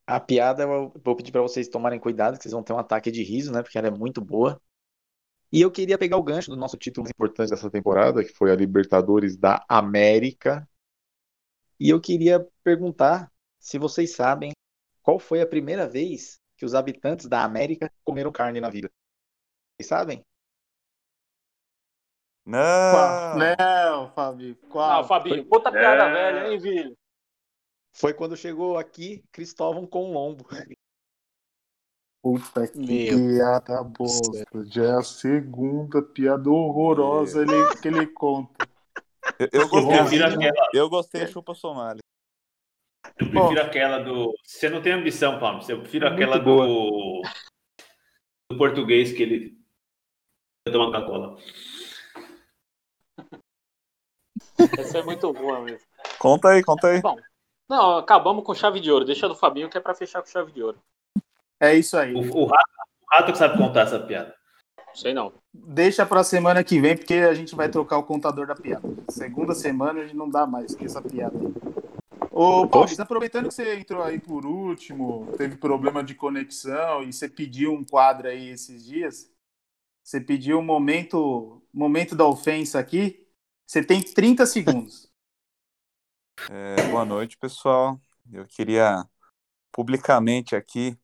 A 0.06 0.20
piada 0.20 0.64
eu 0.64 0.94
vou 1.04 1.16
pedir 1.16 1.32
pra 1.32 1.42
vocês 1.42 1.68
tomarem 1.68 2.00
cuidado, 2.00 2.38
que 2.38 2.44
vocês 2.44 2.54
vão 2.54 2.62
ter 2.62 2.74
um 2.74 2.78
ataque 2.80 3.10
de 3.10 3.24
riso, 3.24 3.52
né? 3.52 3.64
Porque 3.64 3.78
ela 3.80 3.88
é 3.88 3.92
muito 3.92 4.22
boa. 4.22 4.62
E 5.52 5.60
eu 5.62 5.72
queria 5.72 5.98
pegar 5.98 6.18
o 6.18 6.24
gancho 6.24 6.52
do 6.52 6.58
nosso 6.58 6.78
título 6.78 7.06
mais 7.06 7.12
importante 7.12 7.50
dessa 7.50 7.72
temporada, 7.72 8.24
que 8.24 8.32
foi 8.34 8.52
a 8.52 8.56
Libertadores 8.56 9.36
da 9.36 9.66
América. 9.68 10.70
E 11.80 11.90
eu 11.90 12.00
queria 12.00 12.48
perguntar 12.64 13.32
se 13.60 13.80
vocês 13.80 14.14
sabem 14.16 14.52
qual 15.02 15.18
foi 15.18 15.42
a 15.42 15.48
primeira 15.48 15.90
vez 15.90 16.40
que 16.60 16.66
os 16.66 16.76
habitantes 16.76 17.26
da 17.26 17.42
América 17.42 17.90
comeram 18.04 18.32
carne 18.34 18.60
na 18.60 18.70
vida. 18.70 18.92
Vocês 19.78 19.88
sabem? 19.88 20.26
Não! 22.46 23.38
Não, 23.38 24.12
Fabinho. 24.12 24.56
Qual? 24.70 25.00
Ah, 25.00 25.04
Fabinho, 25.06 25.46
puta 25.46 25.72
piada 25.72 26.04
É. 26.04 26.12
velha, 26.14 26.52
hein, 26.52 26.60
Vili? 26.60 26.98
Foi 27.94 28.14
quando 28.14 28.36
chegou 28.36 28.78
aqui 28.78 29.24
Cristóvão 29.32 29.88
com 29.88 30.12
Lombo. 30.12 30.46
Puta 32.22 32.68
que 32.68 32.78
Meu. 32.78 33.18
piada 33.18 33.82
bosta. 33.84 34.46
Já 34.66 34.84
é 34.84 34.92
a 34.98 35.02
segunda 35.02 36.02
piada 36.02 36.50
horrorosa 36.50 37.42
ele, 37.42 37.78
que 37.82 37.88
ele 37.88 38.08
conta. 38.08 38.68
Eu, 39.40 39.48
eu 39.54 39.62
Eu 39.62 39.70
gostei, 39.70 40.24
aquela, 40.24 40.70
eu 40.74 40.90
gostei 40.90 41.28
chupa 41.28 41.54
Somali. 41.54 42.02
Eu 43.20 43.30
prefiro 43.30 43.62
aquela 43.62 44.00
do. 44.00 44.34
Você 44.44 44.70
não 44.70 44.82
tem 44.82 44.94
ambição, 44.94 45.40
Palmas. 45.40 45.68
Eu 45.68 45.82
prefiro 45.82 46.06
Muito 46.06 46.16
aquela 46.16 46.40
do. 46.40 47.22
Do 48.50 48.58
português 48.58 49.12
que 49.12 49.24
ele. 49.24 49.60
Toma 50.66 50.92
Coca-Cola. 50.92 51.38
Essa 54.78 55.00
é 55.00 55.04
muito 55.04 55.32
boa 55.34 55.62
mesmo. 55.62 55.88
Conta 56.18 56.50
aí, 56.50 56.64
conta 56.64 56.88
aí. 56.88 57.02
Bom, 57.02 57.18
não, 57.70 57.98
acabamos 57.98 58.44
com 58.44 58.54
chave 58.54 58.80
de 58.80 58.92
ouro. 58.92 59.06
Deixa 59.06 59.28
do 59.28 59.36
Fabinho 59.36 59.70
que 59.70 59.78
é 59.78 59.82
pra 59.82 59.96
fechar 59.96 60.22
com 60.22 60.28
chave 60.28 60.52
de 60.52 60.62
ouro. 60.62 60.78
É 61.60 61.76
isso 61.76 61.98
aí. 61.98 62.14
O, 62.14 62.20
o, 62.20 62.46
rato, 62.46 62.70
o 63.02 63.16
rato 63.16 63.32
que 63.32 63.38
sabe 63.38 63.58
contar 63.58 63.82
essa 63.82 64.00
piada. 64.00 64.36
Sei 64.94 65.14
não. 65.14 65.34
Deixa 65.54 66.06
pra 66.06 66.24
semana 66.24 66.64
que 66.64 66.80
vem, 66.80 66.98
porque 66.98 67.16
a 67.16 67.34
gente 67.34 67.56
vai 67.56 67.70
trocar 67.70 67.98
o 67.98 68.04
contador 68.04 68.48
da 68.48 68.56
piada. 68.56 68.88
Segunda 69.10 69.54
semana 69.54 70.02
a 70.02 70.04
gente 70.04 70.16
não 70.16 70.30
dá 70.30 70.48
mais 70.48 70.76
que 70.76 70.86
essa 70.86 71.02
piada 71.02 71.38
aí. 71.38 71.89
Ô, 72.42 72.66
Paulo, 72.66 72.88
aproveitando 72.98 73.50
que 73.50 73.54
você 73.54 73.76
entrou 73.76 74.02
aí 74.02 74.18
por 74.18 74.46
último, 74.46 75.30
teve 75.36 75.58
problema 75.58 76.02
de 76.02 76.16
conexão 76.16 77.04
e 77.04 77.12
você 77.12 77.28
pediu 77.28 77.74
um 77.74 77.84
quadro 77.84 78.30
aí 78.30 78.48
esses 78.48 78.86
dias. 78.86 79.30
Você 80.02 80.22
pediu 80.22 80.60
um 80.60 80.64
momento, 80.64 81.62
momento 81.74 82.16
da 82.16 82.26
ofensa 82.26 82.80
aqui. 82.80 83.28
Você 83.68 83.84
tem 83.84 84.02
30 84.02 84.46
segundos. 84.46 85.10
É, 86.50 86.82
boa 86.90 87.04
noite, 87.04 87.38
pessoal. 87.38 88.00
Eu 88.32 88.46
queria 88.48 89.06
publicamente 89.74 90.56
aqui 90.56 90.98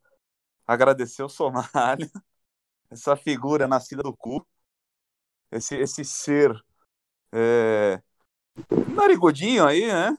agradecer 0.65 1.21
o 1.21 1.27
Somália, 1.27 2.09
essa 2.89 3.17
figura 3.17 3.67
nascida 3.67 4.01
do 4.01 4.15
cu, 4.15 4.47
esse, 5.51 5.75
esse 5.75 6.05
ser 6.05 6.57
é, 7.33 8.01
narigudinho 8.95 9.67
aí, 9.67 9.85
né? 9.85 10.17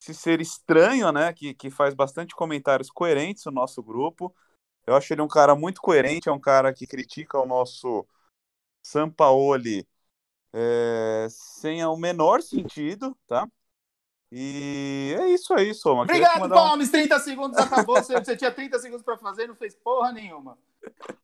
Esse 0.00 0.14
ser 0.14 0.40
estranho, 0.40 1.12
né? 1.12 1.32
Que, 1.32 1.52
que 1.54 1.70
faz 1.70 1.94
bastante 1.94 2.34
comentários 2.34 2.90
coerentes 2.90 3.44
no 3.44 3.52
nosso 3.52 3.82
grupo. 3.82 4.34
Eu 4.86 4.96
acho 4.96 5.12
ele 5.12 5.20
um 5.22 5.28
cara 5.28 5.54
muito 5.54 5.80
coerente, 5.80 6.28
é 6.28 6.32
um 6.32 6.40
cara 6.40 6.72
que 6.72 6.86
critica 6.86 7.38
o 7.38 7.46
nosso 7.46 8.06
Sampaoli 8.82 9.86
é, 10.52 11.26
sem 11.28 11.84
o 11.84 11.96
menor 11.96 12.40
sentido, 12.42 13.16
tá? 13.26 13.46
E 14.32 15.14
é 15.18 15.28
isso 15.28 15.52
aí, 15.52 15.74
Soma. 15.74 16.02
Obrigado, 16.02 16.40
mandar 16.40 16.54
um- 16.54 16.68
Palmes. 16.68 16.90
30 16.90 17.18
segundos 17.18 17.58
acabou. 17.58 17.96
Você, 17.96 18.14
você 18.18 18.36
tinha 18.36 18.50
30 18.50 18.78
segundos 18.78 19.02
pra 19.04 19.18
fazer, 19.18 19.46
não 19.48 19.54
fez 19.56 19.74
porra 19.74 20.12
nenhuma. 20.12 20.56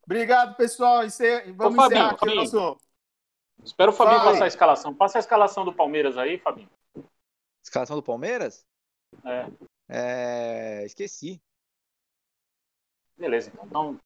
Obrigado, 0.04 0.54
pessoal. 0.56 1.04
Encer- 1.04 1.52
Vamos 1.54 1.78
Ô, 1.78 1.82
Fabinho, 1.82 1.98
encerrar 1.98 2.10
aqui 2.10 2.20
Fabinho. 2.20 2.40
o 2.40 2.44
nosso. 2.44 2.80
Espera 3.64 3.90
o 3.90 3.94
Fabinho 3.94 4.18
Fala 4.18 4.30
aí. 4.30 4.34
passar 4.34 4.44
a 4.44 4.48
escalação. 4.48 4.94
Passa 4.94 5.18
a 5.18 5.20
escalação 5.20 5.64
do 5.64 5.72
Palmeiras 5.72 6.18
aí, 6.18 6.36
Fabinho. 6.38 6.68
Escalação 7.66 7.96
do 7.96 8.02
Palmeiras? 8.02 8.64
É. 9.24 9.46
É, 9.88 10.86
esqueci. 10.86 11.42
Beleza, 13.18 13.50
então. 13.52 13.98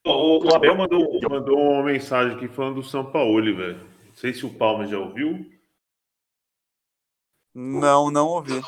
então 0.00 0.12
O, 0.12 0.44
o 0.44 0.54
Abel 0.54 0.74
mandou, 0.74 1.20
mandou 1.30 1.56
uma 1.56 1.84
mensagem 1.84 2.36
aqui 2.36 2.48
falando 2.48 2.76
do 2.76 2.82
São 2.82 3.08
Paulo, 3.12 3.56
velho. 3.56 3.88
Não 4.04 4.14
sei 4.16 4.34
se 4.34 4.44
o 4.44 4.52
Palmas 4.52 4.90
já 4.90 4.98
ouviu. 4.98 5.48
Não, 7.54 8.10
não 8.10 8.26
ouvi. 8.26 8.54
O 8.54 8.62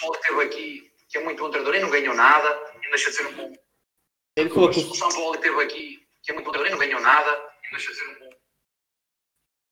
Paulo 0.00 0.18
teve 0.22 0.42
aqui, 0.42 0.92
que 1.08 1.18
é 1.18 1.24
muito 1.24 1.42
bom 1.42 1.50
treinador 1.50 1.74
e 1.74 1.82
não 1.82 1.90
ganhou 1.90 2.14
nada, 2.14 2.48
e 2.84 2.88
deixa 2.88 3.10
de 3.10 3.16
ser 3.16 3.26
um 3.26 3.34
bom. 3.34 3.52
Ele 4.36 4.50
falou 4.50 4.70
que 4.70 4.78
O 4.78 4.94
São 4.94 5.08
Paulo 5.08 5.38
teve 5.38 5.60
aqui, 5.60 6.06
que 6.22 6.30
é 6.30 6.34
muito 6.34 6.46
bom 6.46 6.52
treinador 6.52 6.68
e 6.68 6.70
não 6.70 6.86
ganhou 6.86 7.00
nada, 7.00 7.52
e 7.66 7.70
deixa 7.70 7.90
de 7.90 7.98
ser 7.98 8.08
um 8.10 8.18
bom. 8.20 8.25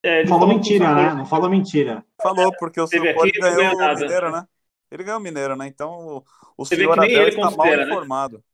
É, 0.05 0.21
ele 0.21 0.29
Falou 0.29 0.45
o 0.45 0.49
mentira, 0.49 0.95
né? 0.95 1.15
Não 1.15 1.25
falou 1.25 1.49
mentira. 1.49 2.05
Falou, 2.23 2.53
porque 2.59 2.79
o 2.79 2.87
Teve 2.87 3.09
aqui 3.09 3.33
e 3.35 3.41
não 3.41 3.49
ganhou 3.49 3.57
ganhou 3.57 3.75
o 3.75 3.79
nada. 3.79 4.01
Mineiro, 4.01 4.31
né? 4.31 4.47
Ele 4.91 5.03
ganhou 5.03 5.19
o 5.19 5.23
Mineiro, 5.23 5.57
né? 5.57 5.67
Então 5.67 5.91
o, 5.93 6.25
o 6.59 6.65
Você 6.67 6.77
senhor 6.77 6.93
Abel 6.93 7.09
ele 7.23 7.29
está 7.31 7.51
mal 7.51 7.67
né? 7.67 7.85
informado. 7.85 8.45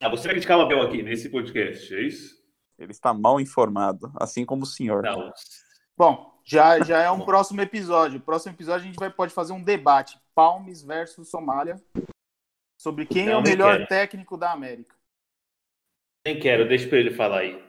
Ah, 0.00 0.08
você 0.08 0.22
vai 0.22 0.32
criticar 0.32 0.56
o 0.56 0.62
Abel 0.62 0.80
aqui 0.80 1.02
nesse 1.02 1.28
podcast, 1.28 1.94
é 1.94 2.00
isso? 2.00 2.42
Ele 2.78 2.92
está 2.92 3.12
mal 3.12 3.38
informado, 3.38 4.10
assim 4.18 4.46
como 4.46 4.62
o 4.62 4.66
senhor. 4.66 5.02
Não. 5.02 5.30
Bom, 5.98 6.40
já, 6.42 6.80
já 6.82 7.02
é 7.02 7.10
um 7.10 7.20
próximo 7.20 7.60
episódio. 7.60 8.18
O 8.18 8.22
próximo 8.22 8.54
episódio 8.54 8.84
a 8.84 8.86
gente 8.86 8.98
vai, 8.98 9.10
pode 9.10 9.34
fazer 9.34 9.52
um 9.52 9.62
debate: 9.62 10.18
Palmes 10.34 10.82
versus 10.82 11.28
Somália. 11.28 11.76
Sobre 12.78 13.04
quem 13.04 13.28
é 13.28 13.32
Não, 13.32 13.40
o 13.40 13.42
nem 13.42 13.52
melhor 13.52 13.76
quero. 13.76 13.86
técnico 13.86 14.38
da 14.38 14.50
América. 14.50 14.96
Nem 16.26 16.40
quero, 16.40 16.66
deixa 16.66 16.88
pra 16.88 16.98
ele 16.98 17.10
falar 17.10 17.40
aí. 17.40 17.62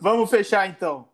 Vamos 0.00 0.28
fechar 0.28 0.68
então. 0.68 1.09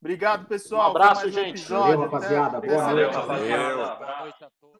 Obrigado, 0.00 0.46
pessoal. 0.46 0.88
Um 0.88 0.90
abraço, 0.90 1.30
gente. 1.30 1.60
episódio. 1.60 1.84
Valeu, 1.84 2.00
rapaziada. 2.02 2.60
Boa 2.60 2.92
noite. 2.92 3.14
Valeu. 3.14 3.76
Boa 3.76 4.18
noite 4.20 4.44
a 4.44 4.50
todos. 4.60 4.68